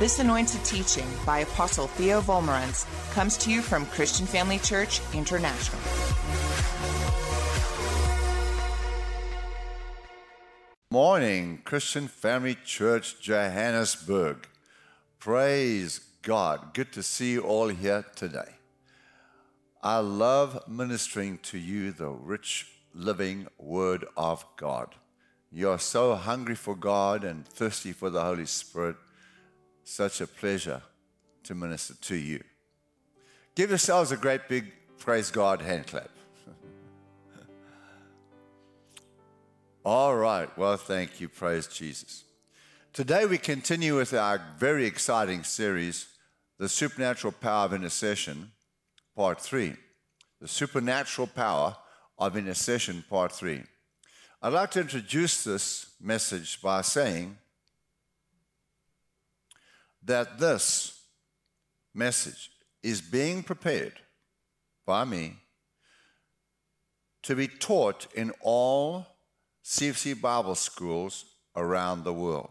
This 0.00 0.18
anointed 0.18 0.64
teaching 0.64 1.06
by 1.26 1.40
Apostle 1.40 1.86
Theo 1.86 2.22
Wolmarans 2.22 2.86
comes 3.12 3.36
to 3.36 3.50
you 3.50 3.60
from 3.60 3.84
Christian 3.84 4.24
Family 4.24 4.58
Church 4.58 5.02
International. 5.12 5.78
Morning, 10.90 11.60
Christian 11.66 12.08
Family 12.08 12.56
Church 12.64 13.20
Johannesburg. 13.20 14.48
Praise 15.18 16.00
God. 16.22 16.72
Good 16.72 16.94
to 16.94 17.02
see 17.02 17.32
you 17.32 17.42
all 17.42 17.68
here 17.68 18.06
today. 18.16 18.54
I 19.82 19.98
love 19.98 20.66
ministering 20.66 21.40
to 21.42 21.58
you 21.58 21.92
the 21.92 22.08
rich, 22.08 22.72
living 22.94 23.48
Word 23.58 24.06
of 24.16 24.46
God. 24.56 24.94
You're 25.52 25.78
so 25.78 26.14
hungry 26.14 26.54
for 26.54 26.74
God 26.74 27.22
and 27.22 27.46
thirsty 27.46 27.92
for 27.92 28.08
the 28.08 28.22
Holy 28.22 28.46
Spirit. 28.46 28.96
Such 29.84 30.20
a 30.20 30.26
pleasure 30.26 30.82
to 31.44 31.54
minister 31.54 31.94
to 31.94 32.14
you. 32.14 32.42
Give 33.54 33.70
yourselves 33.70 34.12
a 34.12 34.16
great 34.16 34.48
big 34.48 34.72
praise 34.98 35.30
God 35.30 35.62
hand 35.62 35.86
clap. 35.86 36.10
All 39.84 40.16
right. 40.16 40.56
Well, 40.56 40.76
thank 40.76 41.20
you. 41.20 41.28
Praise 41.28 41.66
Jesus. 41.66 42.24
Today 42.92 43.24
we 43.24 43.38
continue 43.38 43.96
with 43.96 44.12
our 44.14 44.40
very 44.58 44.84
exciting 44.84 45.44
series, 45.44 46.08
The 46.58 46.68
Supernatural 46.68 47.32
Power 47.32 47.66
of 47.66 47.74
Intercession, 47.74 48.50
Part 49.14 49.40
3. 49.40 49.74
The 50.40 50.48
Supernatural 50.48 51.28
Power 51.28 51.76
of 52.18 52.36
Intercession, 52.36 53.04
Part 53.08 53.32
3. 53.32 53.62
I'd 54.42 54.52
like 54.52 54.70
to 54.72 54.80
introduce 54.80 55.44
this 55.44 55.92
message 56.00 56.62
by 56.62 56.80
saying 56.80 57.36
that 60.04 60.38
this 60.38 61.04
message 61.94 62.50
is 62.82 63.00
being 63.00 63.42
prepared 63.42 64.00
by 64.86 65.04
me 65.04 65.36
to 67.22 67.36
be 67.36 67.48
taught 67.48 68.06
in 68.14 68.32
all 68.40 69.06
CFC 69.64 70.18
Bible 70.20 70.54
schools 70.54 71.24
around 71.54 72.04
the 72.04 72.12
world. 72.12 72.50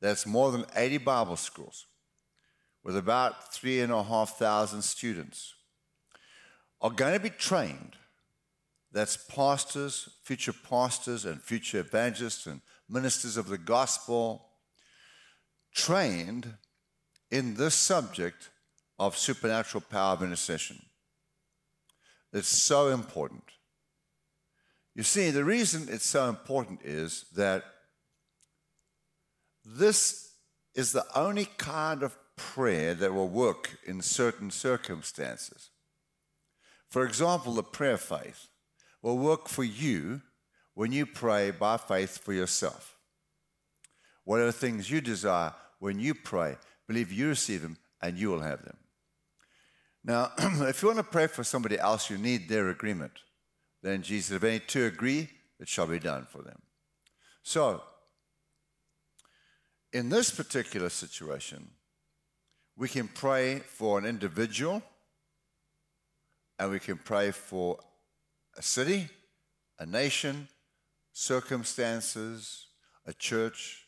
That's 0.00 0.26
more 0.26 0.50
than 0.50 0.64
80 0.74 0.98
Bible 0.98 1.36
schools 1.36 1.86
with 2.84 2.96
about 2.96 3.52
three 3.52 3.80
and 3.80 3.92
a 3.92 4.02
half 4.02 4.38
thousand 4.38 4.82
students 4.82 5.54
are 6.80 6.90
going 6.90 7.12
to 7.12 7.20
be 7.20 7.30
trained. 7.30 7.96
That's 8.92 9.16
pastors, 9.16 10.08
future 10.24 10.52
pastors, 10.54 11.24
and 11.24 11.42
future 11.42 11.80
evangelists 11.80 12.46
and 12.46 12.60
ministers 12.88 13.36
of 13.36 13.48
the 13.48 13.58
gospel 13.58 14.47
trained 15.78 16.54
in 17.30 17.54
this 17.54 17.74
subject 17.74 18.50
of 18.98 19.16
supernatural 19.16 19.84
power 19.88 20.14
of 20.14 20.22
intercession. 20.22 20.82
It's 22.32 22.48
so 22.48 22.88
important. 22.88 23.44
You 24.96 25.04
see, 25.04 25.30
the 25.30 25.44
reason 25.44 25.86
it's 25.88 26.04
so 26.04 26.28
important 26.28 26.80
is 26.82 27.26
that 27.36 27.62
this 29.64 30.32
is 30.74 30.90
the 30.90 31.06
only 31.14 31.44
kind 31.44 32.02
of 32.02 32.18
prayer 32.36 32.94
that 32.94 33.14
will 33.14 33.28
work 33.28 33.78
in 33.86 34.02
certain 34.02 34.50
circumstances. 34.50 35.70
For 36.90 37.04
example, 37.04 37.52
the 37.54 37.62
prayer 37.62 37.98
faith 37.98 38.48
will 39.00 39.18
work 39.18 39.48
for 39.48 39.62
you 39.62 40.22
when 40.74 40.90
you 40.90 41.06
pray 41.06 41.52
by 41.52 41.76
faith 41.76 42.18
for 42.18 42.32
yourself. 42.32 42.96
What 44.24 44.40
are 44.40 44.46
the 44.46 44.52
things 44.52 44.90
you 44.90 45.00
desire 45.00 45.54
when 45.78 45.98
you 45.98 46.14
pray? 46.14 46.56
Believe 46.86 47.12
you 47.12 47.28
receive 47.28 47.62
them 47.62 47.76
and 48.00 48.18
you 48.18 48.30
will 48.30 48.40
have 48.40 48.64
them. 48.64 48.76
Now, 50.04 50.32
if 50.38 50.82
you 50.82 50.88
want 50.88 50.98
to 50.98 51.04
pray 51.04 51.26
for 51.26 51.44
somebody 51.44 51.78
else, 51.78 52.08
you 52.10 52.18
need 52.18 52.48
their 52.48 52.68
agreement. 52.68 53.12
Then 53.82 54.02
Jesus, 54.02 54.32
if 54.32 54.44
any 54.44 54.58
two 54.60 54.86
agree, 54.86 55.28
it 55.60 55.68
shall 55.68 55.86
be 55.86 55.98
done 55.98 56.26
for 56.30 56.42
them. 56.42 56.60
So, 57.42 57.82
in 59.92 60.08
this 60.08 60.30
particular 60.30 60.88
situation, 60.88 61.70
we 62.76 62.88
can 62.88 63.08
pray 63.08 63.58
for 63.58 63.98
an 63.98 64.04
individual 64.04 64.82
and 66.58 66.70
we 66.70 66.78
can 66.78 66.98
pray 66.98 67.30
for 67.30 67.78
a 68.56 68.62
city, 68.62 69.08
a 69.78 69.86
nation, 69.86 70.48
circumstances, 71.12 72.66
a 73.06 73.12
church, 73.12 73.87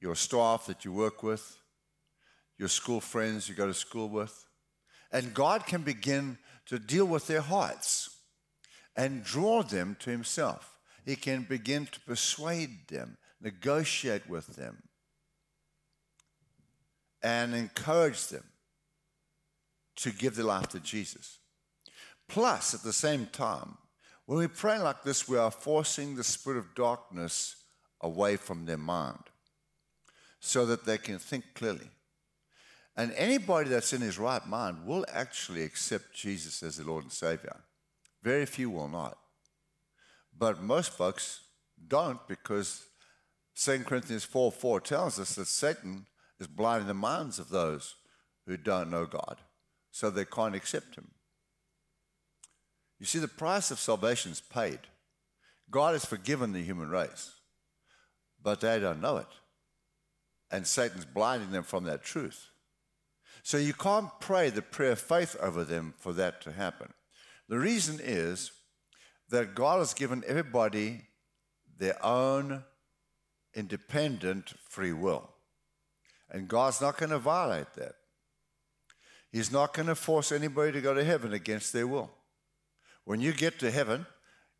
your 0.00 0.14
staff 0.14 0.66
that 0.66 0.84
you 0.84 0.92
work 0.92 1.22
with, 1.22 1.58
your 2.58 2.68
school 2.68 3.00
friends 3.00 3.48
you 3.48 3.54
go 3.54 3.66
to 3.66 3.74
school 3.74 4.08
with. 4.08 4.46
And 5.12 5.34
God 5.34 5.66
can 5.66 5.82
begin 5.82 6.38
to 6.66 6.78
deal 6.78 7.04
with 7.04 7.26
their 7.26 7.40
hearts 7.40 8.10
and 8.96 9.24
draw 9.24 9.62
them 9.62 9.96
to 10.00 10.10
Himself. 10.10 10.78
He 11.04 11.16
can 11.16 11.42
begin 11.42 11.86
to 11.86 12.00
persuade 12.00 12.88
them, 12.88 13.16
negotiate 13.40 14.28
with 14.28 14.56
them, 14.56 14.82
and 17.22 17.54
encourage 17.54 18.26
them 18.28 18.44
to 19.96 20.10
give 20.12 20.36
their 20.36 20.44
life 20.44 20.68
to 20.68 20.80
Jesus. 20.80 21.38
Plus, 22.28 22.74
at 22.74 22.82
the 22.82 22.92
same 22.92 23.26
time, 23.26 23.76
when 24.26 24.38
we 24.38 24.46
pray 24.46 24.78
like 24.78 25.02
this, 25.02 25.28
we 25.28 25.36
are 25.36 25.50
forcing 25.50 26.14
the 26.14 26.24
spirit 26.24 26.58
of 26.58 26.74
darkness 26.74 27.56
away 28.00 28.36
from 28.36 28.64
their 28.64 28.78
mind 28.78 29.29
so 30.40 30.66
that 30.66 30.84
they 30.84 30.98
can 30.98 31.18
think 31.18 31.44
clearly. 31.54 31.90
And 32.96 33.12
anybody 33.12 33.70
that's 33.70 33.92
in 33.92 34.00
his 34.00 34.18
right 34.18 34.44
mind 34.46 34.84
will 34.84 35.06
actually 35.12 35.62
accept 35.62 36.14
Jesus 36.14 36.62
as 36.62 36.76
the 36.76 36.84
Lord 36.84 37.04
and 37.04 37.12
Savior. 37.12 37.56
Very 38.22 38.46
few 38.46 38.70
will 38.70 38.88
not. 38.88 39.16
But 40.36 40.62
most 40.62 40.90
folks 40.90 41.42
don't 41.86 42.26
because 42.26 42.84
2 43.56 43.80
Corinthians 43.80 44.24
4 44.24 44.52
4 44.52 44.80
tells 44.80 45.18
us 45.18 45.34
that 45.34 45.46
Satan 45.46 46.06
is 46.38 46.46
blinding 46.46 46.88
the 46.88 46.94
minds 46.94 47.38
of 47.38 47.50
those 47.50 47.96
who 48.46 48.56
don't 48.56 48.90
know 48.90 49.06
God, 49.06 49.38
so 49.90 50.10
they 50.10 50.24
can't 50.24 50.54
accept 50.54 50.96
Him. 50.96 51.10
You 52.98 53.06
see, 53.06 53.18
the 53.18 53.28
price 53.28 53.70
of 53.70 53.78
salvation 53.78 54.32
is 54.32 54.40
paid. 54.40 54.80
God 55.70 55.92
has 55.92 56.04
forgiven 56.04 56.52
the 56.52 56.62
human 56.62 56.90
race, 56.90 57.32
but 58.42 58.60
they 58.60 58.78
don't 58.78 59.00
know 59.00 59.18
it. 59.18 59.28
And 60.50 60.66
Satan's 60.66 61.04
blinding 61.04 61.52
them 61.52 61.62
from 61.62 61.84
that 61.84 62.02
truth. 62.02 62.48
So 63.42 63.56
you 63.56 63.72
can't 63.72 64.10
pray 64.20 64.50
the 64.50 64.62
prayer 64.62 64.92
of 64.92 64.98
faith 64.98 65.36
over 65.40 65.64
them 65.64 65.94
for 65.98 66.12
that 66.14 66.40
to 66.42 66.52
happen. 66.52 66.92
The 67.48 67.58
reason 67.58 67.98
is 68.02 68.52
that 69.30 69.54
God 69.54 69.78
has 69.78 69.94
given 69.94 70.24
everybody 70.26 71.02
their 71.78 72.04
own 72.04 72.64
independent 73.54 74.52
free 74.68 74.92
will. 74.92 75.30
And 76.30 76.48
God's 76.48 76.80
not 76.80 76.98
going 76.98 77.10
to 77.10 77.18
violate 77.18 77.72
that. 77.74 77.94
He's 79.32 79.50
not 79.50 79.74
going 79.74 79.86
to 79.86 79.94
force 79.94 80.32
anybody 80.32 80.72
to 80.72 80.80
go 80.80 80.94
to 80.94 81.04
heaven 81.04 81.32
against 81.32 81.72
their 81.72 81.86
will. 81.86 82.10
When 83.04 83.20
you 83.20 83.32
get 83.32 83.58
to 83.60 83.70
heaven, 83.70 84.06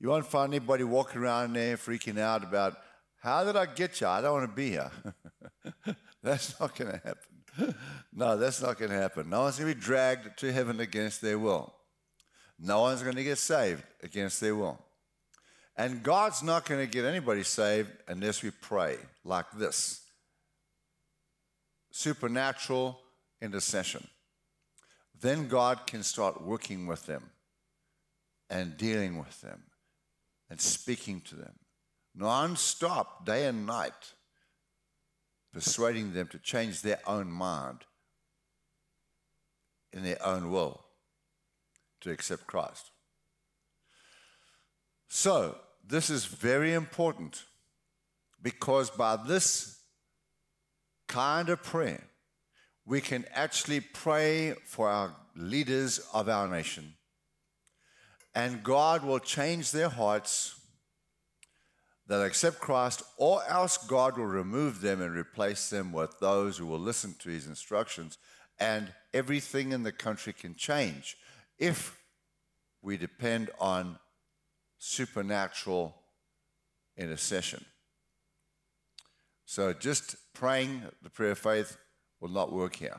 you 0.00 0.08
won't 0.08 0.26
find 0.26 0.52
anybody 0.52 0.84
walking 0.84 1.20
around 1.20 1.52
there 1.52 1.76
freaking 1.76 2.18
out 2.18 2.42
about, 2.42 2.78
how 3.22 3.44
did 3.44 3.56
I 3.56 3.66
get 3.66 4.00
you? 4.00 4.06
I 4.06 4.20
don't 4.20 4.32
want 4.32 4.50
to 4.50 4.56
be 4.56 4.70
here. 4.70 4.90
that's 6.22 6.58
not 6.60 6.76
going 6.76 6.92
to 6.92 7.00
happen. 7.04 7.74
No, 8.12 8.36
that's 8.36 8.62
not 8.62 8.78
going 8.78 8.90
to 8.90 8.96
happen. 8.96 9.28
No 9.28 9.42
one's 9.42 9.58
going 9.58 9.70
to 9.70 9.74
be 9.74 9.80
dragged 9.80 10.38
to 10.38 10.52
heaven 10.52 10.80
against 10.80 11.20
their 11.20 11.38
will. 11.38 11.74
No 12.58 12.82
one's 12.82 13.02
going 13.02 13.16
to 13.16 13.24
get 13.24 13.38
saved 13.38 13.82
against 14.02 14.40
their 14.40 14.54
will. 14.54 14.78
And 15.76 16.02
God's 16.02 16.42
not 16.42 16.66
going 16.66 16.86
to 16.86 16.90
get 16.90 17.04
anybody 17.04 17.42
saved 17.42 17.90
unless 18.06 18.42
we 18.42 18.50
pray 18.50 18.96
like 19.24 19.46
this 19.56 20.02
supernatural 21.90 22.98
intercession. 23.40 24.06
Then 25.20 25.48
God 25.48 25.86
can 25.86 26.02
start 26.02 26.42
working 26.42 26.86
with 26.86 27.06
them 27.06 27.30
and 28.48 28.76
dealing 28.76 29.18
with 29.18 29.40
them 29.40 29.62
and 30.48 30.60
speaking 30.60 31.20
to 31.22 31.36
them 31.36 31.54
non-stop, 32.14 33.24
day 33.24 33.46
and 33.46 33.66
night, 33.66 34.14
persuading 35.52 36.12
them 36.12 36.28
to 36.28 36.38
change 36.38 36.82
their 36.82 37.00
own 37.06 37.30
mind 37.30 37.78
in 39.92 40.04
their 40.04 40.24
own 40.24 40.50
will 40.50 40.84
to 42.00 42.10
accept 42.10 42.46
Christ. 42.46 42.90
So, 45.08 45.56
this 45.84 46.08
is 46.08 46.24
very 46.24 46.72
important 46.72 47.44
because 48.40 48.90
by 48.90 49.16
this 49.16 49.80
kind 51.08 51.48
of 51.48 51.62
prayer, 51.62 52.04
we 52.86 53.00
can 53.00 53.24
actually 53.34 53.80
pray 53.80 54.54
for 54.64 54.88
our 54.88 55.16
leaders 55.34 56.00
of 56.14 56.28
our 56.28 56.46
nation 56.46 56.94
and 58.34 58.62
God 58.62 59.04
will 59.04 59.18
change 59.18 59.72
their 59.72 59.88
hearts. 59.88 60.59
That 62.10 62.22
accept 62.22 62.58
Christ, 62.58 63.04
or 63.18 63.40
else 63.48 63.76
God 63.76 64.18
will 64.18 64.26
remove 64.26 64.80
them 64.80 65.00
and 65.00 65.14
replace 65.14 65.70
them 65.70 65.92
with 65.92 66.18
those 66.18 66.58
who 66.58 66.66
will 66.66 66.80
listen 66.80 67.14
to 67.20 67.30
his 67.30 67.46
instructions, 67.46 68.18
and 68.58 68.92
everything 69.14 69.70
in 69.70 69.84
the 69.84 69.92
country 69.92 70.32
can 70.32 70.56
change 70.56 71.16
if 71.56 72.02
we 72.82 72.96
depend 72.96 73.50
on 73.60 73.96
supernatural 74.78 75.94
intercession. 76.96 77.64
So 79.44 79.72
just 79.72 80.16
praying 80.34 80.82
the 81.02 81.10
prayer 81.10 81.30
of 81.30 81.38
faith 81.38 81.76
will 82.20 82.30
not 82.30 82.52
work 82.52 82.74
here. 82.74 82.98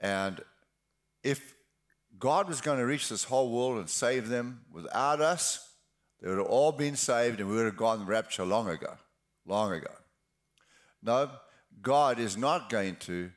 And 0.00 0.40
if 1.22 1.54
God 2.18 2.48
was 2.48 2.60
going 2.60 2.78
to 2.78 2.86
reach 2.86 3.08
this 3.08 3.22
whole 3.22 3.52
world 3.52 3.78
and 3.78 3.88
save 3.88 4.28
them 4.28 4.62
without 4.72 5.20
us, 5.20 5.75
they 6.20 6.28
would 6.28 6.38
have 6.38 6.46
all 6.46 6.72
been 6.72 6.96
saved 6.96 7.40
and 7.40 7.48
we 7.48 7.56
would 7.56 7.66
have 7.66 7.76
gone 7.76 8.06
rapture 8.06 8.44
long 8.44 8.68
ago. 8.68 8.94
Long 9.44 9.72
ago. 9.72 9.92
No, 11.02 11.30
God 11.82 12.18
is 12.18 12.36
not 12.36 12.70
going 12.70 12.96
to 12.96 13.30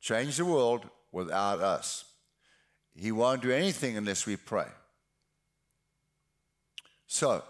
change 0.00 0.36
the 0.36 0.44
world 0.44 0.88
without 1.10 1.60
us. 1.60 2.04
He 2.94 3.12
won't 3.12 3.42
do 3.42 3.50
anything 3.50 3.96
unless 3.96 4.26
we 4.26 4.36
pray. 4.36 4.66
So, 7.06 7.42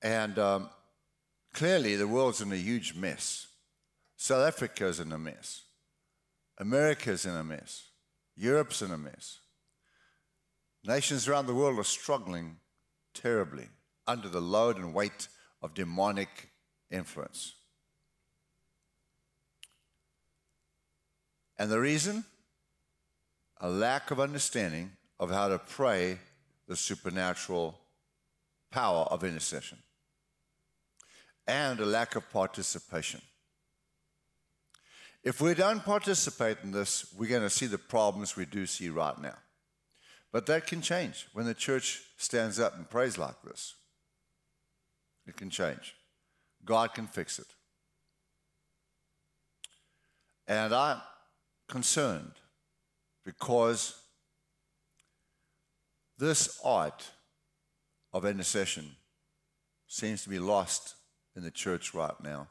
and 0.00 0.38
um, 0.38 0.70
clearly 1.52 1.96
the 1.96 2.08
world's 2.08 2.40
in 2.40 2.52
a 2.52 2.56
huge 2.56 2.94
mess. 2.94 3.48
South 4.16 4.46
Africa's 4.46 5.00
in 5.00 5.12
a 5.12 5.18
mess. 5.18 5.62
America's 6.58 7.26
in 7.26 7.34
a 7.34 7.44
mess. 7.44 7.88
Europe's 8.36 8.82
in 8.82 8.90
a 8.90 8.98
mess. 8.98 9.40
Nations 10.84 11.28
around 11.28 11.46
the 11.46 11.54
world 11.54 11.78
are 11.78 11.84
struggling 11.84 12.56
terribly 13.20 13.68
under 14.06 14.28
the 14.28 14.40
load 14.40 14.76
and 14.76 14.94
weight 14.94 15.28
of 15.60 15.74
demonic 15.74 16.50
influence. 16.90 17.54
And 21.58 21.70
the 21.70 21.80
reason? 21.80 22.24
A 23.60 23.68
lack 23.68 24.10
of 24.10 24.20
understanding 24.20 24.92
of 25.18 25.30
how 25.30 25.48
to 25.48 25.58
pray 25.58 26.18
the 26.68 26.76
supernatural 26.76 27.78
power 28.70 29.04
of 29.04 29.24
intercession, 29.24 29.78
and 31.46 31.80
a 31.80 31.86
lack 31.86 32.14
of 32.14 32.30
participation. 32.30 33.20
If 35.24 35.40
we 35.40 35.54
don't 35.54 35.84
participate 35.84 36.58
in 36.62 36.70
this, 36.70 37.12
we're 37.16 37.30
going 37.30 37.42
to 37.42 37.50
see 37.50 37.66
the 37.66 37.78
problems 37.78 38.36
we 38.36 38.44
do 38.44 38.66
see 38.66 38.88
right 38.90 39.18
now. 39.20 39.36
But 40.32 40.46
that 40.46 40.66
can 40.66 40.82
change 40.82 41.26
when 41.32 41.46
the 41.46 41.54
church 41.54 42.02
stands 42.16 42.60
up 42.60 42.76
and 42.76 42.88
prays 42.88 43.16
like 43.16 43.40
this. 43.42 43.74
It 45.26 45.36
can 45.36 45.50
change. 45.50 45.94
God 46.64 46.94
can 46.94 47.06
fix 47.06 47.38
it. 47.38 47.46
And 50.46 50.74
I'm 50.74 51.00
concerned 51.68 52.32
because 53.24 53.94
this 56.18 56.58
art 56.64 57.10
of 58.12 58.24
intercession 58.24 58.96
seems 59.86 60.22
to 60.22 60.30
be 60.30 60.38
lost 60.38 60.94
in 61.36 61.42
the 61.42 61.50
church 61.50 61.94
right 61.94 62.18
now. 62.22 62.48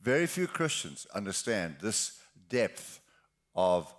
Very 0.00 0.26
few 0.26 0.46
Christians 0.46 1.06
understand 1.14 1.76
this 1.80 2.18
depth 2.48 3.00
of 3.54 3.92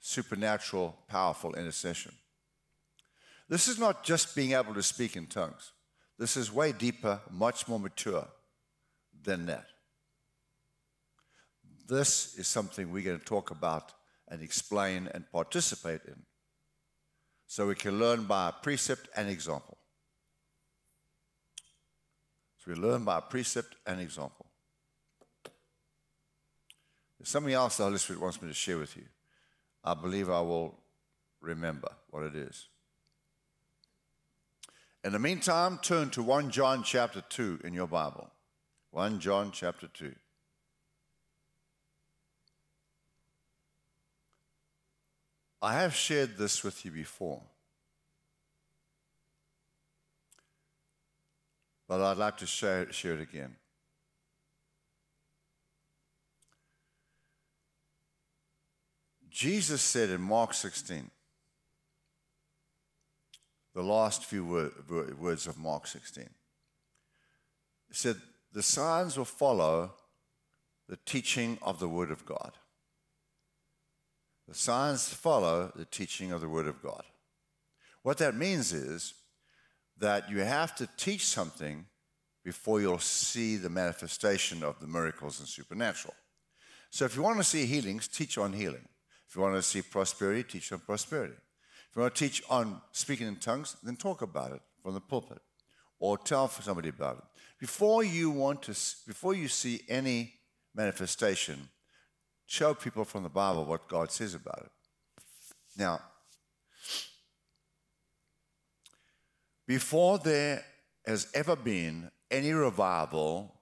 supernatural, 0.00 0.96
powerful 1.08 1.54
intercession. 1.54 2.12
This 3.48 3.68
is 3.68 3.78
not 3.78 4.02
just 4.02 4.34
being 4.34 4.52
able 4.52 4.74
to 4.74 4.82
speak 4.82 5.16
in 5.16 5.26
tongues. 5.26 5.72
This 6.18 6.36
is 6.36 6.52
way 6.52 6.72
deeper, 6.72 7.20
much 7.30 7.68
more 7.68 7.78
mature 7.78 8.26
than 9.22 9.46
that. 9.46 9.66
This 11.86 12.34
is 12.36 12.48
something 12.48 12.90
we're 12.90 13.04
going 13.04 13.18
to 13.18 13.24
talk 13.24 13.50
about 13.50 13.92
and 14.28 14.42
explain 14.42 15.08
and 15.14 15.30
participate 15.30 16.00
in 16.06 16.22
so 17.46 17.68
we 17.68 17.76
can 17.76 17.98
learn 17.98 18.24
by 18.24 18.52
precept 18.62 19.08
and 19.16 19.28
example. 19.28 19.78
So 22.58 22.72
we 22.72 22.74
learn 22.74 23.04
by 23.04 23.20
precept 23.20 23.76
and 23.86 24.00
example. 24.00 24.46
There's 27.18 27.28
something 27.28 27.52
else 27.52 27.76
the 27.76 27.84
Holy 27.84 27.98
Spirit 27.98 28.20
wants 28.20 28.42
me 28.42 28.48
to 28.48 28.54
share 28.54 28.78
with 28.78 28.96
you. 28.96 29.04
I 29.84 29.94
believe 29.94 30.28
I 30.28 30.40
will 30.40 30.76
remember 31.40 31.88
what 32.10 32.24
it 32.24 32.34
is. 32.34 32.66
In 35.06 35.12
the 35.12 35.20
meantime, 35.20 35.78
turn 35.82 36.10
to 36.10 36.22
1 36.24 36.50
John 36.50 36.82
chapter 36.82 37.20
2 37.20 37.60
in 37.62 37.72
your 37.72 37.86
Bible. 37.86 38.28
1 38.90 39.20
John 39.20 39.52
chapter 39.52 39.86
2. 39.86 40.12
I 45.62 45.74
have 45.74 45.94
shared 45.94 46.36
this 46.36 46.64
with 46.64 46.84
you 46.84 46.90
before. 46.90 47.40
But 51.86 52.00
I'd 52.00 52.16
like 52.16 52.38
to 52.38 52.46
share, 52.46 52.92
share 52.92 53.14
it 53.14 53.20
again. 53.20 53.54
Jesus 59.30 59.82
said 59.82 60.10
in 60.10 60.20
Mark 60.20 60.52
16, 60.52 61.12
the 63.76 63.82
last 63.82 64.24
few 64.24 64.72
words 65.18 65.46
of 65.46 65.58
Mark 65.58 65.86
16. 65.86 66.24
He 67.88 67.94
said, 67.94 68.16
The 68.54 68.62
signs 68.62 69.18
will 69.18 69.26
follow 69.26 69.92
the 70.88 70.98
teaching 71.04 71.58
of 71.60 71.78
the 71.78 71.88
Word 71.88 72.10
of 72.10 72.24
God. 72.24 72.52
The 74.48 74.54
signs 74.54 75.12
follow 75.12 75.72
the 75.76 75.84
teaching 75.84 76.32
of 76.32 76.40
the 76.40 76.48
Word 76.48 76.66
of 76.66 76.82
God. 76.82 77.02
What 78.02 78.16
that 78.16 78.34
means 78.34 78.72
is 78.72 79.12
that 79.98 80.30
you 80.30 80.38
have 80.38 80.74
to 80.76 80.88
teach 80.96 81.26
something 81.26 81.84
before 82.42 82.80
you'll 82.80 82.98
see 82.98 83.56
the 83.56 83.68
manifestation 83.68 84.62
of 84.62 84.80
the 84.80 84.86
miracles 84.86 85.38
and 85.38 85.48
supernatural. 85.48 86.14
So 86.88 87.04
if 87.04 87.14
you 87.14 87.20
want 87.20 87.36
to 87.36 87.44
see 87.44 87.66
healings, 87.66 88.08
teach 88.08 88.38
on 88.38 88.54
healing. 88.54 88.88
If 89.28 89.36
you 89.36 89.42
want 89.42 89.56
to 89.56 89.62
see 89.62 89.82
prosperity, 89.82 90.44
teach 90.44 90.72
on 90.72 90.78
prosperity. 90.78 91.34
If 91.96 92.00
you 92.00 92.02
want 92.02 92.14
to 92.16 92.28
teach 92.28 92.42
on 92.50 92.82
speaking 92.92 93.26
in 93.26 93.36
tongues, 93.36 93.74
then 93.82 93.96
talk 93.96 94.20
about 94.20 94.52
it 94.52 94.60
from 94.82 94.92
the 94.92 95.00
pulpit 95.00 95.38
or 95.98 96.18
tell 96.18 96.46
somebody 96.46 96.90
about 96.90 97.16
it. 97.16 97.24
Before 97.58 98.04
you 98.04 98.28
want 98.28 98.64
to, 98.64 98.72
before 99.06 99.32
you 99.32 99.48
see 99.48 99.80
any 99.88 100.34
manifestation, 100.74 101.70
show 102.44 102.74
people 102.74 103.06
from 103.06 103.22
the 103.22 103.30
Bible 103.30 103.64
what 103.64 103.88
God 103.88 104.12
says 104.12 104.34
about 104.34 104.58
it. 104.66 104.70
Now, 105.78 106.00
before 109.66 110.18
there 110.18 110.66
has 111.06 111.28
ever 111.32 111.56
been 111.56 112.10
any 112.30 112.52
revival 112.52 113.54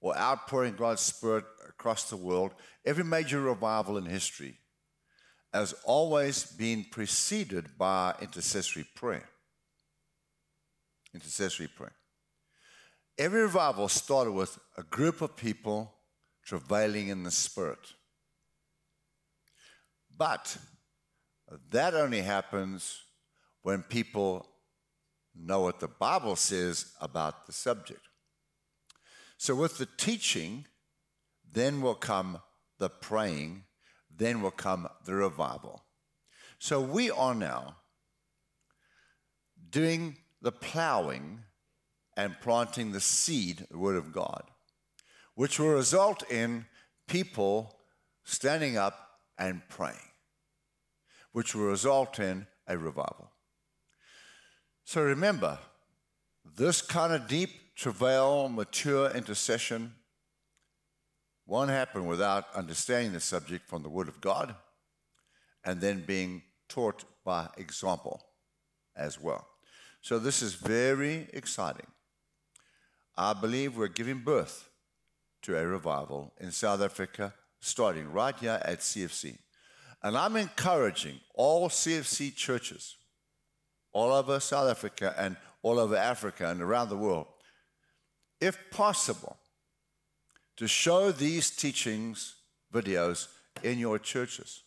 or 0.00 0.16
outpouring 0.16 0.72
of 0.72 0.78
God's 0.78 1.02
Spirit 1.02 1.44
across 1.68 2.08
the 2.08 2.16
world, 2.16 2.54
every 2.86 3.04
major 3.04 3.42
revival 3.42 3.98
in 3.98 4.06
history 4.06 4.56
has 5.52 5.74
always 5.84 6.44
been 6.44 6.84
preceded 6.90 7.78
by 7.78 8.14
intercessory 8.20 8.86
prayer. 8.94 9.28
Intercessory 11.14 11.68
prayer. 11.68 11.94
Every 13.16 13.42
revival 13.42 13.88
started 13.88 14.32
with 14.32 14.58
a 14.76 14.82
group 14.82 15.22
of 15.22 15.36
people 15.36 15.92
travailing 16.44 17.08
in 17.08 17.24
the 17.24 17.30
Spirit. 17.30 17.94
But 20.16 20.56
that 21.70 21.94
only 21.94 22.22
happens 22.22 23.02
when 23.62 23.82
people 23.82 24.46
know 25.34 25.60
what 25.60 25.80
the 25.80 25.88
Bible 25.88 26.36
says 26.36 26.92
about 27.00 27.46
the 27.46 27.52
subject. 27.52 28.00
So, 29.36 29.54
with 29.54 29.78
the 29.78 29.88
teaching, 29.96 30.66
then 31.50 31.80
will 31.80 31.94
come 31.94 32.40
the 32.78 32.88
praying 32.88 33.64
then 34.18 34.42
will 34.42 34.50
come 34.50 34.88
the 35.04 35.14
revival. 35.14 35.84
So 36.58 36.80
we 36.80 37.10
are 37.10 37.34
now 37.34 37.76
doing 39.70 40.16
the 40.42 40.52
plowing 40.52 41.40
and 42.16 42.40
planting 42.40 42.92
the 42.92 43.00
seed, 43.00 43.66
the 43.70 43.78
Word 43.78 43.96
of 43.96 44.12
God, 44.12 44.42
which 45.34 45.58
will 45.58 45.68
result 45.68 46.28
in 46.30 46.66
people 47.06 47.78
standing 48.24 48.76
up 48.76 49.20
and 49.38 49.62
praying, 49.68 49.96
which 51.32 51.54
will 51.54 51.66
result 51.66 52.18
in 52.18 52.46
a 52.66 52.76
revival. 52.76 53.30
So 54.84 55.02
remember, 55.02 55.58
this 56.44 56.82
kind 56.82 57.12
of 57.12 57.28
deep 57.28 57.76
travail, 57.76 58.48
mature 58.48 59.10
intercession 59.10 59.94
won't 61.48 61.70
happen 61.70 62.06
without 62.06 62.44
understanding 62.54 63.12
the 63.12 63.20
subject 63.20 63.66
from 63.66 63.82
the 63.82 63.88
Word 63.88 64.06
of 64.06 64.20
God 64.20 64.54
and 65.64 65.80
then 65.80 66.04
being 66.06 66.42
taught 66.68 67.04
by 67.24 67.48
example 67.56 68.22
as 68.94 69.18
well. 69.18 69.48
So 70.02 70.18
this 70.18 70.42
is 70.42 70.54
very 70.54 71.26
exciting. 71.32 71.86
I 73.16 73.32
believe 73.32 73.76
we're 73.76 73.88
giving 73.88 74.18
birth 74.18 74.68
to 75.42 75.56
a 75.56 75.66
revival 75.66 76.34
in 76.38 76.52
South 76.52 76.82
Africa, 76.82 77.32
starting 77.60 78.12
right 78.12 78.36
here 78.38 78.60
at 78.62 78.80
CFC. 78.80 79.38
And 80.02 80.18
I'm 80.18 80.36
encouraging 80.36 81.18
all 81.34 81.70
CFC 81.70 82.36
churches 82.36 82.96
all 83.92 84.12
over 84.12 84.38
South 84.38 84.70
Africa 84.70 85.14
and 85.18 85.36
all 85.62 85.78
over 85.78 85.96
Africa 85.96 86.50
and 86.50 86.60
around 86.60 86.90
the 86.90 86.96
world, 86.96 87.26
if 88.38 88.70
possible, 88.70 89.38
to 90.58 90.66
show 90.66 91.12
these 91.12 91.50
teachings 91.50 92.34
videos 92.74 93.28
in 93.62 93.78
your 93.78 93.98
churches. 93.98 94.62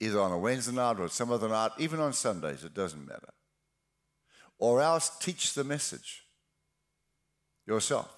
Either 0.00 0.20
on 0.20 0.32
a 0.32 0.38
Wednesday 0.38 0.74
night 0.74 0.98
or 0.98 1.08
some 1.08 1.30
other 1.30 1.48
night, 1.48 1.70
even 1.78 2.00
on 2.00 2.12
Sundays, 2.12 2.64
it 2.64 2.74
doesn't 2.74 3.06
matter. 3.06 3.32
Or 4.58 4.82
else 4.82 5.16
teach 5.18 5.54
the 5.54 5.64
message 5.64 6.24
yourself. 7.66 8.12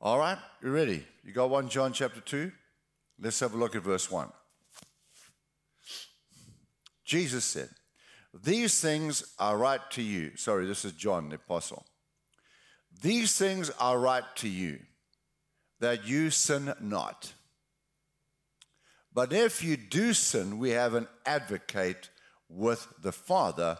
All 0.00 0.18
write, 0.18 0.38
you 0.62 0.70
ready? 0.70 1.04
You 1.22 1.32
got 1.32 1.50
1 1.50 1.68
John 1.68 1.92
chapter 1.92 2.20
2? 2.20 2.50
Let's 3.20 3.40
have 3.40 3.52
a 3.52 3.58
look 3.58 3.76
at 3.76 3.82
verse 3.82 4.10
1. 4.10 4.30
Jesus 7.04 7.44
said, 7.44 7.68
These 8.42 8.80
things 8.80 9.34
are 9.38 9.58
right 9.58 9.80
to 9.90 10.02
you. 10.02 10.34
Sorry, 10.36 10.64
this 10.64 10.86
is 10.86 10.92
John 10.92 11.28
the 11.28 11.34
Apostle. 11.34 11.84
These 13.00 13.36
things 13.36 13.70
are 13.78 13.98
write 13.98 14.36
to 14.36 14.48
you, 14.48 14.80
that 15.80 16.06
you 16.06 16.30
sin 16.30 16.74
not. 16.80 17.32
But 19.12 19.32
if 19.32 19.64
you 19.64 19.76
do 19.76 20.12
sin, 20.12 20.58
we 20.58 20.70
have 20.70 20.94
an 20.94 21.08
advocate 21.24 22.10
with 22.48 22.86
the 23.00 23.12
Father. 23.12 23.78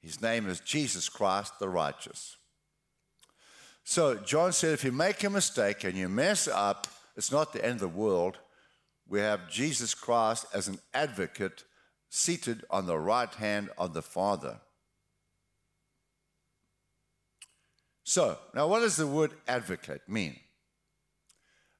His 0.00 0.22
name 0.22 0.48
is 0.48 0.60
Jesus 0.60 1.08
Christ 1.08 1.58
the 1.58 1.68
righteous. 1.68 2.36
So 3.84 4.14
John 4.16 4.52
said, 4.52 4.74
if 4.74 4.84
you 4.84 4.92
make 4.92 5.24
a 5.24 5.30
mistake 5.30 5.84
and 5.84 5.94
you 5.94 6.08
mess 6.08 6.46
up, 6.46 6.86
it's 7.16 7.32
not 7.32 7.52
the 7.52 7.64
end 7.64 7.76
of 7.76 7.80
the 7.80 7.88
world. 7.88 8.38
We 9.08 9.20
have 9.20 9.50
Jesus 9.50 9.94
Christ 9.94 10.46
as 10.54 10.68
an 10.68 10.78
advocate 10.94 11.64
seated 12.10 12.64
on 12.70 12.86
the 12.86 12.98
right 12.98 13.34
hand 13.34 13.70
of 13.76 13.94
the 13.94 14.02
Father. 14.02 14.60
So, 18.18 18.36
now 18.52 18.66
what 18.66 18.80
does 18.80 18.96
the 18.96 19.06
word 19.06 19.30
advocate 19.46 20.08
mean? 20.08 20.40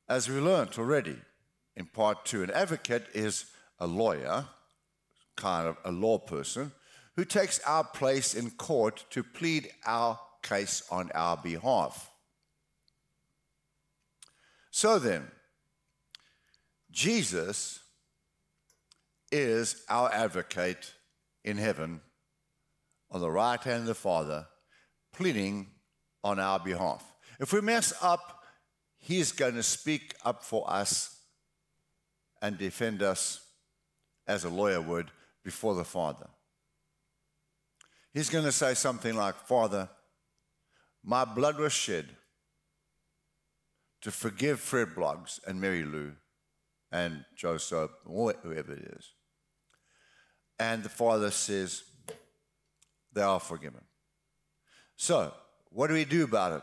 As 0.09 0.29
we 0.29 0.39
learned 0.39 0.79
already 0.79 1.17
in 1.75 1.87
part 1.87 2.25
two, 2.25 2.45
an 2.45 2.53
advocate 2.53 3.09
is 3.13 3.47
a 3.81 3.89
lawyer, 3.89 4.47
kind 5.35 5.67
of 5.67 5.79
a 5.85 5.91
law 5.91 6.17
person, 6.17 6.71
who 7.17 7.25
takes 7.25 7.59
our 7.67 7.83
place 7.83 8.35
in 8.35 8.51
court 8.51 9.05
to 9.11 9.25
plead 9.25 9.69
our 9.85 10.17
case 10.45 10.85
on 10.93 11.11
our 11.13 11.37
behalf. 11.37 12.09
So 14.71 15.01
then, 15.01 15.27
Jesus 16.93 17.81
is 19.33 19.83
our 19.89 20.09
advocate 20.13 20.95
in 21.45 21.59
heaven 21.59 22.01
on 23.11 23.21
the 23.21 23.29
right 23.29 23.61
hand 23.61 23.81
of 23.81 23.87
the 23.87 23.95
Father, 23.97 24.47
pleading 25.13 25.67
on 26.23 26.39
our 26.39 26.59
behalf. 26.59 27.05
If 27.41 27.53
we 27.53 27.61
mess 27.61 27.93
up, 28.03 28.43
He's 29.01 29.33
going 29.33 29.55
to 29.55 29.63
speak 29.63 30.15
up 30.25 30.43
for 30.43 30.69
us 30.69 31.21
and 32.43 32.59
defend 32.59 33.03
us 33.03 33.41
as 34.27 34.45
a 34.45 34.49
lawyer 34.49 34.81
would 34.81 35.11
before 35.45 35.75
the 35.75 35.85
Father. 35.85 36.27
He's 38.13 38.29
going 38.29 38.45
to 38.45 38.53
say 38.53 38.75
something 38.75 39.15
like, 39.15 39.37
Father, 39.37 39.89
my 41.05 41.25
blood 41.25 41.59
was 41.59 41.73
shed 41.73 42.07
to 44.03 44.11
forgive 44.11 44.61
Fred 44.61 44.89
Bloggs 44.89 45.41
and 45.47 45.61
Mary 45.61 45.85
Lou 45.85 46.13
and 46.91 47.25
Joseph, 47.37 47.91
whoever 48.05 48.73
it 48.73 48.95
is. 48.97 49.13
And 50.59 50.83
the 50.83 50.89
Father 50.89 51.31
says, 51.31 51.85
they 53.13 53.23
are 53.23 53.41
forgiven. 53.41 53.83
So, 54.97 55.33
what 55.71 55.89
do 55.89 55.95
we 55.95 56.05
do 56.05 56.25
about 56.25 56.53
it 56.53 56.63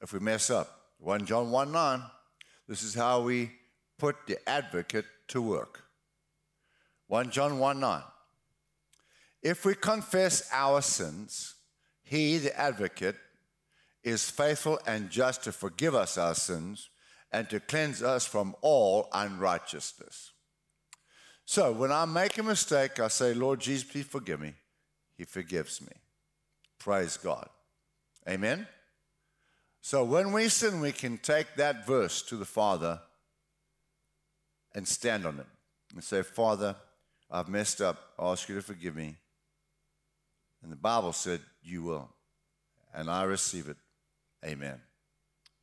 if 0.00 0.12
we 0.12 0.18
mess 0.18 0.50
up? 0.50 0.80
1 0.98 1.26
John 1.26 1.50
1 1.50 1.72
9. 1.72 2.02
This 2.68 2.82
is 2.82 2.94
how 2.94 3.20
we 3.20 3.52
put 3.98 4.16
the 4.26 4.38
advocate 4.48 5.06
to 5.28 5.42
work. 5.42 5.84
1 7.08 7.30
John 7.30 7.58
1 7.58 7.80
9. 7.80 8.02
If 9.42 9.64
we 9.64 9.74
confess 9.74 10.48
our 10.52 10.80
sins, 10.80 11.54
he, 12.02 12.38
the 12.38 12.58
advocate, 12.58 13.16
is 14.02 14.28
faithful 14.30 14.78
and 14.86 15.10
just 15.10 15.44
to 15.44 15.52
forgive 15.52 15.94
us 15.94 16.18
our 16.18 16.34
sins 16.34 16.88
and 17.32 17.48
to 17.50 17.60
cleanse 17.60 18.02
us 18.02 18.26
from 18.26 18.54
all 18.60 19.08
unrighteousness. 19.12 20.32
So 21.44 21.72
when 21.72 21.92
I 21.92 22.04
make 22.04 22.38
a 22.38 22.42
mistake, 22.42 23.00
I 23.00 23.08
say, 23.08 23.34
Lord 23.34 23.60
Jesus, 23.60 23.90
please 23.90 24.06
forgive 24.06 24.40
me. 24.40 24.54
He 25.16 25.24
forgives 25.24 25.80
me. 25.80 25.92
Praise 26.78 27.16
God. 27.16 27.48
Amen. 28.28 28.66
So 29.80 30.02
when 30.02 30.32
we 30.32 30.48
sin, 30.48 30.80
we 30.80 30.92
can 30.92 31.18
take 31.18 31.56
that 31.56 31.86
verse 31.86 32.22
to 32.22 32.36
the 32.36 32.46
Father 32.46 33.00
and 34.74 34.88
stand 34.88 35.26
on 35.26 35.38
it 35.38 35.46
and 35.92 36.02
say, 36.02 36.22
Father, 36.22 36.74
I've 37.30 37.48
messed 37.48 37.80
up. 37.80 37.98
I 38.18 38.30
ask 38.30 38.48
you 38.48 38.54
to 38.54 38.62
forgive 38.62 38.96
me. 38.96 39.16
And 40.62 40.72
the 40.72 40.76
Bible 40.76 41.12
said, 41.12 41.40
You 41.62 41.82
will. 41.82 42.08
And 42.94 43.10
I 43.10 43.24
receive 43.24 43.68
it. 43.68 43.76
Amen. 44.44 44.80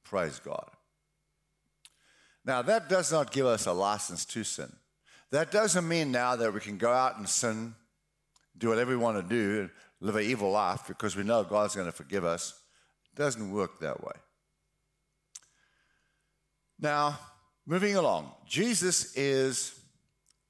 Praise 0.04 0.40
God. 0.40 0.70
Now, 2.46 2.62
that 2.62 2.90
does 2.90 3.12
not 3.12 3.32
give 3.32 3.46
us 3.46 3.66
a 3.66 3.74
license 3.74 4.26
to 4.26 4.44
sin. 4.44 4.72
That 5.32 5.52
doesn't 5.52 5.88
mean 5.88 6.12
now 6.12 6.36
that 6.36 6.54
we 6.54 6.60
can 6.60 6.78
go 6.78 6.92
out 6.92 7.18
and 7.18 7.28
sin, 7.28 7.76
do 8.58 8.70
whatever 8.70 8.92
we 8.92 8.98
want 8.98 9.18
to 9.18 9.36
do, 9.36 9.70
live 10.02 10.16
an 10.16 10.24
evil 10.24 10.52
life 10.52 10.82
because 10.88 11.16
we 11.16 11.24
know 11.24 11.44
God's 11.44 11.76
going 11.76 11.86
to 11.86 11.92
forgive 11.92 12.26
us. 12.26 12.60
It 13.14 13.18
doesn't 13.18 13.52
work 13.52 13.80
that 13.80 14.04
way. 14.04 14.14
Now, 16.80 17.20
moving 17.68 17.96
along, 17.96 18.32
Jesus 18.48 19.16
is 19.16 19.80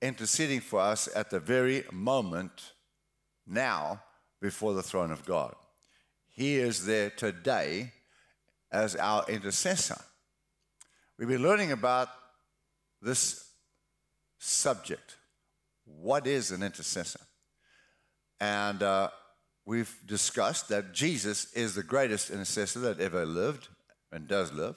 interceding 0.02 0.62
for 0.62 0.80
us 0.80 1.10
at 1.14 1.30
the 1.30 1.40
very 1.40 1.84
moment 1.92 2.72
now 3.46 4.02
before 4.42 4.74
the 4.74 4.82
throne 4.82 5.12
of 5.12 5.26
God. 5.26 5.54
He 6.30 6.56
is 6.56 6.86
there 6.86 7.10
today 7.10 7.92
as 8.72 8.96
our 8.96 9.26
intercessor. 9.28 10.00
We've 11.20 11.28
been 11.28 11.44
learning 11.44 11.74
about 11.74 12.08
this 13.02 13.50
subject. 14.40 15.18
What 15.86 16.26
is 16.26 16.52
an 16.52 16.64
intercessor? 16.64 17.20
And 18.40 18.82
uh, 18.82 19.10
we've 19.66 19.96
discussed 20.06 20.70
that 20.70 20.94
Jesus 20.94 21.52
is 21.54 21.76
the 21.76 21.84
greatest 21.84 22.30
intercessor 22.30 22.80
that 22.80 23.00
ever 23.00 23.26
lived 23.26 23.70
and 24.12 24.28
does 24.28 24.52
live. 24.52 24.76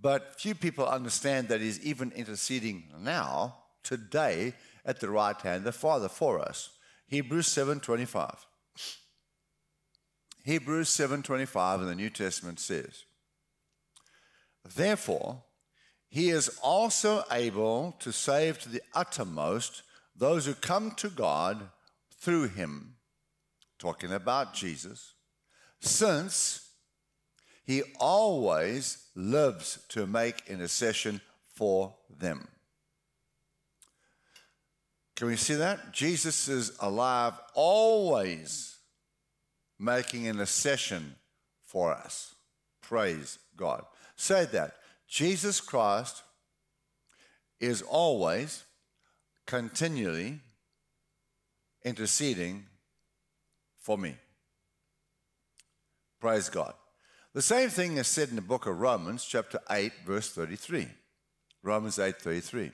But 0.00 0.40
few 0.40 0.54
people 0.54 0.86
understand 0.86 1.48
that 1.48 1.60
he's 1.60 1.84
even 1.84 2.12
interceding 2.12 2.92
now, 2.98 3.56
today, 3.82 4.54
at 4.84 5.00
the 5.00 5.10
right 5.10 5.40
hand 5.40 5.58
of 5.58 5.64
the 5.64 5.72
Father 5.72 6.08
for 6.08 6.38
us. 6.40 6.70
Hebrews 7.08 7.48
7:25. 7.48 8.46
Hebrews 10.44 10.88
7:25 10.90 11.80
in 11.80 11.86
the 11.86 11.94
New 11.94 12.10
Testament 12.10 12.60
says, 12.60 13.04
Therefore, 14.64 15.44
he 16.08 16.30
is 16.30 16.48
also 16.62 17.24
able 17.30 17.92
to 18.00 18.12
save 18.12 18.58
to 18.60 18.68
the 18.68 18.82
uttermost 18.94 19.82
those 20.14 20.46
who 20.46 20.54
come 20.54 20.92
to 20.92 21.08
God 21.08 21.70
through 22.18 22.48
him, 22.48 22.95
talking 23.78 24.12
about 24.12 24.54
Jesus, 24.54 25.14
since 25.80 26.70
he 27.64 27.82
always 27.98 29.06
lives 29.14 29.78
to 29.88 30.06
make 30.06 30.48
intercession 30.48 31.20
for 31.54 31.94
them. 32.18 32.46
Can 35.16 35.28
we 35.28 35.36
see 35.36 35.54
that? 35.54 35.92
Jesus 35.92 36.48
is 36.48 36.72
alive 36.80 37.32
always 37.54 38.76
making 39.78 40.26
an 40.26 40.36
intercession 40.36 41.16
for 41.64 41.92
us. 41.92 42.34
Praise 42.82 43.38
God. 43.56 43.84
Say 44.14 44.44
that. 44.46 44.74
Jesus 45.08 45.60
Christ 45.60 46.22
is 47.58 47.82
always, 47.82 48.64
continually 49.46 50.40
interceding 51.84 52.66
for 53.86 53.96
me. 53.96 54.16
Praise 56.20 56.48
God. 56.48 56.74
The 57.34 57.40
same 57.40 57.68
thing 57.68 57.98
is 57.98 58.08
said 58.08 58.30
in 58.30 58.34
the 58.34 58.42
book 58.42 58.66
of 58.66 58.80
Romans, 58.80 59.24
chapter 59.24 59.60
8, 59.70 59.92
verse 60.04 60.28
33. 60.32 60.88
Romans 61.62 62.00
8, 62.00 62.20
33. 62.20 62.72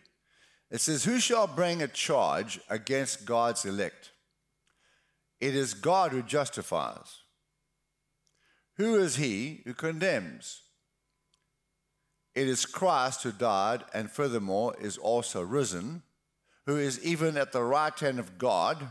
It 0.71 0.81
says, 0.81 1.05
Who 1.05 1.21
shall 1.21 1.47
bring 1.47 1.83
a 1.83 1.89
charge 1.89 2.61
against 2.71 3.27
God's 3.27 3.67
elect? 3.67 4.13
It 5.39 5.55
is 5.55 5.75
God 5.75 6.13
who 6.13 6.23
justifies. 6.23 7.19
Who 8.79 8.95
is 8.95 9.17
he 9.17 9.61
who 9.67 9.75
condemns? 9.75 10.63
It 12.35 12.49
is 12.49 12.65
Christ 12.65 13.23
who 13.23 13.33
died 13.33 13.85
and 13.93 14.11
furthermore 14.11 14.75
is 14.81 14.97
also 14.97 15.43
risen, 15.43 16.05
who 16.65 16.79
is 16.79 17.05
even 17.05 17.37
at 17.37 17.53
the 17.53 17.63
right 17.63 17.99
hand 17.99 18.19
of 18.19 18.39
God, 18.39 18.89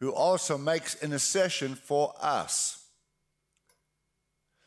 who 0.00 0.12
also 0.12 0.58
makes 0.58 1.00
intercession 1.02 1.74
for 1.74 2.14
us. 2.20 2.86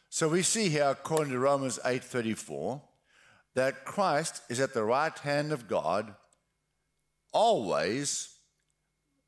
So 0.09 0.29
we 0.29 0.43
see 0.43 0.69
here, 0.69 0.89
according 0.89 1.33
to 1.33 1.39
Romans 1.39 1.79
8:34, 1.83 2.81
that 3.55 3.83
Christ 3.83 4.41
is 4.47 4.59
at 4.59 4.73
the 4.73 4.83
right 4.83 5.17
hand 5.19 5.51
of 5.51 5.67
God, 5.67 6.15
always 7.31 8.37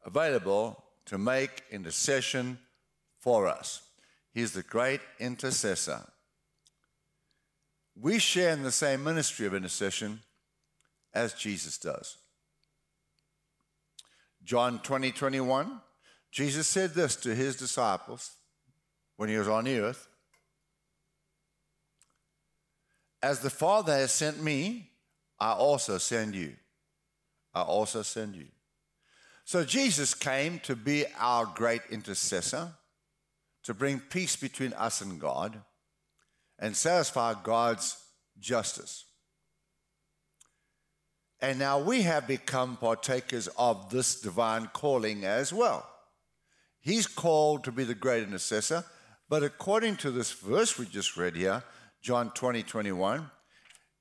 available 0.04 0.84
to 1.06 1.18
make 1.18 1.64
intercession 1.72 2.60
for 3.20 3.48
us. 3.48 3.82
He's 4.32 4.54
the 4.54 4.64
great 4.64 5.02
intercessor. 5.18 6.12
We 7.96 8.20
share 8.20 8.52
in 8.52 8.62
the 8.62 8.72
same 8.72 9.04
ministry 9.04 9.48
of 9.48 9.56
intercession 9.56 10.22
as 11.14 11.34
Jesus 11.34 11.78
does. 11.80 12.18
John 14.44 14.80
20, 14.80 15.12
21, 15.12 15.82
Jesus 16.36 16.68
said 16.68 16.94
this 16.94 17.16
to 17.16 17.34
his 17.34 17.56
disciples 17.56 18.34
when 19.16 19.30
he 19.30 19.38
was 19.38 19.48
on 19.48 19.64
the 19.64 19.80
earth 19.80 20.10
As 23.24 23.40
the 23.40 23.50
Father 23.50 23.94
has 23.94 24.12
sent 24.12 24.44
me, 24.44 24.92
I 25.40 25.54
also 25.54 25.98
send 25.98 26.36
you. 26.36 26.58
I 27.54 27.62
also 27.62 28.02
send 28.02 28.36
you. 28.36 28.48
So 29.46 29.64
Jesus 29.64 30.14
came 30.14 30.60
to 30.60 30.76
be 30.76 31.06
our 31.18 31.46
great 31.46 31.84
intercessor, 31.90 32.74
to 33.64 33.74
bring 33.74 34.02
peace 34.02 34.36
between 34.36 34.74
us 34.74 35.00
and 35.00 35.22
God, 35.22 35.62
and 36.60 36.76
satisfy 36.76 37.34
God's 37.42 37.96
justice. 38.42 39.06
And 41.40 41.58
now 41.60 41.80
we 41.80 42.02
have 42.02 42.28
become 42.28 42.76
partakers 42.76 43.48
of 43.58 43.90
this 43.90 44.20
divine 44.20 44.68
calling 44.74 45.24
as 45.24 45.54
well. 45.54 45.90
He's 46.86 47.08
called 47.08 47.64
to 47.64 47.72
be 47.72 47.84
the 47.84 47.96
great 47.96 48.22
intercessor, 48.22 48.84
but 49.28 49.42
according 49.42 49.96
to 49.98 50.12
this 50.12 50.32
verse 50.32 50.78
we 50.78 50.86
just 50.86 51.18
read 51.18 51.36
here, 51.36 51.64
John 52.00 52.30
20, 52.30 52.62
21, 52.62 53.32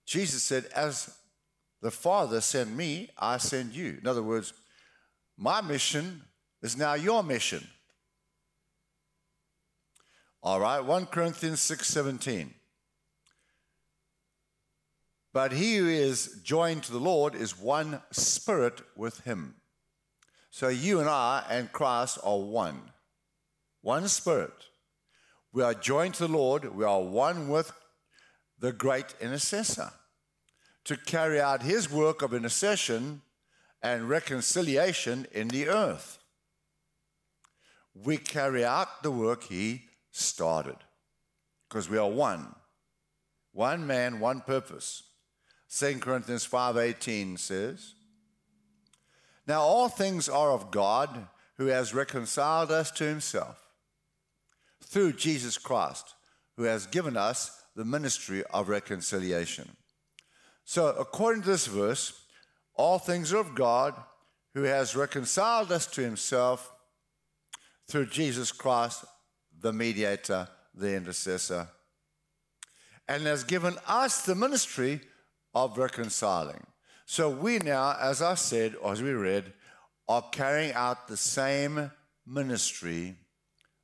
Jesus 0.05 0.43
said, 0.43 0.67
As 0.77 1.17
the 1.81 1.91
Father 1.91 2.43
sent 2.43 2.77
me, 2.77 3.09
I 3.17 3.39
send 3.39 3.73
you. 3.73 3.97
In 4.03 4.07
other 4.07 4.23
words, 4.23 4.53
my 5.39 5.63
mission 5.63 6.25
is 6.61 6.77
now 6.77 6.93
your 6.93 7.23
mission. 7.23 7.67
All 10.43 10.61
right, 10.61 10.85
1 10.85 11.07
Corinthians 11.07 11.61
6 11.61 11.89
17. 11.89 12.53
But 15.33 15.53
he 15.53 15.79
who 15.79 15.89
is 15.89 16.39
joined 16.45 16.83
to 16.83 16.93
the 16.93 17.01
Lord 17.01 17.35
is 17.35 17.59
one 17.59 18.03
spirit 18.11 18.83
with 18.95 19.21
him. 19.21 19.55
So 20.55 20.69
you 20.69 21.01
and 21.01 21.09
I 21.09 21.45
and 21.51 21.73
Christ 21.73 22.21
are 22.23 22.39
one. 22.39 22.81
One 23.81 24.07
spirit. 24.07 24.55
We 25.53 25.65
are 25.65 25.75
joined 25.75 26.15
to 26.15 26.29
the 26.29 26.33
Lord. 26.33 26.77
We 26.77 26.85
are 26.85 27.03
one 27.03 27.49
with 27.49 27.73
the 28.61 28.71
great 28.71 29.17
intercessor, 29.21 29.91
to 30.85 30.97
carry 30.97 31.41
out 31.41 31.65
his 31.65 31.91
work 31.91 32.23
of 32.23 32.33
intercession 32.33 33.23
and 33.83 34.09
reconciliation 34.09 35.27
in 35.33 35.49
the 35.49 35.67
earth. 35.67 36.21
We 37.93 38.17
carry 38.17 38.65
out 38.65 39.03
the 39.03 39.11
work 39.11 39.43
he 39.43 39.87
started 40.13 40.77
because 41.69 41.91
we 41.91 41.99
are 41.99 42.09
one. 42.09 42.55
One 43.51 43.89
man, 43.89 44.21
one 44.21 44.41
purpose. 44.41 45.03
2 45.77 45.99
Corinthians 45.99 46.47
5:18 46.47 47.41
says, 47.41 47.95
Now 49.47 49.61
all 49.61 49.89
things 49.89 50.29
are 50.29 50.53
of 50.53 50.71
God 50.71 51.29
who 51.57 51.67
has 51.67 51.95
reconciled 51.95 52.71
us 52.71 52.91
to 52.93 53.05
himself 53.05 53.63
through 54.83 55.13
Jesus 55.15 55.59
Christ, 55.59 56.15
who 56.57 56.65
has 56.65 56.87
given 56.87 57.17
us 57.17 57.63
the 57.77 57.85
ministry 57.85 58.43
of 58.53 58.69
reconciliation. 58.69 59.77
So, 60.65 60.89
according 60.89 61.43
to 61.43 61.49
this 61.49 61.67
verse, 61.67 62.25
all 62.75 62.99
things 62.99 63.33
are 63.33 63.39
of 63.39 63.55
God 63.55 63.95
who 64.55 64.63
has 64.63 64.97
reconciled 64.97 65.73
us 65.73 65.87
to 65.87 66.01
himself 66.01 66.73
through 67.89 68.07
Jesus 68.07 68.53
Christ, 68.53 69.05
the 69.61 69.73
mediator, 69.73 70.49
the 70.75 70.95
intercessor, 70.95 71.69
and 73.09 73.25
has 73.25 73.45
given 73.45 73.77
us 73.87 74.23
the 74.23 74.35
ministry 74.35 75.01
of 75.55 75.77
reconciling. 75.77 76.65
So 77.07 77.29
we 77.29 77.59
now, 77.59 77.97
as 78.01 78.23
I 78.23 78.35
said, 78.35 78.77
as 78.85 79.03
we 79.03 79.13
read, 79.13 79.53
are 80.09 80.25
carrying 80.33 80.73
out 80.73 81.09
the 81.09 81.17
same 81.17 81.91
ministry 82.27 83.17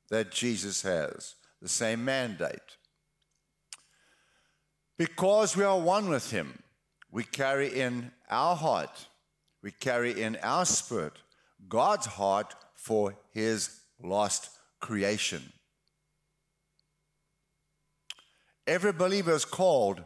that 0.09 0.31
Jesus 0.31 0.81
has, 0.81 1.35
the 1.61 1.69
same 1.69 2.03
mandate. 2.03 2.77
Because 4.97 5.55
we 5.55 5.63
are 5.63 5.79
one 5.79 6.09
with 6.09 6.31
Him, 6.31 6.61
we 7.11 7.23
carry 7.23 7.67
in 7.79 8.11
our 8.29 8.55
heart, 8.55 9.07
we 9.63 9.71
carry 9.71 10.21
in 10.21 10.37
our 10.43 10.65
spirit 10.65 11.13
God's 11.67 12.05
heart 12.05 12.55
for 12.75 13.15
His 13.31 13.81
lost 14.01 14.49
creation. 14.79 15.53
Every 18.67 18.93
believer 18.93 19.33
is 19.33 19.45
called 19.45 20.03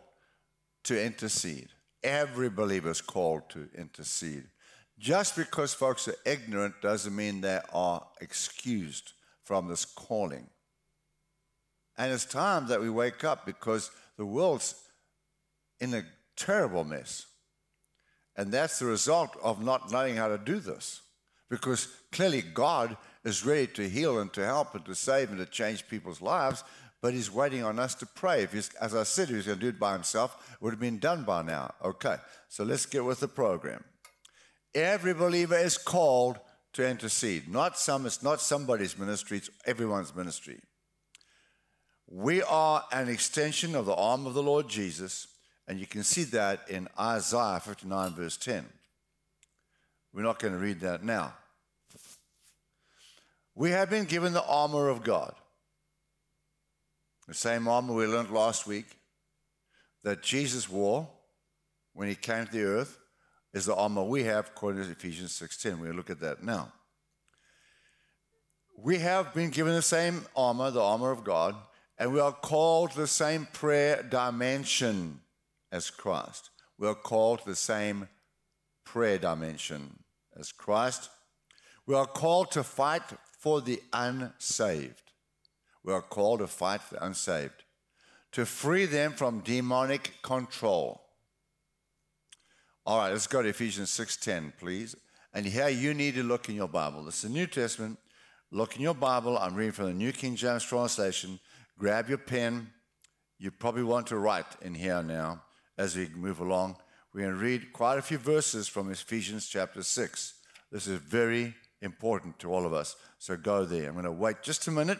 to 0.83 1.03
intercede. 1.03 1.69
Every 2.05 2.49
believer 2.49 2.91
is 2.91 3.01
called 3.01 3.49
to 3.49 3.67
intercede. 3.75 4.43
Just 4.99 5.35
because 5.35 5.73
folks 5.73 6.07
are 6.07 6.15
ignorant 6.23 6.75
doesn't 6.81 7.15
mean 7.15 7.41
they 7.41 7.59
are 7.73 8.05
excused 8.21 9.13
from 9.43 9.67
this 9.67 9.85
calling. 9.85 10.47
And 11.97 12.13
it's 12.13 12.25
time 12.25 12.67
that 12.67 12.79
we 12.79 12.91
wake 12.91 13.23
up 13.23 13.45
because 13.45 13.89
the 14.17 14.25
world's 14.25 14.75
in 15.79 15.95
a 15.95 16.03
terrible 16.35 16.83
mess. 16.83 17.25
And 18.35 18.51
that's 18.51 18.77
the 18.77 18.85
result 18.85 19.35
of 19.41 19.63
not 19.63 19.91
knowing 19.91 20.15
how 20.15 20.27
to 20.27 20.37
do 20.37 20.59
this. 20.59 21.01
Because 21.49 21.87
clearly 22.11 22.43
God 22.43 22.97
is 23.23 23.45
ready 23.45 23.67
to 23.67 23.89
heal 23.89 24.19
and 24.19 24.31
to 24.33 24.45
help 24.45 24.75
and 24.75 24.85
to 24.85 24.93
save 24.93 25.29
and 25.29 25.39
to 25.39 25.45
change 25.47 25.87
people's 25.87 26.21
lives, 26.21 26.63
but 27.05 27.13
He's 27.13 27.29
waiting 27.29 27.63
on 27.63 27.77
us 27.77 27.93
to 27.93 28.07
pray. 28.07 28.41
If 28.41 28.53
he's, 28.53 28.73
as 28.81 28.95
I 28.95 29.03
said, 29.03 29.27
He 29.27 29.35
was 29.35 29.45
going 29.45 29.59
to 29.59 29.61
do 29.61 29.69
it 29.69 29.79
by 29.79 29.93
Himself, 29.93 30.49
it 30.51 30.59
would 30.59 30.71
have 30.71 30.79
been 30.79 30.97
done 30.97 31.23
by 31.23 31.43
now. 31.43 31.71
Okay, 31.83 32.15
so 32.49 32.63
let's 32.63 32.87
get 32.87 33.05
with 33.05 33.19
the 33.19 33.27
program. 33.27 33.83
Every 34.73 35.13
believer 35.13 35.55
is 35.55 35.77
called 35.77 36.39
to 36.73 36.89
intercede. 36.89 37.47
Not 37.47 37.77
some, 37.77 38.07
it's 38.07 38.23
not 38.23 38.41
somebody's 38.41 38.97
ministry, 38.97 39.37
it's 39.37 39.51
everyone's 39.67 40.15
ministry. 40.15 40.59
We 42.07 42.41
are 42.41 42.83
an 42.91 43.07
extension 43.07 43.75
of 43.75 43.85
the 43.85 43.93
arm 43.93 44.25
of 44.25 44.33
the 44.33 44.41
Lord 44.41 44.67
Jesus 44.67 45.27
and 45.67 45.79
you 45.79 45.85
can 45.85 46.03
see 46.03 46.23
that 46.23 46.69
in 46.69 46.87
Isaiah 46.99 47.59
59, 47.59 48.15
verse 48.15 48.37
10. 48.37 48.65
We're 50.11 50.23
not 50.23 50.39
going 50.39 50.53
to 50.53 50.59
read 50.59 50.79
that 50.79 51.03
now. 51.03 51.33
We 53.53 53.69
have 53.69 53.91
been 53.91 54.05
given 54.05 54.33
the 54.33 54.43
armor 54.43 54.89
of 54.89 55.03
God. 55.03 55.35
The 57.27 57.33
same 57.33 57.67
armor 57.67 57.93
we 57.93 58.05
learned 58.05 58.29
last 58.29 58.67
week 58.67 58.85
that 60.03 60.21
Jesus 60.21 60.69
wore 60.69 61.09
when 61.93 62.07
he 62.07 62.15
came 62.15 62.45
to 62.45 62.51
the 62.51 62.63
earth 62.63 62.99
is 63.53 63.65
the 63.65 63.75
armor 63.75 64.03
we 64.03 64.23
have 64.23 64.47
according 64.47 64.83
to 64.83 64.91
Ephesians 64.91 65.33
6:10. 65.33 65.79
We'll 65.79 65.93
look 65.93 66.09
at 66.09 66.19
that 66.19 66.43
now. 66.43 66.71
We 68.77 68.99
have 68.99 69.33
been 69.33 69.49
given 69.49 69.73
the 69.73 69.81
same 69.81 70.25
armor, 70.35 70.69
the 70.69 70.83
armor 70.83 71.11
of 71.11 71.23
God, 71.23 71.55
and 71.97 72.13
we 72.13 72.19
are 72.19 72.33
called 72.33 72.91
to 72.91 72.97
the 72.97 73.07
same 73.07 73.47
prayer 73.47 74.03
dimension 74.03 75.21
as 75.71 75.89
Christ. 75.89 76.51
We 76.77 76.87
are 76.87 76.95
called 76.95 77.39
to 77.39 77.45
the 77.45 77.55
same 77.55 78.09
prayer 78.83 79.17
dimension 79.17 80.03
as 80.37 80.51
Christ. 80.51 81.09
We 81.85 81.95
are 81.95 82.05
called 82.05 82.51
to 82.51 82.63
fight 82.63 83.03
for 83.39 83.61
the 83.61 83.81
unsaved. 83.93 85.04
We 85.85 85.93
are 85.93 86.01
called 86.01 86.39
to 86.39 86.47
fight 86.47 86.81
the 86.89 87.05
unsaved, 87.05 87.63
to 88.31 88.43
free 88.43 88.87
them 88.87 89.13
from 89.13 89.41
demonic 89.41 90.13
control. 90.23 90.99
All 92.87 92.97
right, 92.97 93.11
let's 93.11 93.27
go 93.27 93.43
to 93.43 93.49
Ephesians 93.49 93.91
6:10, 93.91 94.53
please. 94.57 94.95
And 95.31 95.45
here 95.45 95.69
you 95.69 95.93
need 95.93 96.15
to 96.15 96.23
look 96.23 96.49
in 96.49 96.55
your 96.55 96.67
Bible. 96.67 97.03
This 97.03 97.17
is 97.17 97.21
the 97.21 97.29
New 97.29 97.45
Testament. 97.45 97.99
Look 98.49 98.75
in 98.75 98.81
your 98.81 98.95
Bible. 98.95 99.37
I'm 99.37 99.53
reading 99.53 99.73
from 99.73 99.85
the 99.85 99.93
New 99.93 100.11
King 100.11 100.35
James 100.35 100.63
translation. 100.63 101.39
Grab 101.77 102.09
your 102.09 102.17
pen. 102.17 102.71
You 103.37 103.51
probably 103.51 103.83
want 103.83 104.07
to 104.07 104.17
write 104.17 104.59
in 104.61 104.73
here 104.73 105.03
now 105.03 105.43
as 105.77 105.95
we 105.95 106.07
move 106.09 106.39
along. 106.39 106.77
We're 107.13 107.25
going 107.25 107.33
to 107.37 107.43
read 107.43 107.73
quite 107.73 107.99
a 107.99 108.01
few 108.01 108.17
verses 108.17 108.67
from 108.67 108.91
Ephesians 108.91 109.47
chapter 109.47 109.83
6. 109.83 110.33
This 110.71 110.87
is 110.87 110.99
very 110.99 111.53
important 111.81 112.39
to 112.39 112.51
all 112.51 112.65
of 112.65 112.73
us. 112.73 112.95
So 113.19 113.37
go 113.37 113.65
there. 113.65 113.87
I'm 113.87 113.93
going 113.93 114.05
to 114.05 114.11
wait 114.11 114.41
just 114.41 114.67
a 114.67 114.71
minute 114.71 114.99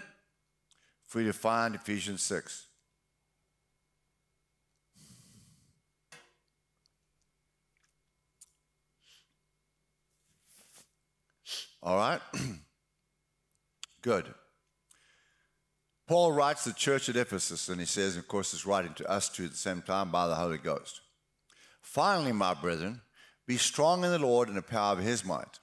to 1.24 1.34
find 1.34 1.74
Ephesians 1.76 2.22
6. 2.24 2.68
All 11.82 11.98
right? 11.98 12.20
Good. 14.02 14.34
Paul 16.08 16.34
writes 16.34 16.64
the 16.64 16.74
church 16.74 17.10
at 17.10 17.16
Ephesus, 17.16 17.70
and 17.70 17.80
he 17.80 17.86
says, 17.86 18.18
of 18.18 18.28
course, 18.28 18.52
he's 18.52 18.66
writing 18.66 18.94
to 18.96 19.10
us 19.10 19.30
too 19.30 19.46
at 19.46 19.52
the 19.52 19.58
same 19.58 19.82
time 19.82 20.12
by 20.12 20.28
the 20.28 20.36
Holy 20.36 20.58
Ghost. 20.58 21.02
Finally, 21.82 22.32
my 22.32 22.54
brethren, 22.54 23.02
be 23.48 23.58
strong 23.58 24.04
in 24.04 24.12
the 24.12 24.20
Lord 24.20 24.48
and 24.48 24.58
the 24.58 24.62
power 24.62 24.94
of 24.94 25.00
his 25.00 25.24
might. 25.24 25.60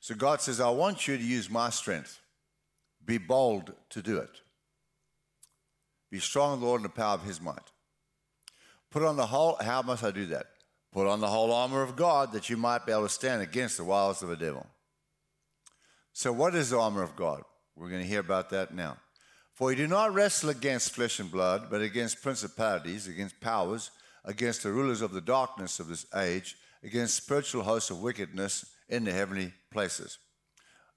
So 0.00 0.14
God 0.14 0.40
says, 0.40 0.60
I 0.60 0.70
want 0.70 1.08
you 1.08 1.16
to 1.16 1.22
use 1.22 1.50
my 1.50 1.70
strength. 1.70 2.20
Be 3.04 3.18
bold 3.18 3.72
to 3.90 4.02
do 4.02 4.18
it. 4.18 4.40
Be 6.16 6.20
strong 6.20 6.54
in 6.54 6.60
the 6.60 6.66
Lord 6.66 6.80
and 6.80 6.86
the 6.86 6.94
power 6.94 7.12
of 7.12 7.24
his 7.24 7.42
might. 7.42 7.72
Put 8.90 9.02
on 9.02 9.16
the 9.16 9.26
whole, 9.26 9.58
how 9.60 9.82
must 9.82 10.02
I 10.02 10.10
do 10.10 10.24
that? 10.28 10.46
Put 10.90 11.06
on 11.06 11.20
the 11.20 11.26
whole 11.26 11.52
armor 11.52 11.82
of 11.82 11.94
God 11.94 12.32
that 12.32 12.48
you 12.48 12.56
might 12.56 12.86
be 12.86 12.92
able 12.92 13.02
to 13.02 13.10
stand 13.10 13.42
against 13.42 13.76
the 13.76 13.84
wiles 13.84 14.22
of 14.22 14.30
the 14.30 14.36
devil. 14.36 14.66
So, 16.14 16.32
what 16.32 16.54
is 16.54 16.70
the 16.70 16.78
armor 16.78 17.02
of 17.02 17.16
God? 17.16 17.42
We're 17.76 17.90
going 17.90 18.00
to 18.00 18.08
hear 18.08 18.20
about 18.20 18.48
that 18.48 18.72
now. 18.72 18.96
For 19.52 19.66
we 19.66 19.74
do 19.74 19.86
not 19.86 20.14
wrestle 20.14 20.48
against 20.48 20.94
flesh 20.94 21.20
and 21.20 21.30
blood, 21.30 21.66
but 21.70 21.82
against 21.82 22.22
principalities, 22.22 23.06
against 23.06 23.38
powers, 23.38 23.90
against 24.24 24.62
the 24.62 24.72
rulers 24.72 25.02
of 25.02 25.12
the 25.12 25.20
darkness 25.20 25.80
of 25.80 25.88
this 25.88 26.06
age, 26.16 26.56
against 26.82 27.22
spiritual 27.22 27.62
hosts 27.62 27.90
of 27.90 28.00
wickedness 28.00 28.64
in 28.88 29.04
the 29.04 29.12
heavenly 29.12 29.52
places. 29.70 30.16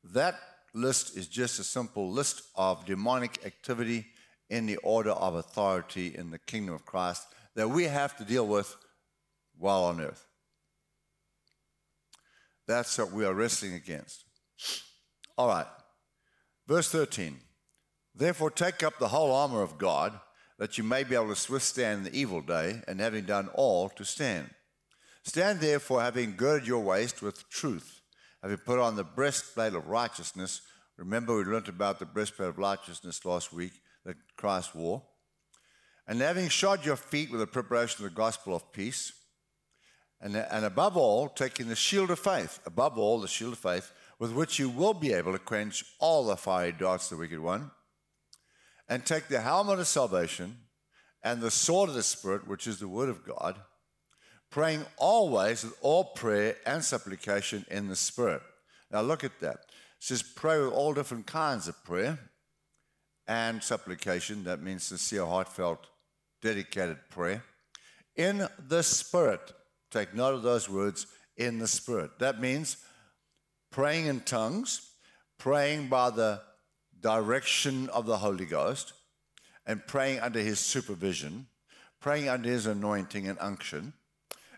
That 0.02 0.40
list 0.74 1.18
is 1.18 1.28
just 1.28 1.60
a 1.60 1.66
simple 1.66 2.10
list 2.10 2.44
of 2.56 2.86
demonic 2.86 3.46
activity 3.46 4.06
in 4.50 4.66
the 4.66 4.78
order 4.78 5.12
of 5.12 5.36
authority 5.36 6.16
in 6.16 6.32
the 6.32 6.40
kingdom 6.40 6.74
of 6.74 6.86
Christ 6.86 7.28
that 7.56 7.70
we 7.70 7.86
have 7.86 8.16
to 8.18 8.24
deal 8.24 8.48
with 8.48 8.76
while 9.58 9.84
on 9.84 10.02
earth. 10.02 10.26
That's 12.68 12.98
what 12.98 13.12
we 13.12 13.26
are 13.26 13.34
wrestling 13.34 13.74
against. 13.74 14.24
All 15.38 15.48
right. 15.48 15.66
Verse 16.68 16.90
13. 16.92 17.40
Therefore, 18.16 18.52
take 18.52 18.84
up 18.84 19.00
the 19.00 19.08
whole 19.08 19.34
armor 19.34 19.62
of 19.62 19.78
God, 19.78 20.20
that 20.58 20.78
you 20.78 20.84
may 20.84 21.04
be 21.04 21.16
able 21.16 21.34
to 21.34 21.52
withstand 21.52 22.06
the 22.06 22.16
evil 22.16 22.42
day, 22.42 22.82
and 22.88 23.00
having 23.00 23.26
done 23.26 23.50
all, 23.54 23.90
to 23.90 24.04
stand. 24.04 24.50
Stand 25.24 25.60
therefore, 25.60 26.02
having 26.02 26.36
girded 26.36 26.68
your 26.68 26.84
waist 26.84 27.22
with 27.22 27.50
truth, 27.50 28.02
having 28.42 28.58
put 28.58 28.80
on 28.80 28.96
the 28.96 29.04
breastplate 29.04 29.74
of 29.74 29.88
righteousness. 29.88 30.62
Remember, 30.98 31.38
we 31.38 31.44
learned 31.44 31.70
about 31.70 32.00
the 32.00 32.06
breastplate 32.06 32.50
of 32.50 32.58
righteousness 32.58 33.24
last 33.26 33.54
week 33.54 33.74
that 34.06 34.18
Christ 34.38 34.76
wore. 34.76 35.04
And 36.08 36.22
having 36.22 36.50
shod 36.50 36.86
your 36.86 36.96
feet 36.96 37.30
with 37.30 37.40
the 37.40 37.48
preparation 37.48 38.04
of 38.04 38.12
the 38.12 38.16
gospel 38.16 38.56
of 38.56 38.72
peace, 38.72 39.14
and, 40.22 40.36
and 40.36 40.66
above 40.66 40.98
all, 40.98 41.30
taking 41.30 41.68
the 41.68 41.76
shield 41.76 42.12
of 42.12 42.20
faith, 42.20 42.60
above 42.66 42.98
all, 42.98 43.22
the 43.22 43.28
shield 43.28 43.54
of 43.54 43.60
faith, 43.60 43.92
with 44.18 44.34
which 44.34 44.60
you 44.60 44.70
will 44.70 44.94
be 44.94 45.14
able 45.14 45.32
to 45.32 45.40
quench 45.40 45.86
all 46.00 46.26
the 46.26 46.36
fiery 46.36 46.74
darts 46.74 47.12
of 47.12 47.18
the 47.18 47.22
wicked 47.22 47.40
one, 47.40 47.72
and 48.90 49.06
take 49.06 49.28
the 49.28 49.42
helmet 49.42 49.80
of 49.80 49.88
salvation 49.88 50.58
and 51.24 51.42
the 51.42 51.52
sword 51.52 51.90
of 51.90 51.96
the 51.96 52.04
Spirit, 52.04 52.48
which 52.48 52.68
is 52.68 52.80
the 52.80 52.88
word 52.88 53.10
of 53.10 53.26
God, 53.26 53.58
praying 54.50 54.86
always 54.98 55.64
with 55.64 55.78
all 55.82 56.06
prayer 56.06 56.56
and 56.66 56.84
supplication 56.84 57.66
in 57.70 57.88
the 57.88 57.96
Spirit. 57.96 58.42
Now 58.92 59.02
look 59.02 59.24
at 59.24 59.40
that. 59.42 59.56
It 59.56 59.66
says 60.00 60.24
pray 60.24 60.60
with 60.60 60.74
all 60.74 60.94
different 60.94 61.28
kinds 61.28 61.68
of 61.68 61.84
prayer 61.84 62.18
and 63.30 63.62
supplication. 63.64 64.44
That 64.44 64.62
means 64.62 64.84
sincere, 64.84 65.26
heartfelt, 65.26 65.88
dedicated 66.42 66.98
prayer. 67.10 67.44
In 68.16 68.50
the 68.68 68.84
Spirit. 68.84 69.54
Take 69.92 70.14
note 70.14 70.34
of 70.34 70.44
those 70.44 70.68
words, 70.68 71.08
in 71.38 71.60
the 71.60 71.68
Spirit. 71.68 72.20
That 72.20 72.42
means 72.42 72.78
praying 73.72 74.08
in 74.08 74.20
tongues, 74.22 74.92
praying 75.38 75.88
by 75.88 76.10
the 76.10 76.42
direction 77.00 77.88
of 77.90 78.06
the 78.06 78.18
Holy 78.18 78.46
Ghost, 78.46 78.94
and 79.66 79.86
praying 79.86 80.20
under 80.20 80.40
his 80.40 80.60
supervision, 80.60 81.48
praying 82.02 82.30
under 82.30 82.50
his 82.50 82.66
anointing 82.66 83.28
and 83.28 83.38
unction, 83.40 83.94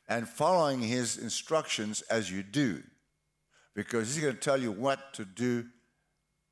and 0.07 0.27
following 0.27 0.79
his 0.79 1.17
instructions 1.17 2.01
as 2.03 2.31
you 2.31 2.41
do. 2.41 2.81
Because 3.75 4.13
he's 4.13 4.23
going 4.23 4.35
to 4.35 4.39
tell 4.39 4.59
you 4.61 4.71
what 4.71 5.13
to 5.13 5.25
do 5.25 5.65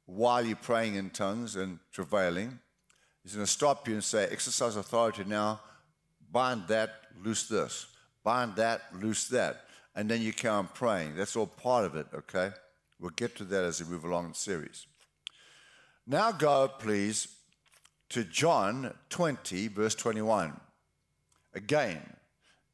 while 0.09 0.45
you're 0.45 0.55
praying 0.55 0.95
in 0.95 1.09
tongues 1.09 1.55
and 1.55 1.79
travailing. 1.91 2.59
He's 3.23 3.35
going 3.35 3.45
to 3.45 3.51
stop 3.51 3.87
you 3.87 3.93
and 3.93 4.03
say, 4.03 4.27
Exercise 4.31 4.75
authority 4.75 5.23
now, 5.25 5.61
bind 6.31 6.67
that, 6.67 7.01
loose 7.23 7.47
this, 7.47 7.87
bind 8.23 8.55
that, 8.55 8.81
loose 8.99 9.27
that 9.27 9.65
and 9.99 10.09
then 10.09 10.21
you 10.21 10.33
on 10.49 10.67
praying. 10.73 11.15
That's 11.15 11.35
all 11.35 11.47
part 11.47 11.83
of 11.83 11.95
it, 11.95 12.07
okay? 12.13 12.51
We'll 13.01 13.11
get 13.11 13.35
to 13.35 13.43
that 13.43 13.63
as 13.65 13.83
we 13.83 13.89
move 13.89 14.05
along 14.05 14.25
in 14.25 14.31
the 14.31 14.37
series. 14.37 14.87
Now 16.07 16.31
go, 16.31 16.69
please, 16.79 17.27
to 18.09 18.23
John 18.23 18.93
20, 19.09 19.67
verse 19.67 19.95
21. 19.95 20.59
Again, 21.53 22.01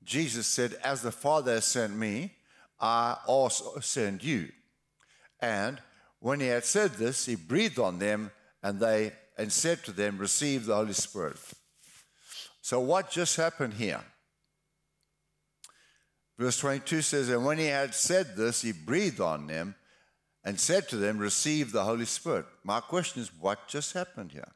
Jesus 0.03 0.45
said, 0.45 0.75
As 0.83 1.01
the 1.01 1.11
Father 1.11 1.61
sent 1.61 1.95
me, 1.95 2.33
I 2.79 3.17
also 3.25 3.79
send 3.79 4.23
you. 4.23 4.51
And 5.39 5.81
when 6.19 6.39
he 6.39 6.47
had 6.47 6.65
said 6.65 6.91
this, 6.93 7.25
he 7.25 7.35
breathed 7.35 7.79
on 7.79 7.99
them 7.99 8.31
and 8.63 8.79
they 8.79 9.13
and 9.37 9.51
said 9.51 9.83
to 9.83 9.91
them, 9.91 10.17
Receive 10.17 10.65
the 10.65 10.75
Holy 10.75 10.93
Spirit. 10.93 11.37
So 12.61 12.79
what 12.79 13.11
just 13.11 13.35
happened 13.35 13.75
here? 13.75 14.01
Verse 16.37 16.57
22 16.59 17.01
says, 17.01 17.29
And 17.29 17.45
when 17.45 17.57
he 17.57 17.67
had 17.67 17.93
said 17.93 18.35
this, 18.35 18.61
he 18.61 18.71
breathed 18.71 19.21
on 19.21 19.47
them 19.47 19.75
and 20.43 20.59
said 20.59 20.89
to 20.89 20.97
them, 20.97 21.17
Receive 21.17 21.71
the 21.71 21.83
Holy 21.83 22.05
Spirit. 22.05 22.45
My 22.63 22.79
question 22.79 23.21
is, 23.21 23.31
what 23.39 23.67
just 23.67 23.93
happened 23.93 24.31
here? 24.31 24.51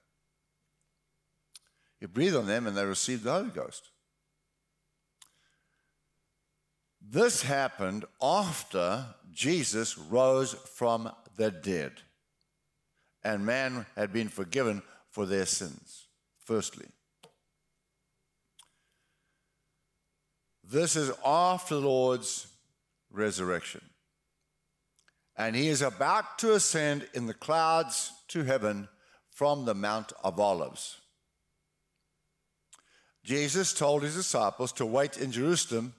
He 1.99 2.05
breathed 2.05 2.35
on 2.35 2.47
them 2.47 2.67
and 2.67 2.77
they 2.77 2.85
received 2.85 3.23
the 3.23 3.33
Holy 3.33 3.49
Ghost. 3.49 3.89
This 7.01 7.41
happened 7.41 8.05
after 8.21 9.05
Jesus 9.31 9.97
rose 9.97 10.53
from 10.53 11.11
the 11.39 11.49
dead 11.49 11.93
and 13.23 13.45
man 13.45 13.85
had 13.95 14.11
been 14.11 14.27
forgiven 14.27 14.81
for 15.09 15.25
their 15.25 15.45
sins, 15.45 16.07
firstly. 16.43 16.85
This 20.63 20.97
is 20.97 21.11
after 21.25 21.75
the 21.75 21.87
Lord's 21.87 22.47
resurrection. 23.09 23.81
And 25.37 25.55
he 25.55 25.69
is 25.69 25.81
about 25.81 26.37
to 26.39 26.53
ascend 26.55 27.07
in 27.13 27.25
the 27.25 27.33
clouds 27.33 28.11
to 28.27 28.43
heaven 28.43 28.89
from 29.31 29.63
the 29.63 29.73
Mount 29.73 30.11
of 30.21 30.41
Olives. 30.41 30.97
Jesus 33.23 33.73
told 33.73 34.03
his 34.03 34.15
disciples 34.15 34.73
to 34.73 34.85
wait 34.85 35.17
in 35.17 35.31
Jerusalem 35.31 35.93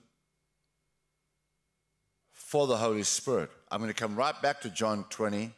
for 2.31 2.67
the 2.67 2.77
Holy 2.77 3.03
Spirit. 3.03 3.49
I'm 3.71 3.79
going 3.79 3.87
to 3.87 3.97
come 3.97 4.17
right 4.17 4.39
back 4.41 4.59
to 4.61 4.69
John 4.69 5.05
20, 5.09 5.49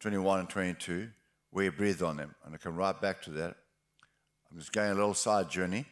21, 0.00 0.40
and 0.40 0.48
22, 0.50 1.08
where 1.50 1.64
he 1.64 1.70
breathed 1.70 2.02
on 2.02 2.18
them. 2.18 2.34
I'm 2.44 2.50
going 2.50 2.58
to 2.58 2.62
come 2.62 2.76
right 2.76 3.00
back 3.00 3.22
to 3.22 3.30
that. 3.30 3.56
I'm 4.50 4.58
just 4.58 4.74
going 4.74 4.90
a 4.90 4.94
little 4.94 5.14
side 5.14 5.48
journey 5.48 5.86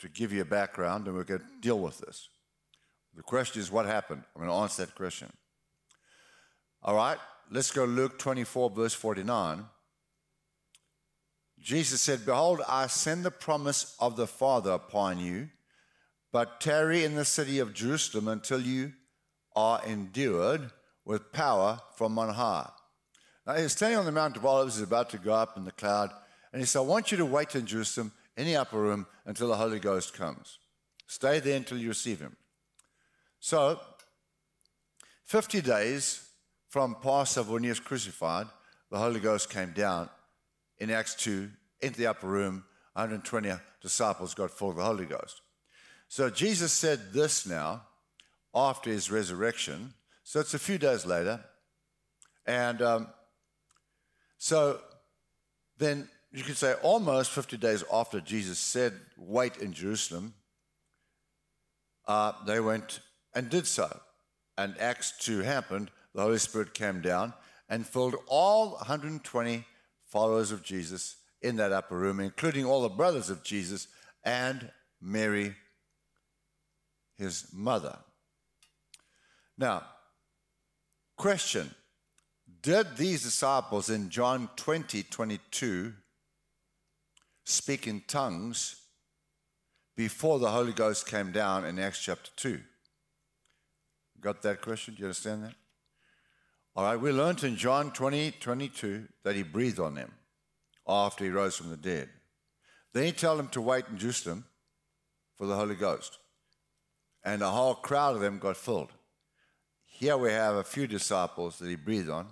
to 0.00 0.08
give 0.08 0.32
you 0.32 0.42
a 0.42 0.44
background 0.44 1.06
and 1.06 1.14
we're 1.14 1.22
going 1.22 1.40
to 1.40 1.46
deal 1.60 1.78
with 1.78 1.98
this. 1.98 2.28
The 3.14 3.22
question 3.22 3.62
is, 3.62 3.70
what 3.70 3.86
happened? 3.86 4.24
I'm 4.34 4.42
going 4.42 4.52
to 4.52 4.60
answer 4.62 4.84
that 4.84 4.96
question. 4.96 5.32
All 6.82 6.96
right, 6.96 7.18
let's 7.52 7.70
go 7.70 7.84
Luke 7.84 8.18
24, 8.18 8.70
verse 8.70 8.94
49. 8.94 9.64
Jesus 11.60 12.00
said, 12.00 12.26
Behold, 12.26 12.62
I 12.68 12.88
send 12.88 13.24
the 13.24 13.30
promise 13.30 13.94
of 14.00 14.16
the 14.16 14.26
Father 14.26 14.72
upon 14.72 15.20
you, 15.20 15.50
but 16.32 16.60
tarry 16.60 17.04
in 17.04 17.14
the 17.14 17.24
city 17.24 17.60
of 17.60 17.74
Jerusalem 17.74 18.26
until 18.26 18.60
you 18.60 18.92
are 19.54 19.80
endued 19.86 20.72
with 21.06 21.32
power 21.32 21.80
from 21.94 22.18
on 22.18 22.34
high. 22.34 22.68
Now, 23.46 23.54
he's 23.54 23.72
standing 23.72 23.98
on 23.98 24.04
the 24.04 24.12
Mount 24.12 24.36
of 24.36 24.44
Olives, 24.44 24.74
he's 24.74 24.82
about 24.82 25.08
to 25.10 25.18
go 25.18 25.32
up 25.32 25.56
in 25.56 25.64
the 25.64 25.72
cloud, 25.72 26.10
and 26.52 26.60
he 26.60 26.66
said, 26.66 26.80
I 26.80 26.82
want 26.82 27.10
you 27.10 27.16
to 27.18 27.24
wait 27.24 27.54
in 27.54 27.64
Jerusalem 27.64 28.12
in 28.36 28.44
the 28.44 28.56
upper 28.56 28.78
room 28.78 29.06
until 29.24 29.48
the 29.48 29.56
Holy 29.56 29.78
Ghost 29.78 30.12
comes. 30.12 30.58
Stay 31.06 31.38
there 31.38 31.56
until 31.56 31.78
you 31.78 31.88
receive 31.88 32.18
Him. 32.18 32.36
So, 33.38 33.80
50 35.24 35.60
days 35.60 36.28
from 36.68 36.96
Passover 37.00 37.52
when 37.52 37.62
He 37.62 37.68
was 37.68 37.80
crucified, 37.80 38.46
the 38.90 38.98
Holy 38.98 39.20
Ghost 39.20 39.50
came 39.50 39.70
down 39.72 40.08
in 40.78 40.90
Acts 40.90 41.14
2 41.14 41.48
into 41.80 41.98
the 41.98 42.08
upper 42.08 42.26
room. 42.26 42.64
120 42.94 43.52
disciples 43.80 44.34
got 44.34 44.50
full 44.50 44.70
of 44.70 44.76
the 44.76 44.84
Holy 44.84 45.06
Ghost. 45.06 45.42
So 46.08 46.30
Jesus 46.30 46.72
said 46.72 47.12
this 47.12 47.46
now 47.46 47.82
after 48.54 48.90
his 48.90 49.10
resurrection. 49.10 49.94
So 50.28 50.40
it's 50.40 50.54
a 50.54 50.58
few 50.58 50.76
days 50.76 51.06
later. 51.06 51.38
And 52.46 52.82
um, 52.82 53.06
so 54.38 54.80
then 55.78 56.08
you 56.32 56.42
could 56.42 56.56
say 56.56 56.74
almost 56.82 57.30
50 57.30 57.56
days 57.58 57.84
after 57.92 58.20
Jesus 58.20 58.58
said, 58.58 58.94
Wait 59.16 59.58
in 59.58 59.72
Jerusalem, 59.72 60.34
uh, 62.08 62.32
they 62.44 62.58
went 62.58 62.98
and 63.36 63.48
did 63.48 63.68
so. 63.68 64.00
And 64.58 64.74
Acts 64.80 65.12
2 65.20 65.42
happened. 65.42 65.92
The 66.12 66.22
Holy 66.22 66.38
Spirit 66.38 66.74
came 66.74 67.00
down 67.00 67.32
and 67.68 67.86
filled 67.86 68.16
all 68.26 68.70
120 68.70 69.64
followers 70.08 70.50
of 70.50 70.64
Jesus 70.64 71.18
in 71.40 71.54
that 71.58 71.70
upper 71.70 71.96
room, 71.96 72.18
including 72.18 72.64
all 72.64 72.82
the 72.82 72.88
brothers 72.88 73.30
of 73.30 73.44
Jesus 73.44 73.86
and 74.24 74.72
Mary, 75.00 75.54
his 77.16 77.46
mother. 77.52 77.96
Now, 79.56 79.84
question 81.16 81.74
Did 82.62 82.96
these 82.96 83.22
disciples 83.22 83.90
in 83.90 84.10
John 84.10 84.48
20 84.56 85.02
22 85.04 85.92
speak 87.44 87.86
in 87.86 88.02
tongues 88.06 88.76
before 89.96 90.38
the 90.38 90.50
Holy 90.50 90.72
Ghost 90.72 91.06
came 91.06 91.32
down 91.32 91.64
in 91.64 91.78
Acts 91.78 92.02
chapter 92.02 92.30
2? 92.36 92.60
Got 94.20 94.42
that 94.42 94.60
question? 94.60 94.94
Do 94.94 95.00
you 95.00 95.06
understand 95.06 95.44
that? 95.44 95.54
All 96.74 96.84
right, 96.84 97.00
we 97.00 97.10
learned 97.10 97.42
in 97.42 97.56
John 97.56 97.90
20 97.90 98.32
22 98.32 99.08
that 99.24 99.34
he 99.34 99.42
breathed 99.42 99.80
on 99.80 99.94
them 99.94 100.12
after 100.86 101.24
he 101.24 101.30
rose 101.30 101.56
from 101.56 101.70
the 101.70 101.76
dead. 101.76 102.08
Then 102.92 103.04
he 103.04 103.12
told 103.12 103.38
them 103.38 103.48
to 103.48 103.60
wait 103.60 103.84
in 103.90 103.98
Jerusalem 103.98 104.44
for 105.36 105.46
the 105.46 105.56
Holy 105.56 105.74
Ghost. 105.74 106.18
And 107.24 107.42
a 107.42 107.50
whole 107.50 107.74
crowd 107.74 108.14
of 108.14 108.20
them 108.20 108.38
got 108.38 108.56
filled. 108.56 108.92
Here 109.98 110.18
we 110.18 110.30
have 110.30 110.56
a 110.56 110.62
few 110.62 110.86
disciples 110.86 111.58
that 111.58 111.70
he 111.70 111.74
breathed 111.74 112.10
on. 112.10 112.26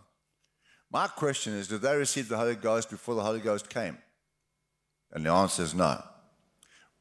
My 0.92 1.06
question 1.06 1.54
is 1.54 1.66
did 1.66 1.80
they 1.80 1.96
receive 1.96 2.28
the 2.28 2.36
Holy 2.36 2.56
Ghost 2.56 2.90
before 2.90 3.14
the 3.14 3.22
Holy 3.22 3.40
Ghost 3.40 3.70
came? 3.70 3.96
And 5.12 5.24
the 5.24 5.30
answer 5.30 5.62
is 5.62 5.74
no. 5.74 6.02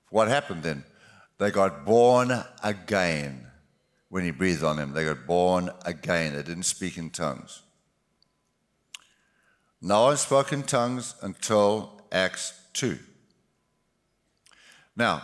What 0.10 0.30
happened 0.30 0.64
then? 0.64 0.86
They 1.38 1.52
got 1.52 1.84
born 1.84 2.32
again 2.64 3.46
when 4.08 4.24
he 4.24 4.32
breathed 4.32 4.64
on 4.64 4.78
them. 4.78 4.94
They 4.94 5.04
got 5.04 5.28
born 5.28 5.70
again. 5.86 6.34
They 6.34 6.44
didn't 6.44 6.64
speak 6.64 6.98
in 6.98 7.10
tongues. 7.10 7.64
No 9.82 10.04
one 10.04 10.16
spoke 10.16 10.54
in 10.54 10.64
tongues 10.64 11.16
until 11.22 12.04
Acts 12.10 12.54
2. 12.72 12.98
Now, 14.96 15.24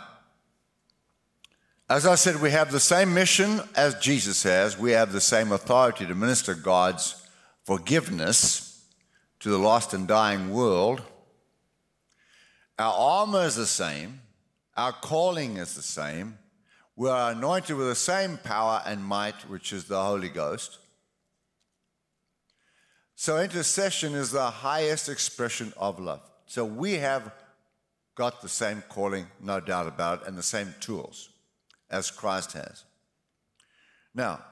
as 1.89 2.05
I 2.05 2.13
said, 2.13 2.39
we 2.39 2.51
have 2.51 2.71
the 2.71 2.79
same 2.79 3.15
mission 3.15 3.61
as 3.75 3.95
Jesus 3.95 4.43
has. 4.43 4.77
We 4.77 4.91
have 4.91 5.11
the 5.11 5.19
same 5.19 5.51
authority 5.51 6.05
to 6.05 6.13
minister 6.13 6.53
God's 6.53 7.25
forgiveness 7.63 8.85
to 9.39 9.49
the 9.49 9.57
lost 9.57 9.95
and 9.95 10.07
dying 10.07 10.51
world. 10.51 11.01
Our 12.77 12.93
armor 12.93 13.43
is 13.43 13.55
the 13.55 13.65
same, 13.65 14.21
our 14.77 14.91
calling 14.93 15.57
is 15.57 15.73
the 15.73 15.81
same. 15.81 16.37
We 16.95 17.09
are 17.09 17.31
anointed 17.31 17.75
with 17.75 17.87
the 17.87 17.95
same 17.95 18.37
power 18.37 18.83
and 18.85 19.03
might, 19.03 19.49
which 19.49 19.73
is 19.73 19.85
the 19.85 20.01
Holy 20.01 20.29
Ghost. 20.29 20.77
So, 23.15 23.39
intercession 23.39 24.13
is 24.13 24.31
the 24.31 24.49
highest 24.49 25.09
expression 25.09 25.73
of 25.75 25.99
love. 25.99 26.21
So, 26.45 26.65
we 26.65 26.93
have 26.93 27.33
got 28.15 28.41
the 28.41 28.49
same 28.49 28.83
calling, 28.89 29.27
no 29.41 29.59
doubt 29.59 29.87
about 29.87 30.21
it, 30.21 30.27
and 30.27 30.37
the 30.37 30.43
same 30.43 30.75
tools 30.79 31.28
as 31.89 32.11
Christ 32.11 32.53
has. 32.53 32.83
Now, 34.13 34.43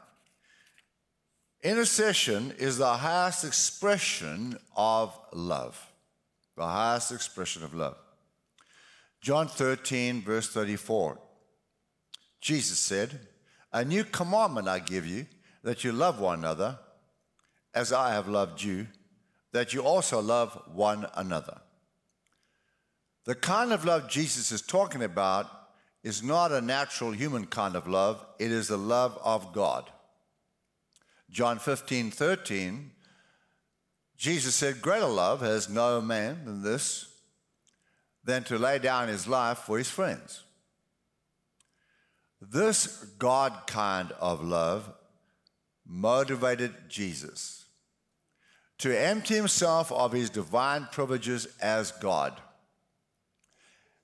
intercession 1.63 2.53
is 2.57 2.77
the 2.77 2.93
highest 2.93 3.43
expression 3.43 4.57
of 4.75 5.17
love. 5.33 5.91
The 6.55 6.65
highest 6.65 7.11
expression 7.11 7.63
of 7.63 7.73
love. 7.73 7.97
John 9.21 9.47
13, 9.47 10.21
verse 10.21 10.49
34. 10.49 11.19
Jesus 12.41 12.79
said, 12.79 13.19
A 13.73 13.83
new 13.83 14.03
commandment 14.03 14.67
I 14.67 14.79
give 14.79 15.05
you, 15.05 15.25
that 15.63 15.83
you 15.83 15.91
love 15.91 16.19
one 16.19 16.39
another 16.39 16.79
as 17.73 17.91
I 17.91 18.13
have 18.13 18.27
loved 18.27 18.61
you, 18.61 18.87
that 19.51 19.73
you 19.73 19.81
also 19.81 20.21
love 20.21 20.59
one 20.73 21.05
another. 21.15 21.59
The 23.25 23.35
kind 23.35 23.73
of 23.73 23.83
love 23.83 24.09
Jesus 24.09 24.51
is 24.51 24.61
talking 24.61 25.03
about 25.03 25.51
is 26.07 26.23
not 26.23 26.53
a 26.53 26.61
natural 26.61 27.11
human 27.11 27.45
kind 27.45 27.75
of 27.75 27.85
love, 27.85 28.25
it 28.39 28.49
is 28.49 28.69
the 28.69 28.77
love 28.77 29.19
of 29.25 29.51
God. 29.51 29.91
John 31.29 31.59
15, 31.59 32.11
13, 32.11 32.91
Jesus 34.15 34.55
said, 34.55 34.81
Greater 34.81 35.05
love 35.05 35.41
has 35.41 35.67
no 35.67 35.99
man 35.99 36.45
than 36.45 36.63
this, 36.63 37.13
than 38.23 38.45
to 38.45 38.57
lay 38.57 38.79
down 38.79 39.09
his 39.09 39.27
life 39.27 39.57
for 39.57 39.77
his 39.77 39.89
friends. 39.89 40.43
This 42.39 43.03
God 43.19 43.67
kind 43.67 44.13
of 44.13 44.41
love 44.41 44.89
motivated 45.85 46.73
Jesus 46.87 47.65
to 48.77 48.97
empty 48.97 49.35
himself 49.35 49.91
of 49.91 50.13
his 50.13 50.29
divine 50.29 50.87
privileges 50.89 51.49
as 51.61 51.91
God 51.91 52.39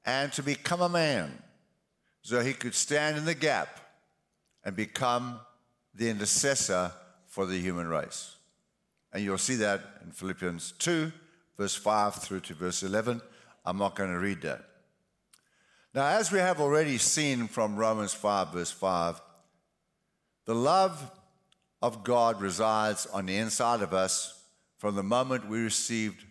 and 0.06 0.34
to 0.34 0.44
become 0.44 0.82
a 0.82 0.89
man 0.89 1.39
so 2.24 2.40
he 2.40 2.54
could 2.54 2.74
stand 2.74 3.18
in 3.18 3.26
the 3.26 3.36
gap 3.36 3.80
and 4.64 4.76
become 4.76 5.40
the 5.94 6.10
intercessor 6.10 6.92
for 7.28 7.46
the 7.46 7.60
human 7.60 7.88
race. 7.88 8.38
And 9.12 9.24
you'll 9.24 9.38
see 9.38 9.56
that 9.56 9.82
in 10.04 10.12
Philippians 10.12 10.74
2, 10.80 11.12
verse 11.58 11.76
5 11.76 12.16
through 12.16 12.40
to 12.42 12.54
verse 12.54 12.82
11. 12.82 13.22
I'm 13.66 13.78
not 13.78 13.96
going 13.96 14.12
to 14.12 14.20
read 14.20 14.42
that. 14.42 14.64
Now, 15.94 16.08
as 16.08 16.32
we 16.32 16.40
have 16.40 16.60
already 16.60 16.98
seen 16.98 17.48
from 17.48 17.76
Romans 17.76 18.14
5, 18.14 18.54
verse 18.54 18.72
5, 18.72 19.22
the 20.46 20.56
love 20.56 21.12
of 21.82 22.04
God 22.04 22.42
resides 22.42 23.06
on 23.08 23.26
the 23.26 23.36
inside 23.36 23.82
of 23.82 23.94
us 23.94 24.44
from 24.78 24.96
the 24.96 25.04
moment 25.04 25.48
we 25.48 25.60
received 25.60 26.26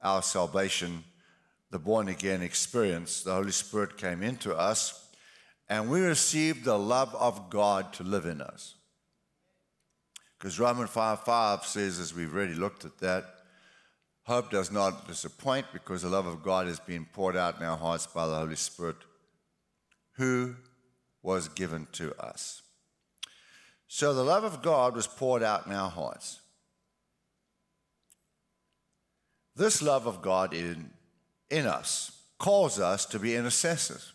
our 0.00 0.22
salvation, 0.22 1.04
the 1.70 1.78
born 1.78 2.08
again 2.08 2.42
experience, 2.42 3.22
the 3.22 3.34
Holy 3.34 3.52
Spirit 3.52 3.96
came 3.96 4.22
into 4.22 4.56
us, 4.56 5.01
and 5.68 5.90
we 5.90 6.00
receive 6.00 6.64
the 6.64 6.78
love 6.78 7.14
of 7.14 7.50
God 7.50 7.92
to 7.94 8.02
live 8.02 8.26
in 8.26 8.40
us. 8.40 8.74
Because 10.38 10.58
Romans 10.58 10.90
5 10.90 11.20
5 11.20 11.64
says, 11.64 11.98
as 11.98 12.14
we've 12.14 12.34
already 12.34 12.54
looked 12.54 12.84
at 12.84 12.98
that, 12.98 13.24
hope 14.24 14.50
does 14.50 14.70
not 14.70 15.06
disappoint 15.06 15.66
because 15.72 16.02
the 16.02 16.08
love 16.08 16.26
of 16.26 16.42
God 16.42 16.66
has 16.66 16.80
been 16.80 17.06
poured 17.12 17.36
out 17.36 17.58
in 17.58 17.66
our 17.66 17.76
hearts 17.76 18.06
by 18.06 18.26
the 18.26 18.36
Holy 18.36 18.56
Spirit, 18.56 18.96
who 20.16 20.56
was 21.22 21.48
given 21.48 21.86
to 21.92 22.14
us. 22.20 22.62
So 23.86 24.14
the 24.14 24.24
love 24.24 24.44
of 24.44 24.62
God 24.62 24.96
was 24.96 25.06
poured 25.06 25.42
out 25.42 25.66
in 25.66 25.72
our 25.72 25.90
hearts. 25.90 26.40
This 29.54 29.82
love 29.82 30.06
of 30.06 30.22
God 30.22 30.54
in, 30.54 30.90
in 31.50 31.66
us 31.66 32.10
calls 32.38 32.80
us 32.80 33.04
to 33.06 33.18
be 33.18 33.36
intercessors, 33.36 34.12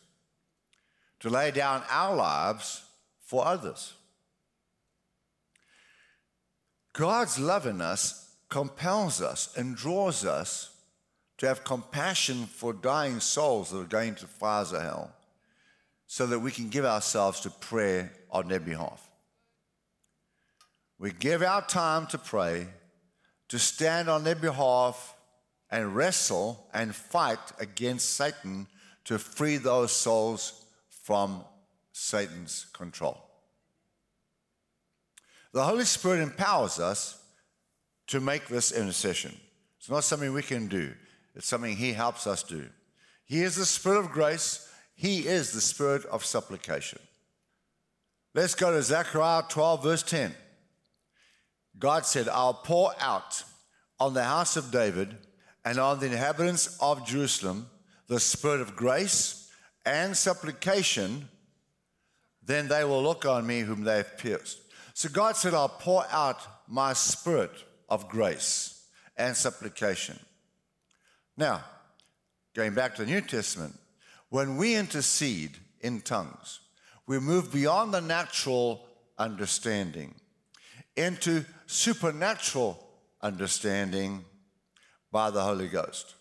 to 1.20 1.30
lay 1.30 1.52
down 1.52 1.84
our 1.90 2.16
lives 2.16 2.84
for 3.22 3.46
others. 3.46 3.94
God's 6.94 7.38
love 7.38 7.68
in 7.68 7.82
us 7.82 8.36
compels 8.50 9.22
us 9.22 9.56
and 9.56 9.76
draws 9.76 10.26
us 10.26 10.72
to 11.38 11.48
have 11.48 11.64
compassion 11.64 12.46
for 12.46 12.74
dying 12.74 13.20
souls 13.20 13.70
that 13.70 13.80
are 13.80 13.84
going 13.86 14.16
to 14.16 14.26
fires 14.26 14.74
of 14.74 14.82
hell 14.82 15.12
so 16.08 16.26
that 16.26 16.40
we 16.40 16.52
can 16.52 16.70
give 16.70 16.86
ourselves 16.86 17.42
to 17.42 17.50
prayer 17.50 18.12
on 18.32 18.48
their 18.48 18.60
behalf. 18.60 19.08
We 20.98 21.12
give 21.12 21.44
our 21.44 21.62
time 21.62 22.08
to 22.08 22.18
pray, 22.18 22.68
to 23.50 23.60
stand 23.60 24.10
on 24.10 24.24
their 24.24 24.36
behalf 24.36 25.16
and 25.70 25.96
wrestle 25.96 26.66
and 26.74 26.96
fight 26.96 27.40
against 27.60 28.16
Satan 28.16 28.68
to 29.06 29.20
free 29.20 29.58
those 29.58 29.92
souls 29.92 30.64
from 31.08 31.42
Satan's 31.94 32.66
control. 32.74 33.18
The 35.54 35.64
Holy 35.64 35.86
Spirit 35.86 36.22
empowers 36.22 36.80
us 36.80 37.24
to 38.08 38.20
make 38.20 38.50
this 38.50 38.74
intercession. 38.74 39.34
It's 39.80 39.90
not 39.90 40.04
something 40.04 40.34
we 40.34 40.42
can 40.42 40.68
do, 40.68 40.92
it's 41.34 41.48
something 41.48 41.78
He 41.78 41.94
helps 41.94 42.28
us 42.28 42.44
do. 42.44 42.66
He 43.24 43.42
is 43.42 43.56
the 43.56 43.66
Spirit 43.66 44.00
of 44.00 44.12
grace, 44.12 44.70
He 44.96 45.20
is 45.20 45.54
the 45.54 45.62
Spirit 45.62 46.04
of 46.08 46.26
supplication. 46.26 47.00
Let's 48.36 48.54
go 48.54 48.74
to 48.74 48.84
Zechariah 48.84 49.44
12, 49.48 49.84
verse 49.84 50.04
10. 50.04 50.36
God 51.80 52.06
said, 52.06 52.28
I'll 52.28 52.54
pour 52.54 52.92
out 53.00 53.46
on 53.98 54.14
the 54.14 54.26
house 54.26 54.58
of 54.58 54.72
David 54.74 55.16
and 55.64 55.80
on 55.80 56.02
the 56.02 56.08
inhabitants 56.08 56.78
of 56.82 57.08
Jerusalem 57.08 57.68
the 58.08 58.20
spirit 58.20 58.60
of 58.60 58.76
grace 58.76 59.47
and 59.88 60.16
supplication 60.16 61.30
then 62.44 62.68
they 62.70 62.84
will 62.86 63.04
look 63.04 63.26
on 63.26 63.46
me 63.46 63.60
whom 63.60 63.84
they 63.84 63.98
have 63.98 64.18
pierced. 64.18 64.60
So 64.94 65.10
God 65.10 65.36
said, 65.36 65.54
I'll 65.54 65.68
pour 65.68 66.06
out 66.10 66.40
my 66.68 66.94
spirit 66.94 67.52
of 67.90 68.08
grace 68.08 68.86
and 69.18 69.36
supplication. 69.36 70.18
Now, 71.36 71.64
going 72.56 72.74
back 72.74 72.96
to 72.96 73.04
the 73.06 73.12
New 73.12 73.22
Testament, 73.22 73.78
when 74.30 74.56
we 74.56 74.76
intercede 74.76 75.58
in 75.82 76.02
tongues, 76.02 76.62
we 77.06 77.20
move 77.20 77.52
beyond 77.52 77.94
the 77.94 78.02
natural 78.02 78.86
understanding 79.18 80.16
into 80.96 81.44
supernatural 81.66 82.82
understanding 83.22 84.24
by 85.12 85.32
the 85.32 85.44
Holy 85.44 85.68
Ghost. 85.68 86.16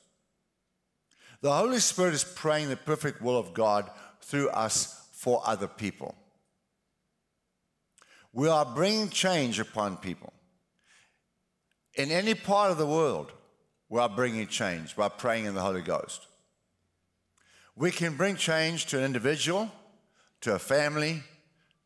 The 1.41 1.53
Holy 1.53 1.79
Spirit 1.79 2.15
is 2.15 2.25
praying 2.25 2.69
the 2.69 2.77
perfect 2.77 3.21
will 3.21 3.39
of 3.39 3.55
God 3.55 3.91
through 4.21 4.49
us 4.51 5.09
for 5.13 5.43
other 5.45 5.69
people. 5.69 6.15
We 8.33 8.49
are 8.49 8.65
bringing 8.67 9.09
change 9.09 9.59
upon 9.59 9.97
people. 9.97 10.33
In 11.95 12.11
any 12.11 12.35
part 12.35 12.71
of 12.71 12.79
the 12.79 12.87
world, 12.87 13.33
we 13.89 14.01
are 14.01 14.09
bringing 14.09 14.47
change 14.47 14.97
by 14.97 15.09
praying 15.09 15.47
in 15.47 15.55
the 15.55 15.63
Holy 15.63 15.81
Ghost. 15.81 16.27
We 17.75 17.91
can 17.91 18.17
bring 18.17 18.37
change 18.37 18.87
to 18.87 18.99
an 18.99 19.05
individual, 19.05 19.71
to 20.43 20.55
a 20.55 20.59
family, 20.59 21.23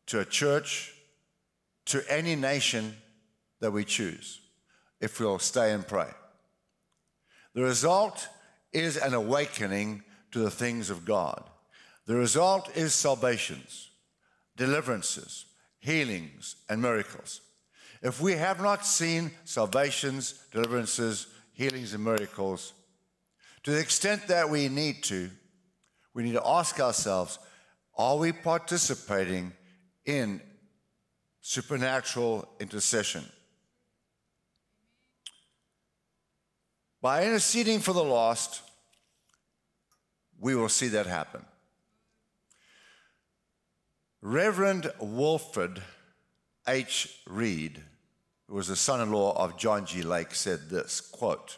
to 0.07 0.19
a 0.19 0.25
church, 0.25 0.93
to 1.85 2.03
any 2.09 2.35
nation 2.35 2.95
that 3.59 3.71
we 3.71 3.85
choose 3.85 4.39
if 4.99 5.19
we'll 5.19 5.39
stay 5.39 5.71
and 5.71 5.87
pray. 5.87 6.09
The 7.53 7.63
result 7.63 8.27
is 8.73 8.97
an 8.97 9.13
awakening 9.13 10.03
to 10.31 10.39
the 10.39 10.51
things 10.51 10.89
of 10.89 11.05
God. 11.05 11.43
The 12.05 12.15
result 12.15 12.75
is 12.75 12.93
salvations, 12.93 13.89
deliverances, 14.55 15.45
healings, 15.79 16.55
and 16.69 16.81
miracles. 16.81 17.41
If 18.01 18.19
we 18.21 18.33
have 18.33 18.61
not 18.61 18.85
seen 18.85 19.31
salvations, 19.45 20.33
deliverances, 20.51 21.27
healings, 21.53 21.93
and 21.93 22.03
miracles, 22.03 22.73
to 23.63 23.71
the 23.71 23.79
extent 23.79 24.27
that 24.27 24.49
we 24.49 24.69
need 24.69 25.03
to, 25.03 25.29
we 26.13 26.23
need 26.23 26.33
to 26.33 26.47
ask 26.47 26.79
ourselves 26.79 27.39
are 27.97 28.17
we 28.17 28.31
participating 28.31 29.51
in 30.05 30.41
supernatural 31.41 32.47
intercession? 32.59 33.23
By 37.01 37.25
interceding 37.25 37.79
for 37.79 37.93
the 37.93 38.03
lost, 38.03 38.61
we 40.39 40.55
will 40.55 40.69
see 40.69 40.87
that 40.89 41.07
happen. 41.07 41.43
Reverend 44.21 44.91
Wilford 44.99 45.81
H. 46.67 47.21
Reidt, 47.27 47.77
who 48.47 48.53
was 48.53 48.67
the 48.67 48.75
son-in-law 48.75 49.35
of 49.35 49.57
John 49.57 49.85
G. 49.87 50.03
Lake, 50.03 50.35
said 50.35 50.69
this, 50.69 51.01
quote, 51.01 51.57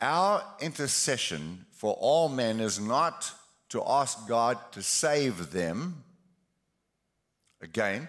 Our 0.00 0.42
intercession 0.60 1.66
for 1.70 1.94
all 1.94 2.28
men 2.28 2.58
is 2.58 2.80
not 2.80 3.30
to 3.68 3.82
ask 3.86 4.26
God 4.26 4.58
to 4.72 4.82
save 4.82 5.52
them. 5.52 6.02
Again, 7.62 8.08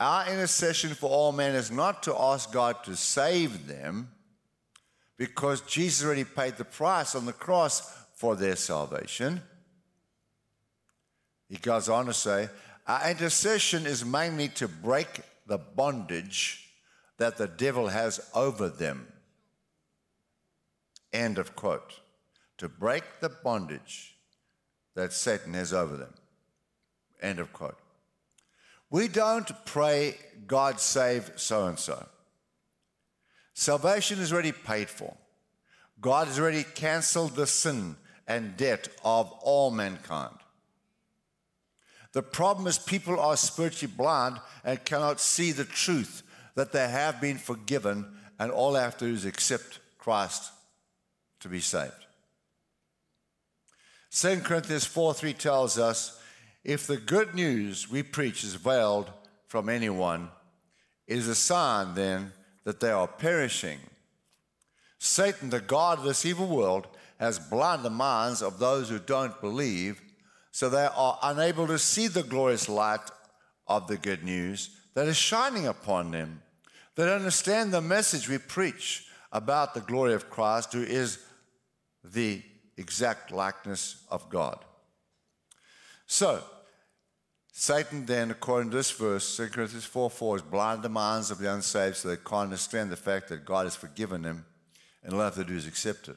our 0.00 0.26
intercession 0.26 0.94
for 0.94 1.10
all 1.10 1.32
men 1.32 1.54
is 1.54 1.70
not 1.70 2.02
to 2.04 2.16
ask 2.18 2.50
God 2.50 2.82
to 2.84 2.96
save 2.96 3.66
them, 3.66 4.10
because 5.18 5.60
Jesus 5.62 6.06
already 6.06 6.24
paid 6.24 6.56
the 6.56 6.64
price 6.64 7.14
on 7.14 7.26
the 7.26 7.32
cross 7.32 7.92
for 8.14 8.36
their 8.36 8.56
salvation. 8.56 9.42
He 11.48 11.56
goes 11.56 11.88
on 11.88 12.06
to 12.06 12.14
say, 12.14 12.48
Our 12.86 13.10
intercession 13.10 13.84
is 13.84 14.04
mainly 14.04 14.48
to 14.50 14.68
break 14.68 15.20
the 15.46 15.58
bondage 15.58 16.68
that 17.18 17.36
the 17.36 17.48
devil 17.48 17.88
has 17.88 18.20
over 18.34 18.68
them. 18.68 19.08
End 21.12 21.38
of 21.38 21.56
quote. 21.56 22.00
To 22.58 22.68
break 22.68 23.02
the 23.20 23.28
bondage 23.28 24.16
that 24.94 25.12
Satan 25.12 25.54
has 25.54 25.72
over 25.72 25.96
them. 25.96 26.14
End 27.20 27.38
of 27.40 27.52
quote. 27.52 27.78
We 28.90 29.08
don't 29.08 29.50
pray, 29.64 30.16
God 30.46 30.80
save 30.80 31.32
so 31.36 31.66
and 31.66 31.78
so. 31.78 32.06
Salvation 33.58 34.20
is 34.20 34.32
already 34.32 34.52
paid 34.52 34.88
for. 34.88 35.16
God 36.00 36.28
has 36.28 36.38
already 36.38 36.62
canceled 36.62 37.34
the 37.34 37.48
sin 37.48 37.96
and 38.28 38.56
debt 38.56 38.86
of 39.04 39.32
all 39.42 39.72
mankind. 39.72 40.36
The 42.12 42.22
problem 42.22 42.68
is 42.68 42.78
people 42.78 43.18
are 43.18 43.36
spiritually 43.36 43.92
blind 43.96 44.38
and 44.62 44.84
cannot 44.84 45.18
see 45.18 45.50
the 45.50 45.64
truth 45.64 46.22
that 46.54 46.70
they 46.70 46.88
have 46.88 47.20
been 47.20 47.36
forgiven, 47.36 48.06
and 48.38 48.52
all 48.52 48.74
they 48.74 48.80
have 48.80 48.96
to 48.98 49.06
do 49.06 49.12
is 49.12 49.24
accept 49.24 49.80
Christ 49.98 50.52
to 51.40 51.48
be 51.48 51.58
saved. 51.58 52.06
2 54.12 54.38
Corinthians 54.42 54.84
4 54.84 55.14
3 55.14 55.32
tells 55.32 55.80
us 55.80 56.22
if 56.62 56.86
the 56.86 56.96
good 56.96 57.34
news 57.34 57.90
we 57.90 58.04
preach 58.04 58.44
is 58.44 58.54
veiled 58.54 59.10
from 59.48 59.68
anyone, 59.68 60.28
it 61.08 61.18
is 61.18 61.26
a 61.26 61.34
sign 61.34 61.96
then 61.96 62.32
that 62.68 62.80
they 62.80 62.90
are 62.90 63.08
perishing. 63.08 63.78
Satan, 64.98 65.48
the 65.48 65.58
God 65.58 66.00
of 66.00 66.04
this 66.04 66.26
evil 66.26 66.46
world, 66.46 66.86
has 67.18 67.38
blinded 67.38 67.82
the 67.82 67.88
minds 67.88 68.42
of 68.42 68.58
those 68.58 68.90
who 68.90 68.98
don't 68.98 69.40
believe, 69.40 70.02
so 70.50 70.68
they 70.68 70.86
are 70.94 71.18
unable 71.22 71.66
to 71.66 71.78
see 71.78 72.08
the 72.08 72.22
glorious 72.22 72.68
light 72.68 73.00
of 73.66 73.86
the 73.86 73.96
good 73.96 74.22
news 74.22 74.68
that 74.92 75.08
is 75.08 75.16
shining 75.16 75.66
upon 75.66 76.10
them. 76.10 76.42
They 76.94 77.06
don't 77.06 77.20
understand 77.20 77.72
the 77.72 77.80
message 77.80 78.28
we 78.28 78.36
preach 78.36 79.06
about 79.32 79.72
the 79.72 79.80
glory 79.80 80.12
of 80.12 80.28
Christ, 80.28 80.74
who 80.74 80.82
is 80.82 81.20
the 82.04 82.42
exact 82.76 83.32
likeness 83.32 84.04
of 84.10 84.28
God. 84.28 84.62
So, 86.06 86.42
Satan 87.60 88.06
then, 88.06 88.30
according 88.30 88.70
to 88.70 88.76
this 88.76 88.92
verse, 88.92 89.36
2 89.36 89.48
Corinthians 89.48 89.84
4 89.84 90.10
4, 90.10 90.36
has 90.36 90.42
blinded 90.42 90.84
the 90.84 90.88
minds 90.88 91.32
of 91.32 91.38
the 91.38 91.52
unsaved 91.52 91.96
so 91.96 92.06
they 92.06 92.16
can't 92.16 92.44
understand 92.44 92.88
the 92.88 92.96
fact 92.96 93.28
that 93.28 93.44
God 93.44 93.66
has 93.66 93.74
forgiven 93.74 94.22
them 94.22 94.46
and 95.02 95.12
all 95.12 95.18
they 95.18 95.24
have 95.24 95.34
to 95.34 95.42
do 95.42 95.56
is 95.56 95.66
accept 95.66 96.06
it. 96.06 96.14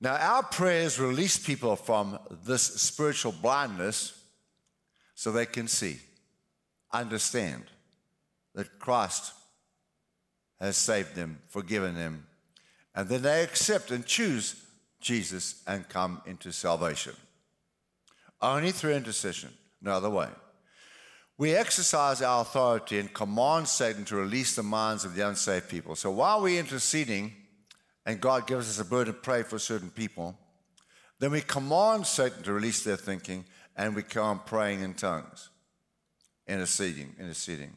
Now, 0.00 0.14
our 0.14 0.44
prayers 0.44 1.00
release 1.00 1.36
people 1.36 1.74
from 1.74 2.20
this 2.44 2.62
spiritual 2.62 3.32
blindness 3.32 4.16
so 5.16 5.32
they 5.32 5.44
can 5.44 5.66
see, 5.66 5.98
understand 6.92 7.64
that 8.54 8.78
Christ 8.78 9.32
has 10.60 10.76
saved 10.76 11.16
them, 11.16 11.40
forgiven 11.48 11.96
them, 11.96 12.28
and 12.94 13.08
then 13.08 13.22
they 13.22 13.42
accept 13.42 13.90
and 13.90 14.06
choose 14.06 14.54
Jesus 15.00 15.64
and 15.66 15.88
come 15.88 16.22
into 16.26 16.52
salvation. 16.52 17.14
Only 18.40 18.70
through 18.70 18.92
intercession 18.92 19.50
no 19.84 19.92
other 19.92 20.10
way. 20.10 20.28
We 21.36 21.54
exercise 21.54 22.22
our 22.22 22.42
authority 22.42 22.98
and 22.98 23.12
command 23.12 23.68
Satan 23.68 24.04
to 24.06 24.16
release 24.16 24.54
the 24.54 24.62
minds 24.62 25.04
of 25.04 25.14
the 25.14 25.26
unsaved 25.28 25.68
people. 25.68 25.96
So 25.96 26.10
while 26.10 26.40
we're 26.40 26.60
interceding 26.60 27.34
and 28.06 28.20
God 28.20 28.46
gives 28.46 28.68
us 28.68 28.78
a 28.78 28.88
burden 28.88 29.14
to 29.14 29.20
pray 29.20 29.42
for 29.42 29.58
certain 29.58 29.90
people, 29.90 30.38
then 31.18 31.32
we 31.32 31.40
command 31.40 32.06
Satan 32.06 32.42
to 32.44 32.52
release 32.52 32.84
their 32.84 32.96
thinking 32.96 33.44
and 33.76 33.94
we 33.94 34.02
come 34.02 34.40
praying 34.46 34.80
in 34.82 34.94
tongues, 34.94 35.50
interceding, 36.46 37.14
interceding. 37.18 37.72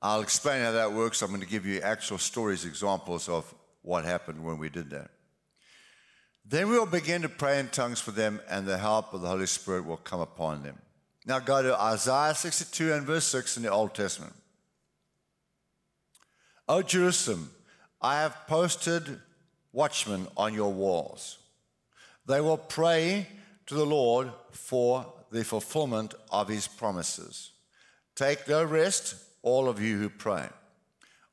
I'll 0.00 0.22
explain 0.22 0.62
how 0.62 0.72
that 0.72 0.92
works. 0.92 1.20
I'm 1.22 1.30
going 1.30 1.40
to 1.40 1.46
give 1.46 1.66
you 1.66 1.80
actual 1.80 2.18
stories, 2.18 2.64
examples 2.64 3.28
of 3.28 3.52
what 3.82 4.04
happened 4.04 4.44
when 4.44 4.58
we 4.58 4.68
did 4.68 4.90
that. 4.90 5.10
Then 6.48 6.68
we 6.68 6.78
will 6.78 6.86
begin 6.86 7.22
to 7.22 7.28
pray 7.28 7.58
in 7.58 7.68
tongues 7.68 8.00
for 8.00 8.12
them, 8.12 8.40
and 8.48 8.66
the 8.66 8.78
help 8.78 9.12
of 9.12 9.20
the 9.20 9.28
Holy 9.28 9.46
Spirit 9.46 9.84
will 9.84 9.96
come 9.96 10.20
upon 10.20 10.62
them. 10.62 10.78
Now 11.26 11.40
go 11.40 11.60
to 11.60 11.80
Isaiah 11.80 12.34
62 12.34 12.92
and 12.92 13.04
verse 13.04 13.24
6 13.26 13.56
in 13.56 13.64
the 13.64 13.70
Old 13.70 13.94
Testament. 13.94 14.32
O 16.68 16.82
Jerusalem, 16.82 17.50
I 18.00 18.20
have 18.20 18.46
posted 18.46 19.20
watchmen 19.72 20.28
on 20.36 20.54
your 20.54 20.72
walls. 20.72 21.38
They 22.26 22.40
will 22.40 22.58
pray 22.58 23.26
to 23.66 23.74
the 23.74 23.86
Lord 23.86 24.30
for 24.52 25.12
the 25.32 25.42
fulfillment 25.42 26.14
of 26.30 26.48
his 26.48 26.68
promises. 26.68 27.50
Take 28.14 28.48
no 28.48 28.62
rest, 28.64 29.16
all 29.42 29.68
of 29.68 29.80
you 29.80 29.98
who 29.98 30.08
pray. 30.08 30.48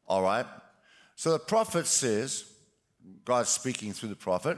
All 0.07 0.23
right? 0.23 0.45
So 1.15 1.31
the 1.31 1.39
prophet 1.39 1.85
says, 1.85 2.45
God 3.25 3.47
speaking 3.47 3.93
through 3.93 4.09
the 4.09 4.15
prophet, 4.15 4.57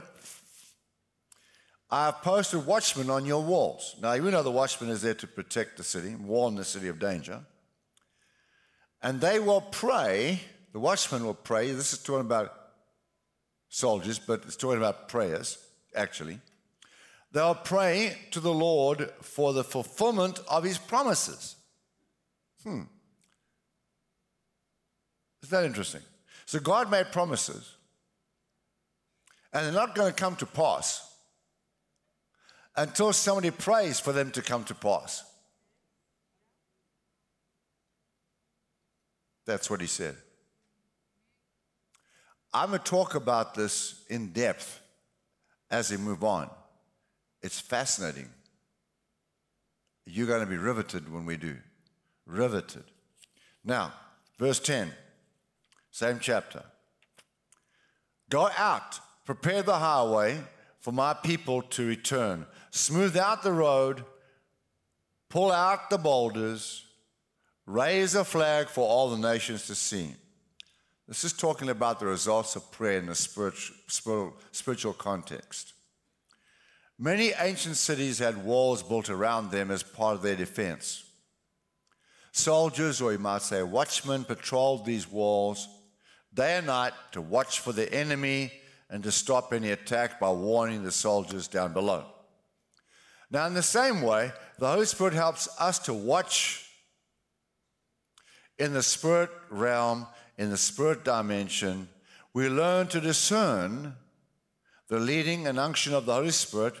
I 1.90 2.06
have 2.06 2.22
posted 2.22 2.66
watchmen 2.66 3.10
on 3.10 3.26
your 3.26 3.42
walls. 3.42 3.94
Now, 4.02 4.14
you 4.14 4.30
know 4.30 4.42
the 4.42 4.50
watchman 4.50 4.90
is 4.90 5.02
there 5.02 5.14
to 5.14 5.26
protect 5.26 5.76
the 5.76 5.84
city, 5.84 6.16
warn 6.16 6.56
the 6.56 6.64
city 6.64 6.88
of 6.88 6.98
danger. 6.98 7.40
And 9.02 9.20
they 9.20 9.38
will 9.38 9.60
pray, 9.60 10.40
the 10.72 10.80
watchmen 10.80 11.24
will 11.24 11.34
pray. 11.34 11.70
This 11.70 11.92
is 11.92 12.00
talking 12.00 12.26
about 12.26 12.52
soldiers, 13.68 14.18
but 14.18 14.42
it's 14.44 14.56
talking 14.56 14.78
about 14.78 15.08
prayers, 15.08 15.58
actually. 15.94 16.40
They'll 17.30 17.54
pray 17.54 18.16
to 18.32 18.40
the 18.40 18.52
Lord 18.52 19.10
for 19.20 19.52
the 19.52 19.62
fulfillment 19.62 20.40
of 20.48 20.64
his 20.64 20.78
promises. 20.78 21.54
Hmm. 22.64 22.82
Isn't 25.42 25.50
that 25.50 25.64
interesting? 25.64 26.02
So 26.46 26.58
God 26.58 26.90
made 26.90 27.12
promises, 27.12 27.76
and 29.52 29.66
they're 29.66 29.72
not 29.72 29.94
going 29.94 30.12
to 30.12 30.16
come 30.16 30.34
to 30.36 30.46
pass 30.46 31.15
until 32.76 33.12
somebody 33.12 33.50
prays 33.50 33.98
for 33.98 34.12
them 34.12 34.30
to 34.32 34.42
come 34.42 34.64
to 34.64 34.74
pass. 34.74 35.24
That's 39.46 39.70
what 39.70 39.80
he 39.80 39.86
said. 39.86 40.16
I'm 42.52 42.70
going 42.70 42.80
to 42.80 42.84
talk 42.84 43.14
about 43.14 43.54
this 43.54 44.04
in 44.08 44.28
depth 44.28 44.80
as 45.70 45.90
we 45.90 45.96
move 45.96 46.24
on. 46.24 46.50
It's 47.42 47.60
fascinating. 47.60 48.28
You're 50.06 50.26
going 50.26 50.40
to 50.40 50.46
be 50.46 50.56
riveted 50.56 51.12
when 51.12 51.26
we 51.26 51.36
do. 51.36 51.56
Riveted. 52.26 52.84
Now, 53.64 53.92
verse 54.38 54.58
10, 54.60 54.92
same 55.90 56.18
chapter. 56.20 56.62
Go 58.30 58.48
out, 58.56 59.00
prepare 59.24 59.62
the 59.62 59.78
highway 59.78 60.38
for 60.80 60.92
my 60.92 61.14
people 61.14 61.62
to 61.62 61.86
return. 61.86 62.46
Smooth 62.76 63.16
out 63.16 63.42
the 63.42 63.52
road, 63.52 64.04
pull 65.30 65.50
out 65.50 65.88
the 65.88 65.96
boulders, 65.96 66.84
raise 67.64 68.14
a 68.14 68.22
flag 68.22 68.68
for 68.68 68.86
all 68.86 69.08
the 69.08 69.16
nations 69.16 69.66
to 69.66 69.74
see. 69.74 70.14
This 71.08 71.24
is 71.24 71.32
talking 71.32 71.70
about 71.70 72.00
the 72.00 72.06
results 72.06 72.54
of 72.54 72.70
prayer 72.70 72.98
in 72.98 73.08
a 73.08 73.14
spiritual, 73.14 74.92
context. 74.92 75.72
Many 76.98 77.32
ancient 77.38 77.78
cities 77.78 78.18
had 78.18 78.44
walls 78.44 78.82
built 78.82 79.08
around 79.08 79.50
them 79.50 79.70
as 79.70 79.82
part 79.82 80.16
of 80.16 80.22
their 80.22 80.36
defense. 80.36 81.02
Soldiers, 82.32 83.00
or 83.00 83.10
you 83.12 83.18
might 83.18 83.40
say 83.40 83.62
watchmen, 83.62 84.24
patrolled 84.24 84.84
these 84.84 85.10
walls 85.10 85.66
day 86.34 86.58
and 86.58 86.66
night 86.66 86.92
to 87.12 87.22
watch 87.22 87.60
for 87.60 87.72
the 87.72 87.90
enemy 87.90 88.52
and 88.90 89.02
to 89.02 89.10
stop 89.10 89.54
any 89.54 89.70
attack 89.70 90.20
by 90.20 90.30
warning 90.30 90.82
the 90.84 90.92
soldiers 90.92 91.48
down 91.48 91.72
below. 91.72 92.04
Now, 93.30 93.46
in 93.46 93.54
the 93.54 93.62
same 93.62 94.02
way, 94.02 94.32
the 94.58 94.68
Holy 94.68 94.86
Spirit 94.86 95.14
helps 95.14 95.48
us 95.58 95.78
to 95.80 95.94
watch 95.94 96.70
in 98.58 98.72
the 98.72 98.82
spirit 98.82 99.30
realm, 99.50 100.06
in 100.38 100.50
the 100.50 100.56
spirit 100.56 101.04
dimension. 101.04 101.88
We 102.32 102.48
learn 102.48 102.86
to 102.88 103.00
discern 103.00 103.94
the 104.88 105.00
leading 105.00 105.46
and 105.46 105.58
unction 105.58 105.94
of 105.94 106.06
the 106.06 106.14
Holy 106.14 106.30
Spirit 106.30 106.74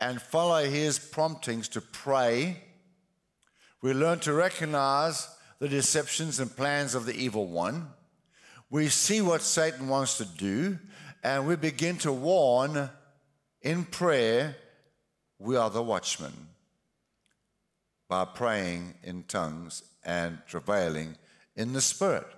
and 0.00 0.20
follow 0.20 0.64
his 0.64 0.98
promptings 0.98 1.68
to 1.68 1.80
pray. 1.80 2.62
We 3.82 3.92
learn 3.92 4.18
to 4.20 4.32
recognize 4.32 5.28
the 5.58 5.68
deceptions 5.68 6.40
and 6.40 6.56
plans 6.56 6.94
of 6.94 7.06
the 7.06 7.14
evil 7.14 7.46
one. 7.46 7.88
We 8.70 8.88
see 8.88 9.20
what 9.20 9.42
Satan 9.42 9.88
wants 9.88 10.18
to 10.18 10.24
do, 10.24 10.78
and 11.22 11.46
we 11.46 11.56
begin 11.56 11.98
to 11.98 12.12
warn 12.12 12.90
in 13.60 13.84
prayer. 13.84 14.56
We 15.42 15.56
are 15.56 15.70
the 15.70 15.82
watchmen 15.82 16.32
by 18.08 18.26
praying 18.26 18.94
in 19.02 19.24
tongues 19.24 19.82
and 20.04 20.38
travailing 20.46 21.16
in 21.56 21.72
the 21.72 21.80
Spirit. 21.80 22.28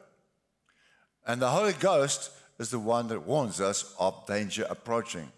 And 1.27 1.43
the 1.43 1.51
Holy 1.51 1.75
Ghost 1.75 2.31
is 2.59 2.71
the 2.71 2.79
one 2.79 3.09
that 3.09 3.27
warns 3.27 3.61
us 3.61 3.95
of 4.01 4.27
danger 4.27 4.67
approaching. 4.71 5.31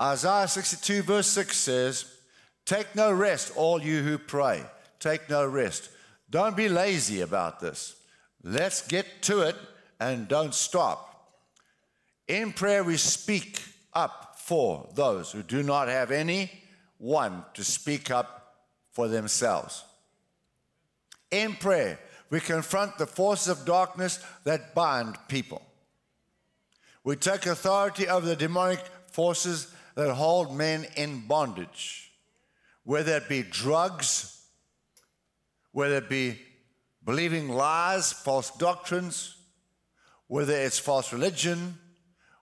Isaiah 0.00 0.48
62, 0.48 1.02
verse 1.02 1.28
6 1.28 1.56
says, 1.56 2.04
Take 2.66 2.96
no 2.96 3.12
rest, 3.12 3.52
all 3.54 3.80
you 3.80 4.02
who 4.02 4.18
pray. 4.18 4.64
Take 4.98 5.30
no 5.30 5.46
rest. 5.46 5.88
Don't 6.30 6.56
be 6.56 6.68
lazy 6.68 7.20
about 7.20 7.60
this. 7.60 7.94
Let's 8.42 8.84
get 8.88 9.06
to 9.22 9.42
it 9.42 9.56
and 10.00 10.26
don't 10.26 10.54
stop. 10.54 11.30
In 12.26 12.52
prayer, 12.52 12.82
we 12.82 12.96
speak 12.96 13.62
up 13.94 14.29
for 14.50 14.88
those 14.96 15.30
who 15.30 15.44
do 15.44 15.62
not 15.62 15.86
have 15.86 16.10
any 16.10 16.50
one 16.98 17.44
to 17.54 17.62
speak 17.62 18.10
up 18.10 18.56
for 18.90 19.06
themselves. 19.06 19.84
In 21.30 21.54
prayer, 21.54 22.00
we 22.30 22.40
confront 22.40 22.98
the 22.98 23.06
forces 23.06 23.46
of 23.46 23.64
darkness 23.64 24.18
that 24.42 24.74
bind 24.74 25.16
people. 25.28 25.62
We 27.04 27.14
take 27.14 27.46
authority 27.46 28.08
over 28.08 28.26
the 28.26 28.34
demonic 28.34 28.80
forces 29.12 29.72
that 29.94 30.12
hold 30.14 30.52
men 30.52 30.84
in 30.96 31.28
bondage, 31.28 32.10
whether 32.82 33.18
it 33.18 33.28
be 33.28 33.44
drugs, 33.44 34.46
whether 35.70 35.98
it 35.98 36.08
be 36.08 36.40
believing 37.04 37.50
lies, 37.50 38.12
false 38.12 38.50
doctrines, 38.58 39.36
whether 40.26 40.54
it's 40.54 40.80
false 40.80 41.12
religion, 41.12 41.78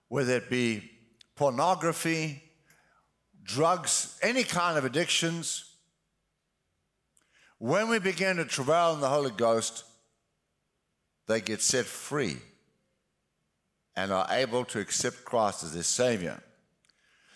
whether 0.07 0.37
it 0.37 0.49
be 0.49 0.89
pornography, 1.39 2.43
drugs, 3.41 4.19
any 4.21 4.43
kind 4.43 4.77
of 4.77 4.83
addictions. 4.83 5.63
When 7.59 7.87
we 7.87 7.97
begin 7.99 8.35
to 8.35 8.43
travail 8.43 8.93
in 8.93 8.99
the 8.99 9.07
Holy 9.07 9.31
Ghost, 9.31 9.85
they 11.29 11.39
get 11.39 11.61
set 11.61 11.85
free 11.85 12.35
and 13.95 14.11
are 14.11 14.27
able 14.29 14.65
to 14.65 14.81
accept 14.81 15.23
Christ 15.23 15.63
as 15.63 15.73
their 15.73 15.83
Savior. 15.83 16.43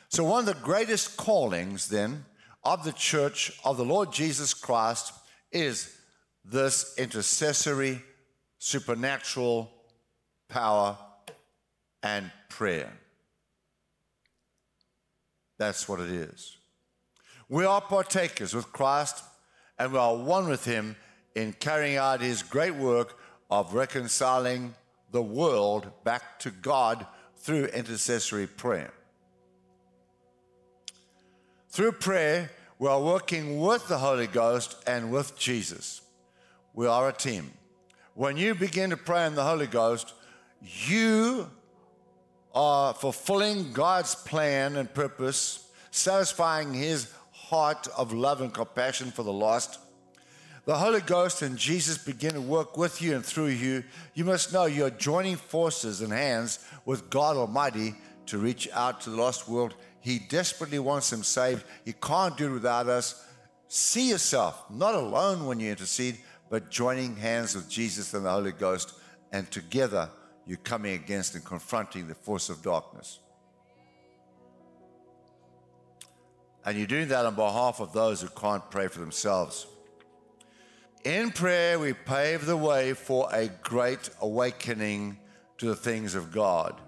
So, 0.10 0.26
one 0.26 0.42
of 0.42 0.48
the 0.48 0.62
greatest 0.62 1.16
callings 1.16 1.88
then 1.88 2.26
of 2.62 2.84
the 2.84 2.92
church 2.92 3.58
of 3.64 3.78
the 3.78 3.86
Lord 3.86 4.12
Jesus 4.12 4.54
Christ 4.54 5.14
is 5.50 5.98
this 6.44 6.94
intercessory, 6.98 8.02
supernatural 8.60 9.72
power 10.50 10.98
and 12.04 12.30
prayer. 12.50 12.92
That's 15.64 15.88
what 15.88 16.02
it 16.02 16.10
is. 16.10 16.58
We 17.48 17.64
are 17.64 17.80
partakers 17.80 18.54
with 18.54 18.74
Christ 18.74 19.24
and 19.80 19.94
we 19.94 19.98
are 19.98 20.14
one 20.14 20.50
with 20.50 20.66
Him 20.66 20.98
in 21.36 21.54
carrying 21.54 21.96
out 21.96 22.20
His 22.20 22.44
great 22.44 22.76
work 22.76 23.18
of 23.50 23.74
reconciling 23.74 24.76
the 25.12 25.22
world 25.22 25.90
back 26.04 26.38
to 26.40 26.52
God 26.52 27.08
through 27.38 27.68
intercessory 27.68 28.46
prayer. 28.46 28.92
Through 31.70 31.94
prayer, 31.94 32.52
we 32.78 32.90
are 32.90 33.02
working 33.02 33.62
with 33.62 33.88
the 33.88 34.00
Holy 34.00 34.28
Ghost 34.28 34.76
and 34.86 35.14
with 35.14 35.40
Jesus. 35.40 36.02
We 36.74 36.88
are 36.88 37.08
a 37.08 37.14
team. 37.14 37.52
When 38.16 38.36
you 38.36 38.54
begin 38.54 38.90
to 38.90 38.98
pray 38.98 39.26
in 39.28 39.36
the 39.36 39.46
Holy 39.46 39.68
Ghost, 39.68 40.14
you 40.62 41.50
are 42.54 42.94
fulfilling 42.94 43.74
God's 43.74 44.16
plan 44.16 44.76
and 44.76 44.94
purpose, 44.94 45.70
satisfying 45.92 46.74
His 46.74 47.12
heart 47.32 47.88
of 47.98 48.14
love 48.14 48.42
and 48.42 48.54
compassion 48.54 49.12
for 49.12 49.24
the 49.24 49.34
lost. 49.34 49.80
The 50.66 50.76
Holy 50.76 51.02
Ghost 51.02 51.42
and 51.42 51.58
Jesus 51.58 51.98
begin 51.98 52.34
to 52.34 52.42
work 52.42 52.78
with 52.78 53.02
you 53.02 53.16
and 53.16 53.26
through 53.26 53.48
you. 53.48 53.84
You 54.14 54.24
must 54.24 54.54
know 54.54 54.66
you're 54.66 54.90
joining 54.90 55.36
forces 55.36 56.02
and 56.02 56.14
hands 56.14 56.66
with 56.86 57.10
God 57.10 57.36
Almighty 57.36 57.96
to 58.28 58.38
reach 58.38 58.70
out 58.72 59.02
to 59.02 59.10
the 59.10 59.18
lost 59.18 59.50
world 59.50 59.76
he 60.04 60.20
desperately 60.20 60.80
wants 60.80 61.10
them 61.10 61.24
saved. 61.24 61.64
He 61.86 61.94
can't 61.94 62.36
do 62.36 62.48
it 62.48 62.54
without 62.56 62.88
us. 62.88 63.26
See 63.70 64.10
yourself 64.10 64.66
not 64.70 64.96
alone 64.96 65.46
when 65.46 65.62
you 65.62 65.70
intercede, 65.72 66.18
but 66.50 66.70
joining 66.70 67.16
hands 67.16 67.56
with 67.56 67.70
Jesus 67.70 68.14
and 68.14 68.26
the 68.26 68.30
Holy 68.30 68.52
Ghost, 68.52 68.96
and 69.32 69.50
together 69.50 70.10
you're 70.46 70.58
coming 70.58 70.94
against 70.94 71.36
and 71.36 71.44
confronting 71.44 72.08
the 72.08 72.16
force 72.16 72.50
of 72.50 72.62
darkness. 72.62 73.20
And 76.66 76.78
you're 76.78 76.88
doing 76.88 77.10
that 77.10 77.26
on 77.26 77.36
behalf 77.36 77.80
of 77.80 77.92
those 77.94 78.22
who 78.22 78.30
can't 78.30 78.70
pray 78.72 78.88
for 78.88 79.00
themselves. 79.00 79.68
In 81.04 81.32
prayer, 81.32 81.78
we 81.78 81.94
pave 81.94 82.46
the 82.46 82.56
way 82.56 82.94
for 82.94 83.28
a 83.34 83.48
great 83.48 84.10
awakening 84.22 85.18
to 85.58 85.66
the 85.66 85.76
things 85.76 86.16
of 86.16 86.32
God 86.32 86.80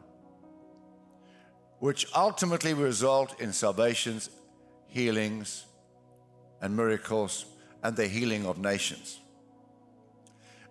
which 1.80 2.08
ultimately 2.16 2.74
result 2.74 3.40
in 3.40 3.54
salvations, 3.54 4.30
healings, 4.88 5.66
and 6.62 6.76
miracles, 6.76 7.46
and 7.84 7.96
the 7.96 8.08
healing 8.08 8.46
of 8.46 8.58
nations. 8.58 9.20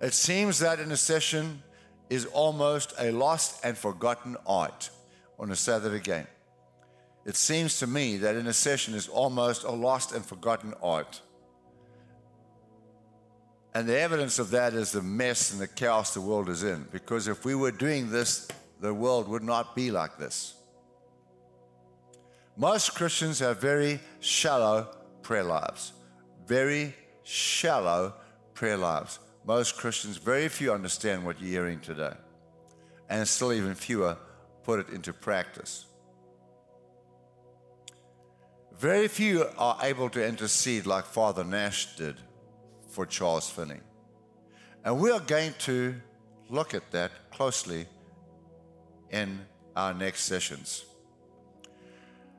It 0.00 0.12
seems 0.12 0.58
that 0.58 0.80
intercession 0.80 1.62
is 2.10 2.26
almost 2.26 2.92
a 2.98 3.10
lost 3.10 3.64
and 3.64 3.76
forgotten 3.76 4.36
art. 4.46 4.90
I 4.92 5.42
want 5.42 5.50
to 5.50 5.56
say 5.56 5.78
that 5.78 5.92
again. 5.92 6.26
It 7.24 7.36
seems 7.36 7.78
to 7.78 7.86
me 7.86 8.18
that 8.18 8.36
intercession 8.36 8.94
is 8.94 9.08
almost 9.08 9.64
a 9.64 9.70
lost 9.70 10.12
and 10.12 10.24
forgotten 10.24 10.74
art. 10.82 11.22
And 13.72 13.88
the 13.88 13.98
evidence 13.98 14.38
of 14.38 14.50
that 14.50 14.74
is 14.74 14.92
the 14.92 15.02
mess 15.02 15.50
and 15.52 15.60
the 15.60 15.66
chaos 15.66 16.14
the 16.14 16.20
world 16.20 16.48
is 16.48 16.62
in. 16.62 16.86
Because 16.92 17.26
if 17.26 17.44
we 17.44 17.54
were 17.54 17.72
doing 17.72 18.10
this, 18.10 18.46
the 18.80 18.94
world 18.94 19.26
would 19.28 19.42
not 19.42 19.74
be 19.74 19.90
like 19.90 20.18
this. 20.18 20.54
Most 22.56 22.94
Christians 22.94 23.40
have 23.40 23.60
very 23.60 23.98
shallow 24.20 24.94
prayer 25.22 25.42
lives. 25.42 25.92
Very 26.46 26.94
shallow 27.24 28.14
prayer 28.52 28.76
lives. 28.76 29.18
Most 29.46 29.76
Christians, 29.76 30.16
very 30.16 30.48
few 30.48 30.72
understand 30.72 31.24
what 31.24 31.40
you're 31.40 31.50
hearing 31.50 31.80
today. 31.80 32.14
And 33.10 33.28
still, 33.28 33.52
even 33.52 33.74
fewer 33.74 34.16
put 34.62 34.80
it 34.80 34.88
into 34.88 35.12
practice. 35.12 35.84
Very 38.78 39.08
few 39.08 39.46
are 39.58 39.78
able 39.82 40.08
to 40.10 40.26
intercede 40.26 40.86
like 40.86 41.04
Father 41.04 41.44
Nash 41.44 41.94
did 41.96 42.16
for 42.88 43.04
Charles 43.06 43.48
Finney. 43.48 43.80
And 44.84 44.98
we 44.98 45.10
are 45.10 45.20
going 45.20 45.54
to 45.60 45.94
look 46.48 46.74
at 46.74 46.90
that 46.92 47.30
closely 47.30 47.86
in 49.10 49.40
our 49.76 49.94
next 49.94 50.22
sessions. 50.22 50.84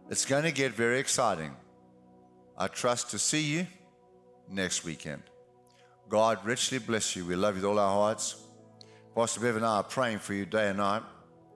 It's 0.09 0.25
going 0.25 0.43
to 0.43 0.51
get 0.51 0.73
very 0.73 0.99
exciting. 0.99 1.55
I 2.57 2.67
trust 2.67 3.11
to 3.11 3.19
see 3.19 3.43
you 3.43 3.67
next 4.49 4.83
weekend. 4.83 5.23
God 6.09 6.45
richly 6.45 6.77
bless 6.77 7.15
you. 7.15 7.25
We 7.25 7.35
love 7.35 7.55
you 7.55 7.61
with 7.61 7.69
all 7.69 7.79
our 7.79 7.91
hearts. 7.91 8.35
Pastor 9.15 9.39
Bev 9.39 9.55
and 9.55 9.65
I 9.65 9.77
are 9.77 9.83
praying 9.83 10.19
for 10.19 10.33
you 10.33 10.45
day 10.45 10.69
and 10.69 10.77
night. 10.77 11.03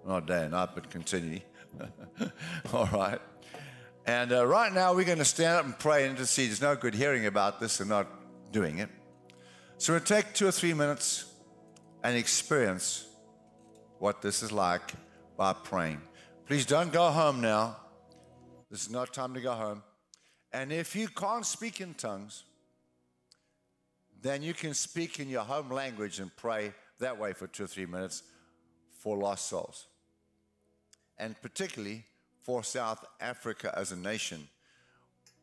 Not 0.07 0.25
day 0.25 0.43
and 0.43 0.51
night, 0.51 0.69
but 0.73 0.89
continually. 0.89 1.43
all 2.73 2.87
right. 2.87 3.19
And 4.05 4.31
uh, 4.31 4.47
right 4.47 4.73
now, 4.73 4.95
we're 4.95 5.05
going 5.05 5.19
to 5.19 5.25
stand 5.25 5.57
up 5.57 5.65
and 5.65 5.77
pray 5.77 6.03
and 6.03 6.11
intercede. 6.11 6.49
There's 6.49 6.61
no 6.61 6.75
good 6.75 6.95
hearing 6.95 7.25
about 7.25 7.59
this 7.59 7.79
and 7.79 7.89
not 7.89 8.07
doing 8.51 8.79
it. 8.79 8.89
So 9.77 9.93
we'll 9.93 10.01
take 10.01 10.33
two 10.33 10.47
or 10.47 10.51
three 10.51 10.73
minutes 10.73 11.25
and 12.03 12.17
experience 12.17 13.05
what 13.99 14.21
this 14.21 14.41
is 14.41 14.51
like 14.51 14.93
by 15.37 15.53
praying. 15.53 16.01
Please 16.47 16.65
don't 16.65 16.91
go 16.91 17.11
home 17.11 17.41
now. 17.41 17.77
This 18.71 18.81
is 18.81 18.89
not 18.89 19.13
time 19.13 19.33
to 19.35 19.41
go 19.41 19.53
home. 19.53 19.83
And 20.51 20.71
if 20.71 20.95
you 20.95 21.07
can't 21.07 21.45
speak 21.45 21.79
in 21.79 21.93
tongues, 21.93 22.45
then 24.21 24.41
you 24.41 24.53
can 24.53 24.73
speak 24.73 25.19
in 25.19 25.29
your 25.29 25.43
home 25.43 25.69
language 25.69 26.19
and 26.19 26.35
pray 26.35 26.73
that 26.99 27.17
way 27.17 27.33
for 27.33 27.47
two 27.47 27.63
or 27.63 27.67
three 27.67 27.85
minutes 27.85 28.23
for 28.91 29.17
lost 29.17 29.47
souls. 29.47 29.87
And 31.17 31.39
particularly 31.41 32.05
for 32.43 32.63
South 32.63 33.05
Africa 33.19 33.73
as 33.77 33.91
a 33.91 33.95
nation, 33.95 34.47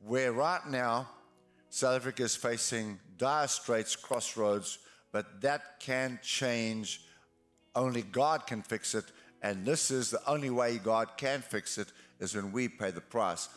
where 0.00 0.32
right 0.32 0.66
now 0.68 1.08
South 1.70 1.96
Africa 1.96 2.22
is 2.22 2.36
facing 2.36 2.98
dire 3.16 3.48
straits, 3.48 3.96
crossroads, 3.96 4.78
but 5.12 5.40
that 5.40 5.80
can 5.80 6.18
change. 6.22 7.02
Only 7.74 8.02
God 8.02 8.46
can 8.46 8.62
fix 8.62 8.94
it. 8.94 9.04
And 9.42 9.64
this 9.64 9.90
is 9.90 10.10
the 10.10 10.20
only 10.26 10.50
way 10.50 10.78
God 10.78 11.16
can 11.16 11.40
fix 11.40 11.78
it 11.78 11.92
is 12.20 12.34
when 12.34 12.52
we 12.52 12.68
pay 12.68 12.90
the 12.90 13.00
price. 13.00 13.48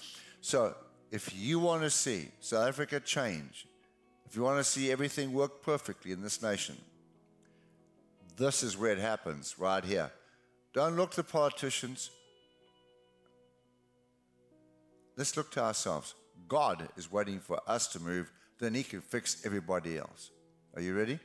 So 0.42 0.76
if 1.12 1.36
you 1.36 1.60
want 1.60 1.84
to 1.84 1.90
see 1.90 2.30
South 2.40 2.68
Africa 2.68 3.00
change, 3.00 3.66
if 4.30 4.36
you 4.36 4.44
want 4.44 4.60
to 4.60 4.64
see 4.64 4.92
everything 4.92 5.34
work 5.34 5.64
perfectly 5.64 6.12
in 6.12 6.22
this 6.22 6.42
nation, 6.44 6.78
this 8.38 8.62
is 8.62 8.78
where 8.78 8.92
it 8.92 9.00
happens, 9.00 9.56
right 9.58 9.84
here. 9.84 10.12
Don't 10.72 10.96
look 10.96 11.12
to 11.12 11.24
politicians. 11.24 12.12
Let's 15.18 15.36
look 15.36 15.52
to 15.54 15.64
ourselves. 15.64 16.14
God 16.48 16.88
is 16.96 17.12
waiting 17.12 17.40
for 17.40 17.60
us 17.68 17.88
to 17.88 18.00
move, 18.00 18.32
then 18.60 18.76
He 18.76 18.84
can 18.84 19.02
fix 19.02 19.44
everybody 19.46 19.98
else. 19.98 20.30
Are 20.76 20.82
you 20.82 20.96
ready? 20.96 21.18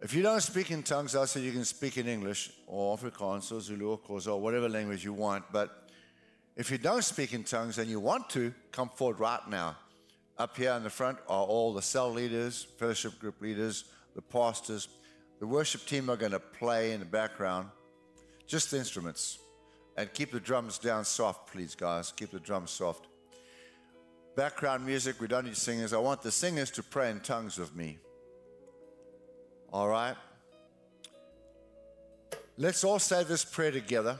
If 0.00 0.14
you 0.14 0.22
don't 0.22 0.40
speak 0.40 0.72
in 0.72 0.82
tongues, 0.82 1.14
I 1.14 1.26
say 1.26 1.42
you 1.42 1.52
can 1.52 1.64
speak 1.64 1.96
in 1.96 2.08
English 2.08 2.50
or 2.66 2.98
Afrikaans 2.98 3.52
or 3.52 3.60
Zulu 3.60 3.90
or 3.90 3.98
Xhosa 3.98 4.32
or 4.32 4.40
whatever 4.40 4.68
language 4.68 5.04
you 5.04 5.12
want. 5.12 5.44
But 5.52 5.88
if 6.56 6.72
you 6.72 6.78
don't 6.78 7.04
speak 7.04 7.32
in 7.34 7.44
tongues 7.44 7.78
and 7.78 7.88
you 7.88 8.00
want 8.00 8.28
to, 8.30 8.52
come 8.72 8.88
forward 8.88 9.20
right 9.20 9.48
now. 9.48 9.76
Up 10.42 10.56
here 10.56 10.72
in 10.72 10.82
the 10.82 10.90
front 10.90 11.18
are 11.28 11.44
all 11.44 11.72
the 11.72 11.80
cell 11.80 12.10
leaders, 12.10 12.66
fellowship 12.76 13.16
group 13.20 13.40
leaders, 13.40 13.84
the 14.16 14.22
pastors. 14.22 14.88
The 15.38 15.46
worship 15.46 15.86
team 15.86 16.10
are 16.10 16.16
going 16.16 16.32
to 16.32 16.40
play 16.40 16.90
in 16.90 16.98
the 16.98 17.06
background, 17.06 17.68
just 18.48 18.72
the 18.72 18.78
instruments. 18.78 19.38
And 19.96 20.12
keep 20.12 20.32
the 20.32 20.40
drums 20.40 20.78
down 20.78 21.04
soft, 21.04 21.52
please, 21.52 21.76
guys. 21.76 22.10
Keep 22.16 22.32
the 22.32 22.40
drums 22.40 22.72
soft. 22.72 23.06
Background 24.34 24.84
music, 24.84 25.20
we 25.20 25.28
don't 25.28 25.44
need 25.44 25.56
singers. 25.56 25.92
I 25.92 25.98
want 25.98 26.22
the 26.22 26.32
singers 26.32 26.72
to 26.72 26.82
pray 26.82 27.12
in 27.12 27.20
tongues 27.20 27.56
with 27.56 27.76
me. 27.76 27.98
All 29.72 29.86
right? 29.86 30.16
Let's 32.56 32.82
all 32.82 32.98
say 32.98 33.22
this 33.22 33.44
prayer 33.44 33.70
together. 33.70 34.18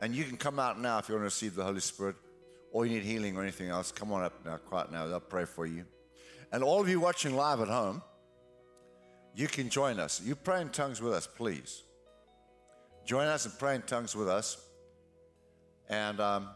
And 0.00 0.14
you 0.14 0.22
can 0.22 0.36
come 0.36 0.60
out 0.60 0.80
now 0.80 0.98
if 0.98 1.08
you 1.08 1.16
want 1.16 1.22
to 1.22 1.24
receive 1.24 1.56
the 1.56 1.64
Holy 1.64 1.80
Spirit 1.80 2.14
or 2.78 2.86
you 2.86 2.94
need 2.94 3.02
healing 3.02 3.36
or 3.36 3.42
anything 3.42 3.70
else. 3.70 3.90
Come 3.90 4.12
on 4.12 4.22
up 4.22 4.34
now, 4.44 4.56
quiet 4.56 4.92
now. 4.92 5.08
They'll 5.08 5.18
pray 5.18 5.46
for 5.46 5.66
you. 5.66 5.84
And 6.52 6.62
all 6.62 6.80
of 6.80 6.88
you 6.88 7.00
watching 7.00 7.34
live 7.34 7.60
at 7.60 7.66
home, 7.66 8.02
you 9.34 9.48
can 9.48 9.68
join 9.68 9.98
us. 9.98 10.22
You 10.24 10.36
pray 10.36 10.60
in 10.60 10.68
tongues 10.68 11.02
with 11.02 11.12
us, 11.12 11.26
please. 11.26 11.82
Join 13.04 13.26
us 13.26 13.46
and 13.46 13.58
pray 13.58 13.74
in 13.74 13.82
tongues 13.82 14.14
with 14.14 14.28
us. 14.28 14.64
And 15.88 16.20
um, 16.20 16.50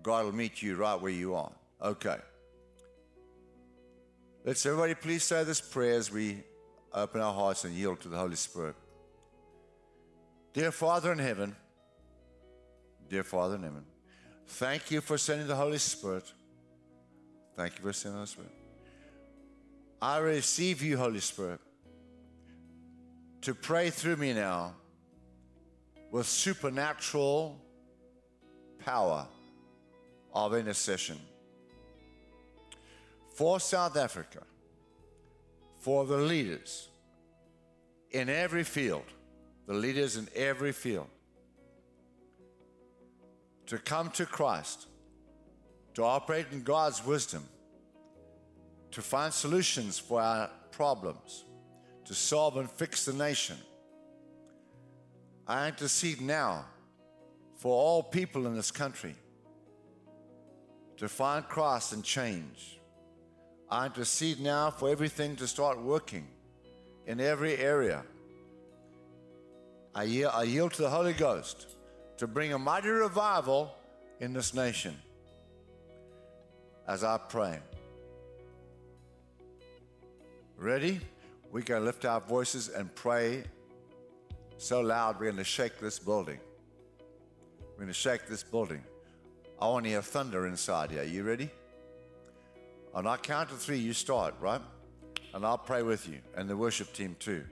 God 0.00 0.26
will 0.26 0.32
meet 0.32 0.62
you 0.62 0.76
right 0.76 0.94
where 0.94 1.10
you 1.10 1.34
are. 1.34 1.50
Okay. 1.82 2.18
Let's 4.44 4.64
everybody 4.64 4.94
please 4.94 5.24
say 5.24 5.42
this 5.42 5.60
prayer 5.60 5.94
as 5.94 6.12
we 6.12 6.44
open 6.94 7.20
our 7.20 7.34
hearts 7.34 7.64
and 7.64 7.74
yield 7.74 8.00
to 8.02 8.08
the 8.08 8.16
Holy 8.16 8.36
Spirit. 8.36 8.76
Dear 10.52 10.70
Father 10.70 11.10
in 11.10 11.18
heaven, 11.18 11.56
dear 13.08 13.24
Father 13.24 13.56
in 13.56 13.64
heaven, 13.64 13.86
thank 14.46 14.90
you 14.90 15.00
for 15.00 15.18
sending 15.18 15.46
the 15.46 15.56
Holy 15.56 15.78
Spirit. 15.78 16.32
Thank 17.56 17.78
you 17.78 17.84
for 17.84 17.92
sending 17.92 18.14
the 18.14 18.18
Holy 18.18 18.26
Spirit. 18.26 18.52
I 20.00 20.18
receive 20.18 20.82
you, 20.82 20.96
Holy 20.96 21.20
Spirit, 21.20 21.60
to 23.42 23.54
pray 23.54 23.90
through 23.90 24.16
me 24.16 24.32
now 24.32 24.74
with 26.10 26.26
supernatural 26.26 27.58
power 28.84 29.26
of 30.34 30.54
intercession 30.54 31.18
for 33.34 33.60
South 33.60 33.96
Africa 33.96 34.42
for 35.78 36.04
the 36.04 36.16
leaders 36.16 36.88
in 38.10 38.28
every 38.28 38.64
field, 38.64 39.04
the 39.66 39.74
leaders 39.74 40.16
in 40.16 40.28
every 40.34 40.72
field, 40.72 41.08
to 43.72 43.78
come 43.78 44.10
to 44.10 44.26
Christ, 44.26 44.86
to 45.94 46.04
operate 46.04 46.44
in 46.52 46.62
God's 46.62 47.02
wisdom, 47.06 47.42
to 48.90 49.00
find 49.00 49.32
solutions 49.32 49.98
for 49.98 50.20
our 50.20 50.50
problems, 50.72 51.46
to 52.04 52.12
solve 52.12 52.58
and 52.58 52.70
fix 52.70 53.06
the 53.06 53.14
nation. 53.14 53.56
I 55.48 55.68
intercede 55.68 56.20
now 56.20 56.66
for 57.56 57.72
all 57.72 58.02
people 58.02 58.46
in 58.46 58.54
this 58.54 58.70
country 58.70 59.16
to 60.98 61.08
find 61.08 61.48
Christ 61.48 61.94
and 61.94 62.04
change 62.04 62.78
I 63.70 63.86
intercede 63.86 64.38
now 64.38 64.70
for 64.70 64.90
everything 64.90 65.34
to 65.36 65.46
start 65.46 65.80
working 65.80 66.28
in 67.06 67.20
every 67.20 67.56
area. 67.56 68.04
I 69.94 70.02
yield, 70.02 70.32
I 70.34 70.42
yield 70.42 70.74
to 70.74 70.82
the 70.82 70.90
Holy 70.90 71.14
Ghost 71.14 71.76
to 72.22 72.28
bring 72.28 72.52
a 72.52 72.58
mighty 72.58 72.88
revival 72.88 73.74
in 74.20 74.32
this 74.32 74.54
nation 74.54 74.96
as 76.86 77.02
I 77.02 77.18
pray. 77.18 77.58
Ready? 80.56 81.00
We're 81.50 81.62
going 81.62 81.80
to 81.80 81.84
lift 81.84 82.04
our 82.04 82.20
voices 82.20 82.68
and 82.68 82.94
pray 82.94 83.42
so 84.56 84.82
loud 84.82 85.18
we're 85.18 85.32
going 85.32 85.36
to 85.38 85.42
shake 85.42 85.80
this 85.80 85.98
building. 85.98 86.38
We're 87.72 87.78
going 87.78 87.88
to 87.88 87.92
shake 87.92 88.28
this 88.28 88.44
building. 88.44 88.84
I 89.60 89.66
want 89.66 89.86
to 89.86 89.90
hear 89.90 90.00
thunder 90.00 90.46
inside 90.46 90.92
here. 90.92 91.02
You 91.02 91.24
ready? 91.24 91.50
On 92.94 93.04
our 93.04 93.18
count 93.18 93.50
of 93.50 93.58
three, 93.58 93.78
you 93.78 93.92
start, 93.92 94.36
right? 94.38 94.62
And 95.34 95.44
I'll 95.44 95.58
pray 95.58 95.82
with 95.82 96.08
you 96.08 96.18
and 96.36 96.48
the 96.48 96.56
worship 96.56 96.92
team 96.92 97.16
too. 97.18 97.42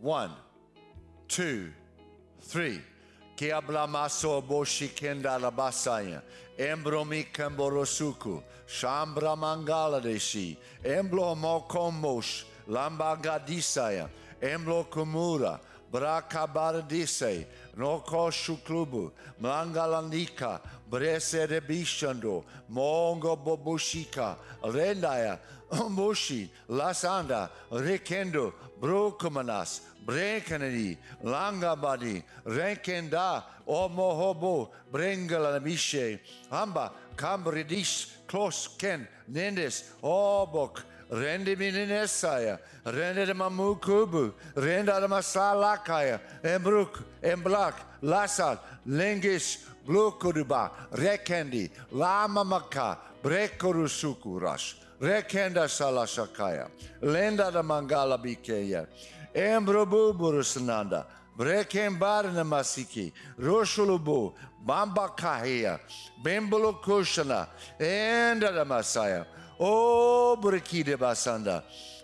One, 0.00 0.30
two, 1.28 1.72
three. 2.40 2.80
Kiabla 3.36 3.88
maso 3.88 4.42
boshikenda 4.42 5.38
labasaya. 5.38 6.22
Embromi 6.58 7.26
kamborosuku. 7.32 8.42
Shambra 8.66 9.36
mangala 9.36 10.00
deshi. 10.02 10.56
Emblo 10.84 11.34
mokomosh. 11.36 12.44
Lambagadisaya. 12.68 14.08
Emblo 14.42 14.84
kumura. 14.88 15.60
Brakabaradise, 15.92 17.44
Noko 17.76 18.30
Shuklubu, 18.30 19.10
Mangalanika, 19.42 20.60
Brese 20.90 21.46
Rebishando, 21.46 22.44
Mongo 22.70 23.36
Bobushika, 23.36 24.36
Rendaya, 24.64 25.38
Mushi, 25.70 26.48
Lasanda, 26.68 27.48
Rekendo, 27.70 28.52
Brokumanas, 28.80 29.80
Brekanadi, 30.04 30.96
Langabadi, 31.22 32.22
Renkenda, 32.44 33.44
Omohobo, 33.68 34.70
Brengalamishe, 34.92 36.18
Hamba, 36.50 36.92
Cambridish, 37.16 38.08
Klos 38.26 38.76
Ken, 38.76 39.06
Nendes, 39.30 39.92
Obok, 40.02 40.82
Rende 41.10 41.56
mininesaya, 41.56 42.60
rende 42.84 43.26
de 43.26 43.34
mamukubu, 43.34 44.32
rende 44.54 44.92
de 45.00 45.08
masalakaya, 45.08 46.20
embruk, 46.40 47.02
emblak, 47.20 47.74
lasal, 48.00 48.60
lengish, 48.86 49.58
blukuruba, 49.86 50.70
rekendi, 50.92 51.70
lama 51.92 52.44
maka, 52.44 52.98
brekorusukuras, 53.22 54.74
rekenda 55.00 55.68
salashakaya, 55.68 56.68
lenda 57.02 57.50
de 57.50 57.62
mangala 57.62 58.18
bikeya, 58.18 58.86
embrobuburusananda, 59.34 61.06
Brekembarna 61.40 62.44
masiki, 62.44 63.12
Roshulubu, 63.40 64.34
Bamba 64.66 65.16
kahia, 65.16 65.80
Bembolo 66.22 66.82
kushana, 66.82 67.48
and 67.78 68.42
the 68.42 68.62
Messiah. 68.62 69.24
O 69.58 70.36
Brekide 70.38 70.98
Basanda, 70.98 71.62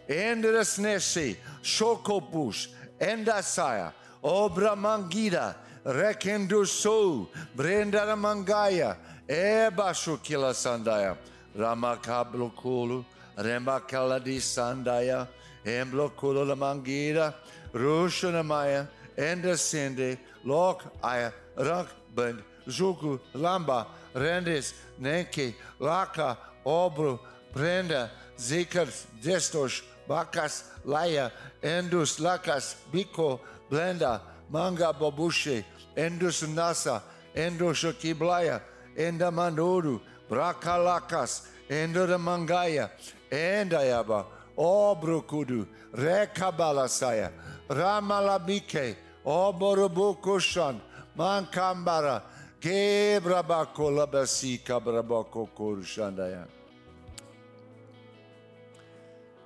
Endres 0.09 0.79
Nesi, 0.79 1.37
Shokopush, 1.63 2.69
Endasaya, 2.99 3.93
O 4.25 4.49
Bramangida, 4.49 5.55
Rekenduso, 5.87 7.29
Brenda 7.55 8.01
Mangaya, 8.17 8.97
Ebashu 9.29 10.21
Kila 10.21 10.53
Sandaya, 10.53 11.17
Ramakablo 11.57 12.53
Kulu, 12.55 13.05
Remakaladi 13.39 14.39
Sandaya, 14.39 15.29
Emblo 15.65 16.11
Kulu 16.11 16.45
Mangida, 16.57 17.33
Rushanamaya, 17.73 18.89
Endasende, 19.17 20.19
Lok 20.45 20.83
Aya, 21.05 21.33
Rank 21.57 21.89
Bend, 22.15 22.43
Zuku, 22.67 23.21
Lamba, 23.35 23.87
Rendes, 24.13 24.75
Nenke, 25.01 25.55
Laka, 25.81 26.37
Obru, 26.65 27.19
Brenda, 27.53 28.11
Zikr, 28.37 28.89
Destos, 29.23 29.83
Bakas, 30.09 30.65
Laya, 30.85 31.31
Endus, 31.63 32.19
Lakas, 32.19 32.75
Biko, 32.93 33.39
Blenda, 33.71 34.21
Manga, 34.51 34.93
Babushe, 34.93 35.65
Endus, 35.97 36.47
Nasa, 36.47 37.03
Endus, 37.35 37.93
Kiblaya, 37.95 38.61
Endamandoru, 38.97 40.01
Brakalakas, 40.29 41.49
Endura 41.69 42.19
Mangaya, 42.19 42.91
Endayaba, 43.31 44.27
Obrukudu, 44.57 45.67
Rekabalasaya, 45.95 47.33
Ramalabike, 47.69 48.97
Oborubukushan, 49.25 50.81
Mankambara, 51.17 52.23
Kebrabako 52.61 53.91
Labasi 53.93 54.61
Kabrabako 54.61 55.49
Kurushandaya. 55.57 56.47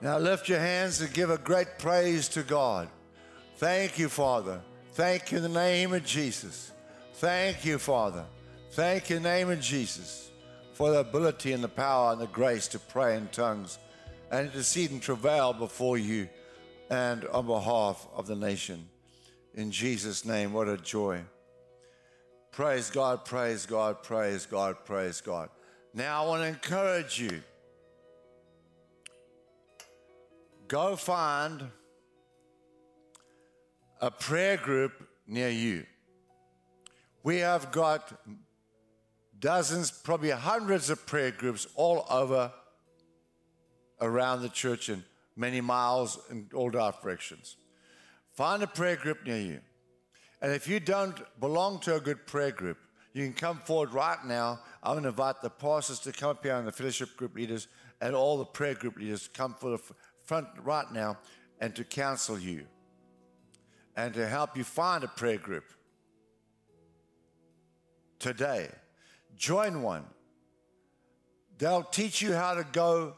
Now 0.00 0.18
lift 0.18 0.48
your 0.48 0.58
hands 0.58 1.00
and 1.00 1.12
give 1.12 1.28
a 1.30 1.36
great 1.36 1.78
praise 1.78 2.28
to 2.28 2.42
God. 2.42 2.88
Thank 3.56 3.98
you, 3.98 4.08
Father. 4.08 4.62
Thank 4.92 5.30
you 5.30 5.38
in 5.38 5.44
the 5.44 5.48
name 5.48 5.92
of 5.92 6.04
Jesus. 6.04 6.72
Thank 7.14 7.64
you, 7.64 7.78
Father. 7.78 8.24
Thank 8.72 9.08
you 9.08 9.16
in 9.16 9.22
the 9.22 9.28
name 9.28 9.50
of 9.50 9.60
Jesus 9.60 10.30
for 10.72 10.90
the 10.90 10.98
ability 10.98 11.52
and 11.52 11.62
the 11.62 11.68
power 11.68 12.12
and 12.12 12.20
the 12.20 12.26
grace 12.26 12.66
to 12.68 12.78
pray 12.78 13.16
in 13.16 13.28
tongues 13.28 13.78
and 14.32 14.48
to 14.48 14.54
intercede 14.54 14.90
and 14.90 15.00
travail 15.00 15.52
before 15.52 15.96
you 15.96 16.28
and 16.90 17.24
on 17.26 17.46
behalf 17.46 18.08
of 18.16 18.26
the 18.26 18.34
nation. 18.34 18.88
In 19.54 19.70
Jesus' 19.70 20.24
name, 20.24 20.52
what 20.52 20.68
a 20.68 20.76
joy. 20.76 21.20
Praise 22.50 22.90
God, 22.90 23.24
praise 23.24 23.66
God, 23.66 24.02
praise 24.02 24.44
God, 24.44 24.84
praise 24.84 25.20
God. 25.20 25.50
Now 25.94 26.24
I 26.24 26.26
want 26.26 26.42
to 26.42 26.48
encourage 26.48 27.20
you. 27.20 27.42
Go 30.66 30.96
find 30.96 31.68
a 34.00 34.10
prayer 34.10 34.56
group 34.56 34.92
near 35.26 35.50
you. 35.50 35.84
We 37.22 37.38
have 37.38 37.70
got 37.70 38.12
dozens, 39.38 39.90
probably 39.90 40.30
hundreds 40.30 40.88
of 40.88 41.04
prayer 41.06 41.30
groups 41.30 41.66
all 41.74 42.06
over 42.10 42.50
around 44.00 44.40
the 44.40 44.48
church 44.48 44.88
and 44.88 45.04
many 45.36 45.60
miles 45.60 46.18
in 46.30 46.48
all 46.54 46.70
directions. 46.70 47.56
Find 48.32 48.62
a 48.62 48.66
prayer 48.66 48.96
group 48.96 49.26
near 49.26 49.38
you. 49.38 49.60
And 50.40 50.52
if 50.52 50.66
you 50.66 50.80
don't 50.80 51.20
belong 51.38 51.80
to 51.80 51.96
a 51.96 52.00
good 52.00 52.26
prayer 52.26 52.52
group, 52.52 52.78
you 53.12 53.24
can 53.24 53.34
come 53.34 53.58
forward 53.58 53.92
right 53.92 54.24
now. 54.24 54.60
I'm 54.82 54.94
going 54.94 55.02
to 55.02 55.10
invite 55.10 55.42
the 55.42 55.50
pastors 55.50 55.98
to 56.00 56.12
come 56.12 56.30
up 56.30 56.42
here 56.42 56.56
and 56.56 56.66
the 56.66 56.72
fellowship 56.72 57.16
group 57.16 57.34
leaders 57.34 57.68
and 58.00 58.14
all 58.14 58.38
the 58.38 58.46
prayer 58.46 58.74
group 58.74 58.96
leaders 58.96 59.24
to 59.24 59.30
come 59.30 59.54
for 59.54 59.70
the 59.70 59.82
front 60.24 60.48
right 60.62 60.90
now 60.90 61.18
and 61.60 61.76
to 61.76 61.84
counsel 61.84 62.38
you 62.38 62.64
and 63.96 64.14
to 64.14 64.26
help 64.26 64.56
you 64.56 64.64
find 64.64 65.04
a 65.04 65.08
prayer 65.08 65.38
group 65.38 65.64
today. 68.18 68.68
Join 69.36 69.82
one. 69.82 70.04
They'll 71.58 71.82
teach 71.82 72.22
you 72.22 72.34
how 72.34 72.54
to 72.54 72.64
go 72.72 73.14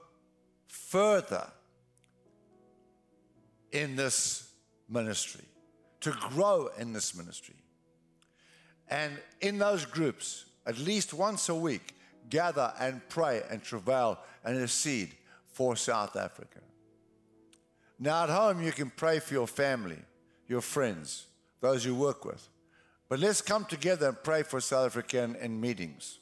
further 0.66 1.47
in 3.70 3.97
this 3.97 4.51
ministry, 4.89 5.45
to 6.01 6.11
grow 6.31 6.68
in 6.79 6.93
this 6.93 7.14
ministry. 7.14 7.57
And 8.89 9.12
in 9.41 9.59
those 9.59 9.85
groups, 9.85 10.45
at 10.66 10.79
least 10.79 11.14
once 11.14 11.49
a 11.49 11.55
week, 11.55 11.95
gather 12.29 12.73
and 12.79 13.01
pray 13.09 13.43
and 13.51 13.62
travail 13.62 14.18
and 14.45 14.55
intercede 14.55 15.12
for 15.47 15.77
South 15.77 16.16
Africa. 16.16 16.61
Now, 17.99 18.25
at 18.25 18.31
home, 18.31 18.62
you 18.62 18.73
can 18.73 18.91
pray 18.91 19.18
for 19.20 19.35
your 19.35 19.47
family, 19.47 19.99
your 20.53 20.61
friends, 20.61 21.29
those 21.63 21.83
you 21.83 21.95
work 21.95 22.27
with. 22.27 22.47
But 23.09 23.19
let's 23.19 23.41
come 23.41 23.65
together 23.65 24.09
and 24.09 24.23
pray 24.23 24.43
for 24.43 24.61
South 24.61 24.85
Africa 24.85 25.23
in, 25.23 25.35
in 25.37 25.59
meetings. 25.59 26.19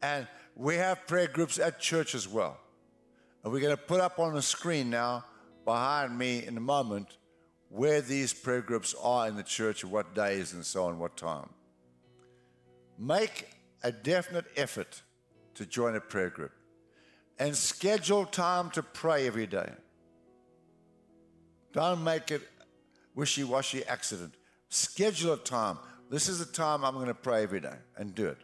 And 0.00 0.28
we 0.54 0.76
have 0.76 1.06
prayer 1.08 1.26
groups 1.26 1.58
at 1.58 1.80
church 1.80 2.14
as 2.14 2.28
well. 2.28 2.58
And 3.42 3.52
we're 3.52 3.60
going 3.60 3.76
to 3.76 3.82
put 3.82 4.00
up 4.00 4.20
on 4.20 4.34
the 4.34 4.42
screen 4.42 4.88
now, 4.88 5.24
behind 5.64 6.16
me 6.16 6.46
in 6.46 6.56
a 6.56 6.60
moment, 6.60 7.18
where 7.70 8.00
these 8.00 8.32
prayer 8.32 8.60
groups 8.60 8.94
are 9.02 9.26
in 9.26 9.34
the 9.34 9.42
church, 9.42 9.84
what 9.84 10.14
days 10.14 10.52
and 10.52 10.64
so 10.64 10.84
on, 10.84 11.00
what 11.00 11.16
time. 11.16 11.48
Make 12.98 13.48
a 13.82 13.90
definite 13.90 14.46
effort 14.56 15.02
to 15.54 15.66
join 15.66 15.96
a 15.96 16.00
prayer 16.00 16.30
group 16.30 16.52
and 17.40 17.56
schedule 17.56 18.26
time 18.26 18.70
to 18.70 18.82
pray 18.82 19.26
every 19.26 19.48
day. 19.48 19.70
Don't 21.72 22.04
make 22.04 22.30
it 22.30 22.42
wishy 23.14 23.44
washy 23.44 23.84
accident. 23.84 24.34
Schedule 24.68 25.34
a 25.34 25.36
time. 25.36 25.78
This 26.10 26.28
is 26.28 26.38
the 26.38 26.52
time 26.52 26.84
I'm 26.84 26.94
going 26.94 27.06
to 27.06 27.14
pray 27.14 27.42
every 27.42 27.60
day 27.60 27.76
and 27.96 28.14
do 28.14 28.26
it. 28.26 28.38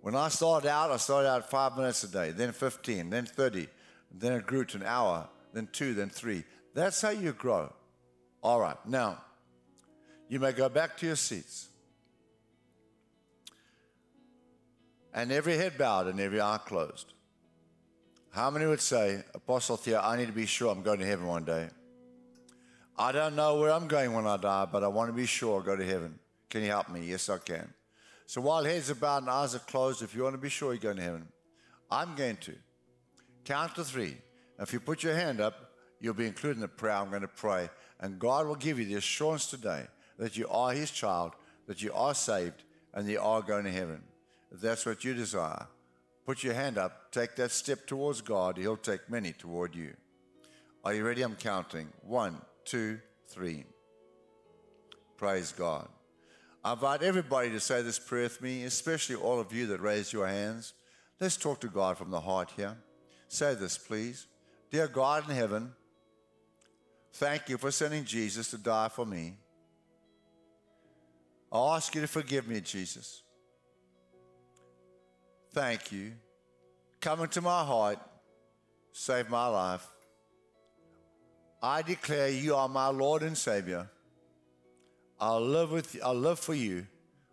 When 0.00 0.14
I 0.14 0.28
started 0.28 0.68
out, 0.68 0.90
I 0.90 0.96
started 0.96 1.28
out 1.28 1.50
five 1.50 1.76
minutes 1.76 2.04
a 2.04 2.08
day, 2.08 2.30
then 2.30 2.52
15, 2.52 3.10
then 3.10 3.26
30, 3.26 3.66
then 4.12 4.32
it 4.32 4.46
grew 4.46 4.64
to 4.64 4.76
an 4.78 4.84
hour, 4.84 5.28
then 5.52 5.68
two, 5.72 5.94
then 5.94 6.08
three. 6.08 6.44
That's 6.74 7.00
how 7.00 7.10
you 7.10 7.32
grow. 7.32 7.72
All 8.42 8.60
right, 8.60 8.76
now, 8.86 9.20
you 10.28 10.38
may 10.38 10.52
go 10.52 10.68
back 10.68 10.96
to 10.98 11.06
your 11.06 11.16
seats. 11.16 11.68
And 15.12 15.32
every 15.32 15.56
head 15.56 15.76
bowed 15.76 16.06
and 16.06 16.20
every 16.20 16.40
eye 16.40 16.60
closed. 16.64 17.14
How 18.30 18.50
many 18.50 18.66
would 18.66 18.80
say, 18.80 19.24
Apostle 19.34 19.76
Theo, 19.76 20.00
I 20.00 20.16
need 20.16 20.26
to 20.26 20.32
be 20.32 20.46
sure 20.46 20.70
I'm 20.70 20.82
going 20.82 21.00
to 21.00 21.06
heaven 21.06 21.26
one 21.26 21.44
day? 21.44 21.68
I 22.98 23.12
don't 23.12 23.36
know 23.36 23.54
where 23.60 23.70
I'm 23.70 23.86
going 23.86 24.12
when 24.12 24.26
I 24.26 24.36
die, 24.36 24.66
but 24.70 24.82
I 24.82 24.88
want 24.88 25.08
to 25.08 25.12
be 25.12 25.24
sure 25.24 25.62
I 25.62 25.64
go 25.64 25.76
to 25.76 25.86
heaven. 25.86 26.18
Can 26.50 26.62
you 26.62 26.68
help 26.68 26.88
me? 26.88 27.06
Yes, 27.06 27.28
I 27.28 27.38
can. 27.38 27.72
So 28.26 28.40
while 28.40 28.64
heads 28.64 28.90
are 28.90 28.96
bowed 28.96 29.22
and 29.22 29.30
eyes 29.30 29.54
are 29.54 29.60
closed, 29.60 30.02
if 30.02 30.16
you 30.16 30.24
want 30.24 30.34
to 30.34 30.40
be 30.40 30.48
sure 30.48 30.72
you're 30.72 30.82
going 30.82 30.96
to 30.96 31.02
heaven, 31.02 31.28
I'm 31.90 32.16
going 32.16 32.38
to 32.38 32.54
count 33.44 33.76
to 33.76 33.84
three. 33.84 34.16
If 34.58 34.72
you 34.72 34.80
put 34.80 35.04
your 35.04 35.14
hand 35.14 35.40
up, 35.40 35.70
you'll 36.00 36.14
be 36.14 36.26
included 36.26 36.56
in 36.56 36.60
the 36.60 36.68
prayer 36.68 36.96
I'm 36.96 37.10
going 37.10 37.22
to 37.22 37.28
pray. 37.28 37.70
And 38.00 38.18
God 38.18 38.46
will 38.48 38.56
give 38.56 38.80
you 38.80 38.84
the 38.84 38.96
assurance 38.96 39.46
today 39.46 39.86
that 40.18 40.36
you 40.36 40.48
are 40.48 40.72
His 40.72 40.90
child, 40.90 41.32
that 41.68 41.80
you 41.80 41.92
are 41.94 42.14
saved, 42.14 42.64
and 42.94 43.08
you 43.08 43.20
are 43.20 43.42
going 43.42 43.64
to 43.64 43.70
heaven. 43.70 44.02
If 44.50 44.60
that's 44.60 44.84
what 44.84 45.04
you 45.04 45.14
desire, 45.14 45.66
put 46.26 46.42
your 46.42 46.54
hand 46.54 46.78
up, 46.78 47.12
take 47.12 47.36
that 47.36 47.52
step 47.52 47.86
towards 47.86 48.22
God. 48.22 48.56
He'll 48.56 48.76
take 48.76 49.08
many 49.08 49.32
toward 49.32 49.76
you. 49.76 49.94
Are 50.84 50.94
you 50.94 51.06
ready? 51.06 51.22
I'm 51.22 51.36
counting. 51.36 51.88
One, 52.02 52.40
two, 52.70 53.00
3. 53.28 53.64
Praise 55.16 55.52
God. 55.52 55.88
I 56.64 56.72
invite 56.72 57.02
everybody 57.02 57.50
to 57.50 57.60
say 57.60 57.82
this 57.82 57.98
prayer 57.98 58.24
with 58.24 58.42
me, 58.42 58.64
especially 58.64 59.16
all 59.16 59.40
of 59.40 59.52
you 59.52 59.66
that 59.68 59.80
raised 59.80 60.12
your 60.12 60.26
hands. 60.26 60.74
Let's 61.20 61.36
talk 61.36 61.60
to 61.60 61.68
God 61.68 61.96
from 61.96 62.10
the 62.10 62.20
heart 62.20 62.52
here. 62.56 62.76
Say 63.28 63.54
this, 63.54 63.78
please. 63.78 64.26
Dear 64.70 64.86
God 64.86 65.28
in 65.28 65.34
heaven, 65.34 65.72
thank 67.14 67.48
you 67.48 67.56
for 67.58 67.70
sending 67.70 68.04
Jesus 68.04 68.50
to 68.50 68.58
die 68.58 68.88
for 68.88 69.06
me. 69.06 69.34
I 71.50 71.76
ask 71.76 71.94
you 71.94 72.02
to 72.02 72.06
forgive 72.06 72.46
me, 72.46 72.60
Jesus. 72.60 73.22
Thank 75.52 75.90
you. 75.90 76.12
Come 77.00 77.22
into 77.22 77.40
my 77.40 77.64
heart, 77.64 77.98
save 78.92 79.30
my 79.30 79.46
life. 79.46 79.88
I 81.62 81.82
declare 81.82 82.28
you 82.28 82.54
are 82.54 82.68
my 82.68 82.88
Lord 82.88 83.22
and 83.22 83.36
Savior. 83.36 83.88
I'll 85.20 85.40
live 85.40 85.72
with 85.72 85.98
I'll 86.04 86.14
live 86.14 86.38
for 86.38 86.54
you 86.54 86.86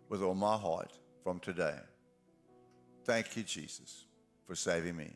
with 0.08 0.22
all 0.22 0.34
my 0.34 0.56
heart 0.56 0.92
from 1.22 1.38
today. 1.38 1.76
Thank 3.04 3.36
you, 3.36 3.44
Jesus, 3.44 4.04
for 4.46 4.56
saving 4.56 4.96
me. 4.96 5.12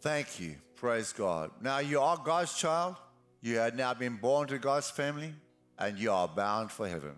Thank 0.00 0.40
you. 0.40 0.56
Praise 0.74 1.12
God. 1.12 1.50
Now 1.60 1.78
you 1.78 2.00
are 2.00 2.16
God's 2.16 2.54
child. 2.54 2.96
You 3.40 3.58
have 3.58 3.76
now 3.76 3.94
been 3.94 4.16
born 4.16 4.48
to 4.48 4.58
God's 4.58 4.90
family, 4.90 5.32
and 5.78 5.98
you 5.98 6.10
are 6.10 6.26
bound 6.26 6.70
for 6.70 6.88
heaven. 6.88 7.14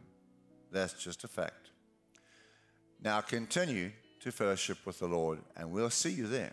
That's 0.70 0.92
just 0.92 1.24
a 1.24 1.28
fact. 1.28 1.70
Now 3.02 3.20
continue 3.22 3.92
to 4.20 4.32
fellowship 4.32 4.78
with 4.84 4.98
the 4.98 5.06
Lord, 5.06 5.38
and 5.56 5.70
we'll 5.70 5.90
see 5.90 6.10
you 6.10 6.26
there. 6.26 6.52